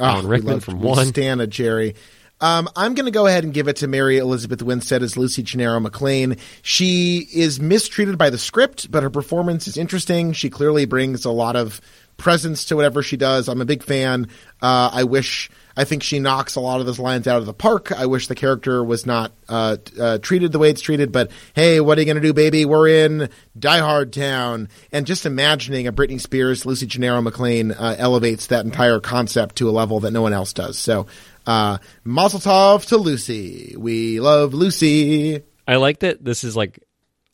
Alan 0.00 0.26
oh, 0.26 0.28
Rickman 0.28 0.60
from 0.60 0.80
one. 0.80 1.06
Stan 1.06 1.40
a 1.40 1.46
Jerry. 1.46 1.94
Um, 2.40 2.70
I'm 2.74 2.94
going 2.94 3.04
to 3.04 3.10
go 3.12 3.26
ahead 3.26 3.44
and 3.44 3.52
give 3.52 3.68
it 3.68 3.76
to 3.76 3.86
Mary 3.86 4.16
Elizabeth 4.16 4.62
Winstead 4.62 5.02
as 5.02 5.16
Lucy 5.16 5.42
Gennaro 5.42 5.78
McClane. 5.78 6.38
She 6.62 7.28
is 7.32 7.60
mistreated 7.60 8.16
by 8.16 8.30
the 8.30 8.38
script, 8.38 8.90
but 8.90 9.02
her 9.02 9.10
performance 9.10 9.68
is 9.68 9.76
interesting. 9.76 10.32
She 10.32 10.48
clearly 10.48 10.86
brings 10.86 11.26
a 11.26 11.30
lot 11.30 11.54
of 11.54 11.82
presence 12.20 12.66
to 12.66 12.76
whatever 12.76 13.02
she 13.02 13.16
does. 13.16 13.48
I'm 13.48 13.60
a 13.60 13.64
big 13.64 13.82
fan. 13.82 14.28
Uh, 14.62 14.90
I 14.92 15.04
wish 15.04 15.50
I 15.76 15.84
think 15.84 16.02
she 16.02 16.18
knocks 16.18 16.56
a 16.56 16.60
lot 16.60 16.80
of 16.80 16.86
those 16.86 16.98
lines 16.98 17.26
out 17.26 17.38
of 17.38 17.46
the 17.46 17.54
park. 17.54 17.90
I 17.90 18.06
wish 18.06 18.26
the 18.26 18.34
character 18.34 18.84
was 18.84 19.06
not 19.06 19.32
uh, 19.48 19.78
uh, 19.98 20.18
treated 20.18 20.52
the 20.52 20.58
way 20.58 20.70
it's 20.70 20.82
treated, 20.82 21.10
but 21.10 21.30
hey, 21.54 21.80
what 21.80 21.96
are 21.96 22.02
you 22.02 22.04
going 22.04 22.16
to 22.16 22.20
do, 22.20 22.34
baby? 22.34 22.64
We're 22.64 22.88
in 22.88 23.30
Die 23.58 23.78
Hard 23.78 24.12
Town. 24.12 24.68
And 24.92 25.06
just 25.06 25.24
imagining 25.24 25.86
a 25.86 25.92
Britney 25.92 26.20
Spears, 26.20 26.66
Lucy 26.66 26.86
Gennaro 26.86 27.22
McClane 27.22 27.74
uh, 27.76 27.96
elevates 27.98 28.48
that 28.48 28.66
entire 28.66 29.00
concept 29.00 29.56
to 29.56 29.70
a 29.70 29.72
level 29.72 30.00
that 30.00 30.10
no 30.10 30.22
one 30.22 30.34
else 30.34 30.52
does. 30.52 30.78
So, 30.78 31.06
uh, 31.46 31.78
Mazel 32.04 32.40
Tov 32.40 32.86
to 32.88 32.98
Lucy. 32.98 33.74
We 33.78 34.20
love 34.20 34.52
Lucy. 34.52 35.42
I 35.66 35.76
like 35.76 36.00
that 36.00 36.22
this 36.22 36.44
is 36.44 36.56
like 36.56 36.78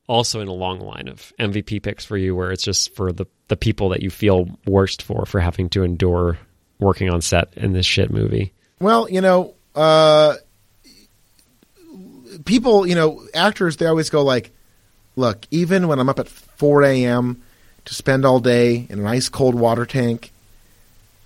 also 0.07 0.41
in 0.41 0.49
a 0.49 0.53
long 0.53 0.81
line 0.81 1.09
of 1.09 1.33
MVP 1.39 1.83
picks 1.83 2.05
for 2.05 2.17
you, 2.17 2.35
where 2.35 2.53
it's 2.53 2.63
just 2.63 2.95
for 2.95 3.13
the, 3.13 3.27
the 3.49 3.57
people 3.57 3.89
that 3.91 4.03
you 4.03 4.11
feel 4.11 4.49
worst 4.67 5.03
for, 5.03 5.27
for 5.27 5.41
having 5.41 5.69
to 5.71 5.83
endure 5.83 6.39
working 6.79 7.11
on 7.11 7.21
set 7.21 7.53
in 7.57 7.73
this 7.73 7.87
shit 7.87 8.11
movie? 8.11 8.53
Well, 8.81 9.09
you 9.09 9.21
know, 9.21 9.55
uh, 9.75 10.35
people, 12.45 12.87
you 12.87 12.95
know, 12.95 13.23
actors, 13.35 13.77
they 13.77 13.87
always 13.87 14.11
go 14.11 14.23
like, 14.23 14.51
look, 15.17 15.47
even 15.51 15.89
when 15.89 15.99
I'm 15.99 16.09
up 16.09 16.19
at 16.19 16.29
4 16.29 16.83
a.m. 16.85 17.43
to 17.87 17.95
spend 17.95 18.25
all 18.25 18.41
day 18.41 18.87
in 18.89 19.01
an 19.01 19.07
ice 19.07 19.29
cold 19.29 19.55
water 19.55 19.87
tank, 19.87 20.33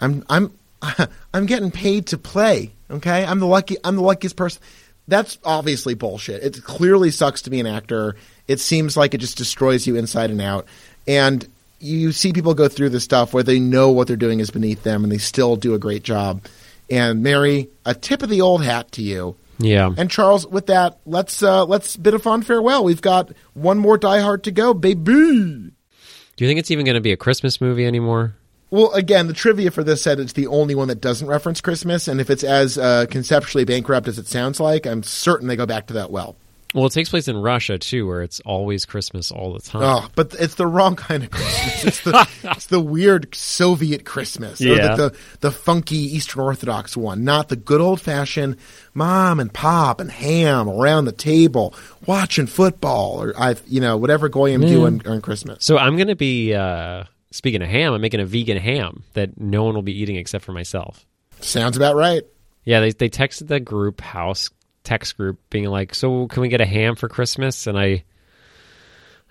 I'm, 0.01 0.24
I'm, 0.28 0.53
I'm 1.35 1.47
getting 1.47 1.70
paid 1.70 2.09
to 2.09 2.18
play. 2.18 2.72
Okay. 2.91 3.24
I'm 3.24 3.39
the 3.41 3.47
lucky, 3.47 3.76
I'm 3.85 3.97
the 3.97 4.03
luckiest 4.03 4.37
person. 4.37 4.62
That's 5.09 5.39
obviously 5.45 5.95
bullshit. 5.95 6.43
It 6.43 6.62
clearly 6.62 7.11
sucks 7.11 7.43
to 7.43 7.51
be 7.51 7.59
an 7.59 7.66
actor. 7.66 8.14
It 8.51 8.59
seems 8.59 8.96
like 8.96 9.14
it 9.14 9.18
just 9.18 9.38
destroys 9.38 9.86
you 9.86 9.94
inside 9.94 10.32
and 10.32 10.40
out. 10.40 10.66
And 11.07 11.46
you 11.78 12.11
see 12.11 12.32
people 12.32 12.53
go 12.53 12.66
through 12.66 12.88
this 12.88 13.05
stuff 13.05 13.32
where 13.32 13.44
they 13.44 13.61
know 13.61 13.90
what 13.90 14.09
they're 14.09 14.16
doing 14.16 14.40
is 14.40 14.51
beneath 14.51 14.82
them 14.82 15.05
and 15.05 15.12
they 15.12 15.18
still 15.18 15.55
do 15.55 15.72
a 15.72 15.78
great 15.78 16.03
job. 16.03 16.42
And 16.90 17.22
Mary, 17.22 17.68
a 17.86 17.94
tip 17.94 18.24
of 18.24 18.28
the 18.28 18.40
old 18.40 18.64
hat 18.64 18.90
to 18.92 19.03
you. 19.03 19.36
Yeah. 19.59 19.94
And 19.96 20.11
Charles, 20.11 20.48
with 20.48 20.66
that, 20.66 20.98
let's 21.07 21.44
uh, 21.44 21.64
let's 21.64 21.96
bid 21.96 22.12
a 22.14 22.18
fond 22.18 22.44
farewell. 22.44 22.82
We've 22.82 23.01
got 23.01 23.30
one 23.55 23.78
more 23.78 23.96
Die 23.96 24.18
Hard 24.18 24.42
to 24.44 24.51
go, 24.51 24.74
baby. 24.74 25.05
Do 25.05 26.44
you 26.44 26.48
think 26.48 26.59
it's 26.59 26.72
even 26.72 26.84
going 26.84 26.96
to 26.96 27.01
be 27.01 27.12
a 27.12 27.16
Christmas 27.16 27.61
movie 27.61 27.86
anymore? 27.86 28.34
Well, 28.70 28.90
again, 28.94 29.28
the 29.28 29.32
trivia 29.32 29.70
for 29.70 29.84
this 29.84 30.03
said 30.03 30.18
it's 30.18 30.32
the 30.32 30.48
only 30.48 30.74
one 30.74 30.88
that 30.88 31.01
doesn't 31.01 31.28
reference 31.28 31.61
Christmas, 31.61 32.09
and 32.09 32.20
if 32.20 32.30
it's 32.30 32.42
as 32.42 32.78
uh, 32.78 33.07
conceptually 33.11 33.64
bankrupt 33.64 34.09
as 34.09 34.18
it 34.18 34.26
sounds 34.26 34.59
like, 34.59 34.86
I'm 34.86 35.05
certain 35.05 35.46
they 35.46 35.57
go 35.57 35.66
back 35.66 35.86
to 35.88 35.94
that 35.94 36.11
well. 36.11 36.34
Well, 36.73 36.87
it 36.87 36.93
takes 36.93 37.09
place 37.09 37.27
in 37.27 37.37
Russia 37.37 37.79
too, 37.79 38.07
where 38.07 38.23
it's 38.23 38.41
always 38.41 38.85
Christmas 38.85 39.33
all 39.33 39.53
the 39.53 39.61
time. 39.61 39.83
Oh, 39.83 40.09
but 40.14 40.35
it's 40.39 40.55
the 40.55 40.66
wrong 40.66 40.95
kind 40.95 41.25
of 41.25 41.31
Christmas. 41.31 41.85
It's 41.85 42.01
the 42.03 42.29
it's 42.45 42.66
the 42.66 42.81
weird 42.81 43.35
Soviet 43.35 44.05
Christmas, 44.05 44.61
yeah. 44.61 44.95
the, 44.95 45.09
the, 45.09 45.16
the 45.41 45.51
funky 45.51 45.97
Eastern 45.97 46.43
Orthodox 46.43 46.97
one, 46.97 47.25
not 47.25 47.49
the 47.49 47.57
good 47.57 47.81
old 47.81 48.01
fashioned 48.01 48.57
mom 48.95 49.41
and 49.41 49.53
pop 49.53 50.01
and 50.01 50.12
ham 50.12 50.68
around 50.68 51.07
the 51.07 51.12
table 51.12 51.75
watching 52.07 52.47
football 52.47 53.23
or 53.23 53.35
I, 53.37 53.57
you 53.66 53.81
know, 53.81 53.97
whatever 53.97 54.29
goyim 54.29 54.61
do 54.61 54.87
on, 54.87 55.03
on 55.07 55.21
Christmas. 55.21 55.64
So 55.64 55.77
I'm 55.77 55.97
going 55.97 56.09
to 56.09 56.16
be 56.16 56.55
uh, 56.55 57.05
speaking 57.33 57.62
of 57.62 57.68
ham. 57.68 57.95
I'm 57.95 58.01
making 58.01 58.21
a 58.21 58.27
vegan 58.27 58.59
ham 58.59 59.03
that 59.14 59.41
no 59.41 59.64
one 59.64 59.75
will 59.75 59.83
be 59.83 60.01
eating 60.01 60.16
except 60.16 60.45
for 60.45 60.53
myself. 60.53 61.05
Sounds 61.41 61.77
about 61.77 61.97
right. 61.97 62.23
Yeah, 62.64 62.81
they 62.81 62.93
they 62.93 63.09
texted 63.09 63.49
the 63.49 63.59
group 63.59 64.01
house 64.01 64.51
text 64.91 65.16
group 65.16 65.38
being 65.51 65.66
like, 65.66 65.95
"So 65.95 66.26
can 66.26 66.43
we 66.43 66.49
get 66.49 66.61
a 66.61 66.66
ham 66.66 66.97
for 66.97 67.09
Christmas?" 67.09 67.66
And 67.66 67.78
I, 67.78 68.05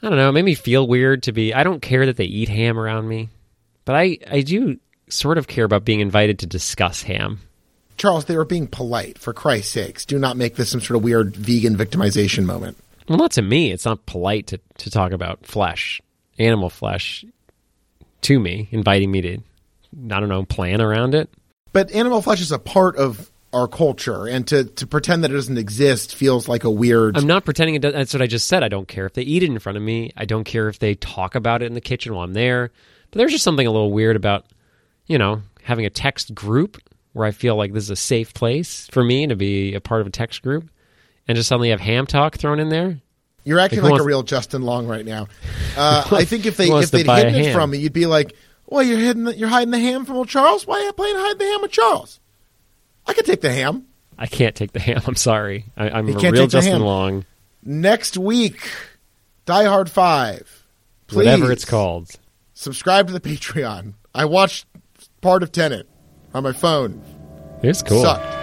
I 0.02 0.10
don't 0.10 0.16
know, 0.16 0.30
it 0.30 0.34
made 0.34 0.46
me 0.46 0.56
feel 0.56 0.88
weird 0.88 1.24
to 1.24 1.34
be. 1.34 1.54
I 1.54 1.64
don't 1.64 1.82
care 1.82 2.06
that 2.06 2.16
they 2.16 2.26
eat 2.26 2.48
ham 2.50 2.80
around 2.80 3.08
me, 3.08 3.30
but 3.86 3.96
I 3.96 4.18
I 4.30 4.42
do 4.42 4.78
sort 5.10 5.38
of 5.38 5.48
care 5.48 5.66
about 5.66 5.86
being 5.86 6.00
invited 6.00 6.40
to 6.40 6.46
discuss 6.46 7.04
ham. 7.04 7.40
Charles, 7.98 8.26
they 8.26 8.38
were 8.38 8.46
being 8.46 8.68
polite. 8.68 9.18
For 9.18 9.34
Christ's 9.34 9.74
sakes, 9.74 10.06
do 10.06 10.18
not 10.18 10.38
make 10.38 10.56
this 10.56 10.70
some 10.70 10.80
sort 10.80 10.96
of 10.96 11.04
weird 11.04 11.36
vegan 11.36 11.76
victimization 11.76 12.46
moment. 12.46 12.78
Well, 13.10 13.18
not 13.18 13.32
to 13.32 13.42
me. 13.42 13.72
It's 13.72 13.86
not 13.86 14.06
polite 14.06 14.48
to 14.48 14.60
to 14.78 14.90
talk 14.90 15.12
about 15.12 15.46
flesh, 15.46 16.02
animal 16.38 16.70
flesh, 16.70 17.26
to 18.22 18.40
me, 18.40 18.70
inviting 18.72 19.12
me 19.12 19.22
to, 19.22 19.38
I 19.38 20.20
don't 20.20 20.30
know, 20.30 20.46
plan 20.46 20.82
around 20.82 21.16
it. 21.16 21.30
But 21.74 21.92
animal 21.92 22.22
flesh 22.22 22.42
is 22.42 22.52
a 22.52 22.60
part 22.60 22.96
of 22.96 23.30
our 23.54 23.68
culture 23.68 24.28
and 24.28 24.48
to, 24.48 24.64
to 24.64 24.86
pretend 24.86 25.24
that 25.24 25.32
it 25.32 25.34
doesn't 25.34 25.58
exist 25.58 26.16
feels 26.16 26.48
like 26.48 26.64
a 26.64 26.70
weird 26.70 27.18
i'm 27.18 27.26
not 27.26 27.46
pretending 27.46 27.76
it 27.76 27.82
does 27.82 27.94
that's 27.94 28.14
what 28.14 28.22
i 28.22 28.28
just 28.28 28.48
said 28.48 28.64
i 28.64 28.68
don't 28.68 28.88
care 28.88 29.06
if 29.06 29.14
they 29.14 29.24
eat 29.24 29.42
it 29.42 29.48
in 29.48 29.58
front 29.58 29.76
of 29.76 29.84
me 29.84 30.12
i 30.16 30.26
don't 30.26 30.44
care 30.44 30.68
if 30.68 30.78
they 30.78 30.94
talk 30.96 31.34
about 31.34 31.62
it 31.62 31.66
in 31.66 31.74
the 31.74 31.82
kitchen 31.82 32.14
while 32.14 32.24
i'm 32.24 32.34
there 32.34 32.72
but 33.10 33.18
there's 33.18 33.32
just 33.32 33.44
something 33.44 33.66
a 33.66 33.72
little 33.72 33.92
weird 33.92 34.16
about 34.16 34.46
you 35.08 35.18
know 35.18 35.42
having 35.64 35.86
a 35.86 35.90
text 35.90 36.36
group 36.36 36.78
where 37.14 37.26
i 37.26 37.32
feel 37.32 37.56
like 37.56 37.74
this 37.74 37.84
is 37.84 37.90
a 37.90 37.96
safe 37.96 38.34
place 38.36 38.88
for 38.92 39.04
me 39.04 39.26
to 39.26 39.36
be 39.36 39.74
a 39.74 39.82
part 39.82 40.02
of 40.02 40.08
a 40.08 40.12
text 40.12 40.44
group 40.44 40.70
and 41.30 41.36
just 41.36 41.48
suddenly 41.48 41.70
have 41.70 41.80
ham 41.80 42.08
talk 42.08 42.38
thrown 42.38 42.60
in 42.60 42.70
there. 42.70 43.00
You're 43.44 43.60
acting 43.60 43.82
like, 43.82 43.92
like 43.92 44.02
a 44.02 44.04
real 44.04 44.24
justin 44.24 44.64
long 44.64 44.88
right 44.88 45.06
now. 45.06 45.28
Uh, 45.78 46.04
i 46.12 46.26
think 46.26 46.46
if 46.46 46.58
they 46.58 46.68
if 46.68 46.92
they'd 46.92 47.08
hidden 47.08 47.36
it 47.36 47.54
from 47.54 47.70
me 47.70 47.78
you'd 47.78 47.94
be 47.94 48.06
like 48.06 48.36
well 48.66 48.84
you're 48.84 49.00
hiding 49.00 49.24
the, 49.24 49.36
you're 49.36 49.48
hiding 49.48 49.72
the 49.72 49.80
ham 49.80 50.06
from 50.06 50.18
old 50.18 50.28
charles? 50.28 50.68
Why 50.68 50.80
are 50.80 50.84
you 50.84 50.94
playing 50.94 51.16
hide 51.16 51.40
the 51.40 51.46
ham 51.46 51.62
with 51.62 51.72
charles 51.72 52.20
I 53.10 53.14
could 53.14 53.26
take 53.26 53.42
the 53.42 53.52
ham. 53.52 53.88
I 54.20 54.28
can't 54.28 54.56
take 54.56 54.72
the 54.72 54.80
ham. 54.80 55.02
I'm 55.08 55.16
sorry. 55.16 55.66
I, 55.76 56.00
am 56.00 56.08
a 56.08 56.32
real 56.32 56.46
Justin 56.46 56.82
Long. 56.82 57.26
Next 57.64 58.18
week, 58.18 58.70
Die 59.46 59.64
Hard 59.66 59.90
Five. 59.90 60.66
Please 61.08 61.18
Whatever 61.18 61.52
it's 61.52 61.66
called. 61.66 62.12
Subscribe 62.54 63.08
to 63.08 63.14
the 63.14 63.20
Patreon. 63.20 63.96
I 64.14 64.26
watched 64.26 64.68
part 65.22 65.42
of 65.42 65.52
Tenet 65.52 65.90
on 66.36 66.44
my 66.44 66.52
phone. 66.52 67.02
It's 67.64 67.82
cool. 67.82 68.04
Sucked. 68.04 68.39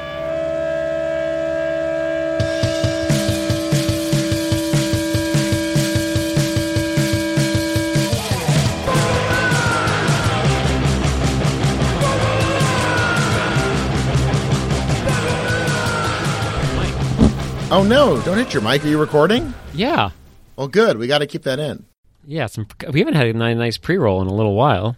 Oh 17.76 17.82
no! 17.82 18.18
Don't 18.22 18.38
hit 18.38 18.54
your 18.54 18.62
mic. 18.62 18.82
Are 18.86 18.88
you 18.88 18.98
recording? 18.98 19.52
Yeah. 19.74 20.08
Well, 20.56 20.66
good. 20.66 20.96
We 20.96 21.06
got 21.08 21.18
to 21.18 21.26
keep 21.26 21.42
that 21.42 21.58
in. 21.58 21.84
Yeah, 22.24 22.46
some. 22.46 22.66
We 22.90 23.00
haven't 23.00 23.16
had 23.16 23.26
a 23.26 23.34
nice 23.34 23.76
pre-roll 23.76 24.22
in 24.22 24.28
a 24.28 24.32
little 24.32 24.54
while. 24.54 24.96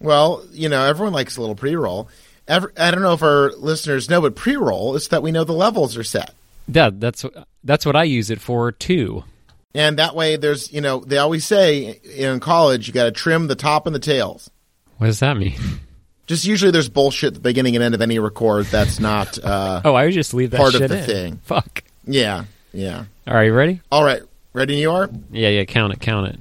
Well, 0.00 0.44
you 0.50 0.68
know, 0.68 0.84
everyone 0.84 1.12
likes 1.12 1.36
a 1.36 1.40
little 1.40 1.54
pre-roll. 1.54 2.08
Every, 2.48 2.76
I 2.76 2.90
don't 2.90 3.02
know 3.02 3.12
if 3.12 3.22
our 3.22 3.52
listeners 3.52 4.10
know, 4.10 4.20
but 4.20 4.34
pre-roll 4.34 4.96
is 4.96 5.06
that 5.10 5.22
we 5.22 5.30
know 5.30 5.44
the 5.44 5.52
levels 5.52 5.96
are 5.96 6.02
set. 6.02 6.34
Yeah, 6.66 6.90
that's 6.92 7.24
that's 7.62 7.86
what 7.86 7.94
I 7.94 8.02
use 8.02 8.28
it 8.28 8.40
for 8.40 8.72
too. 8.72 9.22
And 9.72 9.96
that 10.00 10.16
way, 10.16 10.34
there's 10.34 10.72
you 10.72 10.80
know, 10.80 11.04
they 11.06 11.18
always 11.18 11.46
say 11.46 12.00
in 12.12 12.40
college 12.40 12.88
you 12.88 12.92
got 12.92 13.04
to 13.04 13.12
trim 13.12 13.46
the 13.46 13.54
top 13.54 13.86
and 13.86 13.94
the 13.94 14.00
tails. 14.00 14.50
What 14.98 15.06
does 15.06 15.20
that 15.20 15.36
mean? 15.36 15.54
Just 16.26 16.44
usually 16.44 16.72
there's 16.72 16.88
bullshit 16.88 17.28
at 17.28 17.34
the 17.34 17.40
beginning 17.40 17.76
and 17.76 17.84
end 17.84 17.94
of 17.94 18.02
any 18.02 18.18
record 18.18 18.66
that's 18.66 18.98
not. 18.98 19.38
Uh, 19.38 19.82
oh, 19.84 19.94
I 19.94 20.06
would 20.06 20.12
just 20.14 20.34
leave 20.34 20.50
that 20.50 20.60
part 20.60 20.74
of 20.74 20.88
the 20.88 20.98
in. 20.98 21.06
thing. 21.06 21.40
Fuck. 21.44 21.84
Yeah, 22.06 22.44
yeah. 22.72 23.04
All 23.26 23.34
right, 23.34 23.44
you 23.44 23.52
ready? 23.52 23.80
All 23.90 24.04
right, 24.04 24.22
ready 24.52 24.76
you 24.76 24.92
are? 24.92 25.10
Yeah, 25.30 25.48
yeah. 25.48 25.64
Count 25.64 25.92
it, 25.92 26.00
count 26.00 26.28
it. 26.28 26.38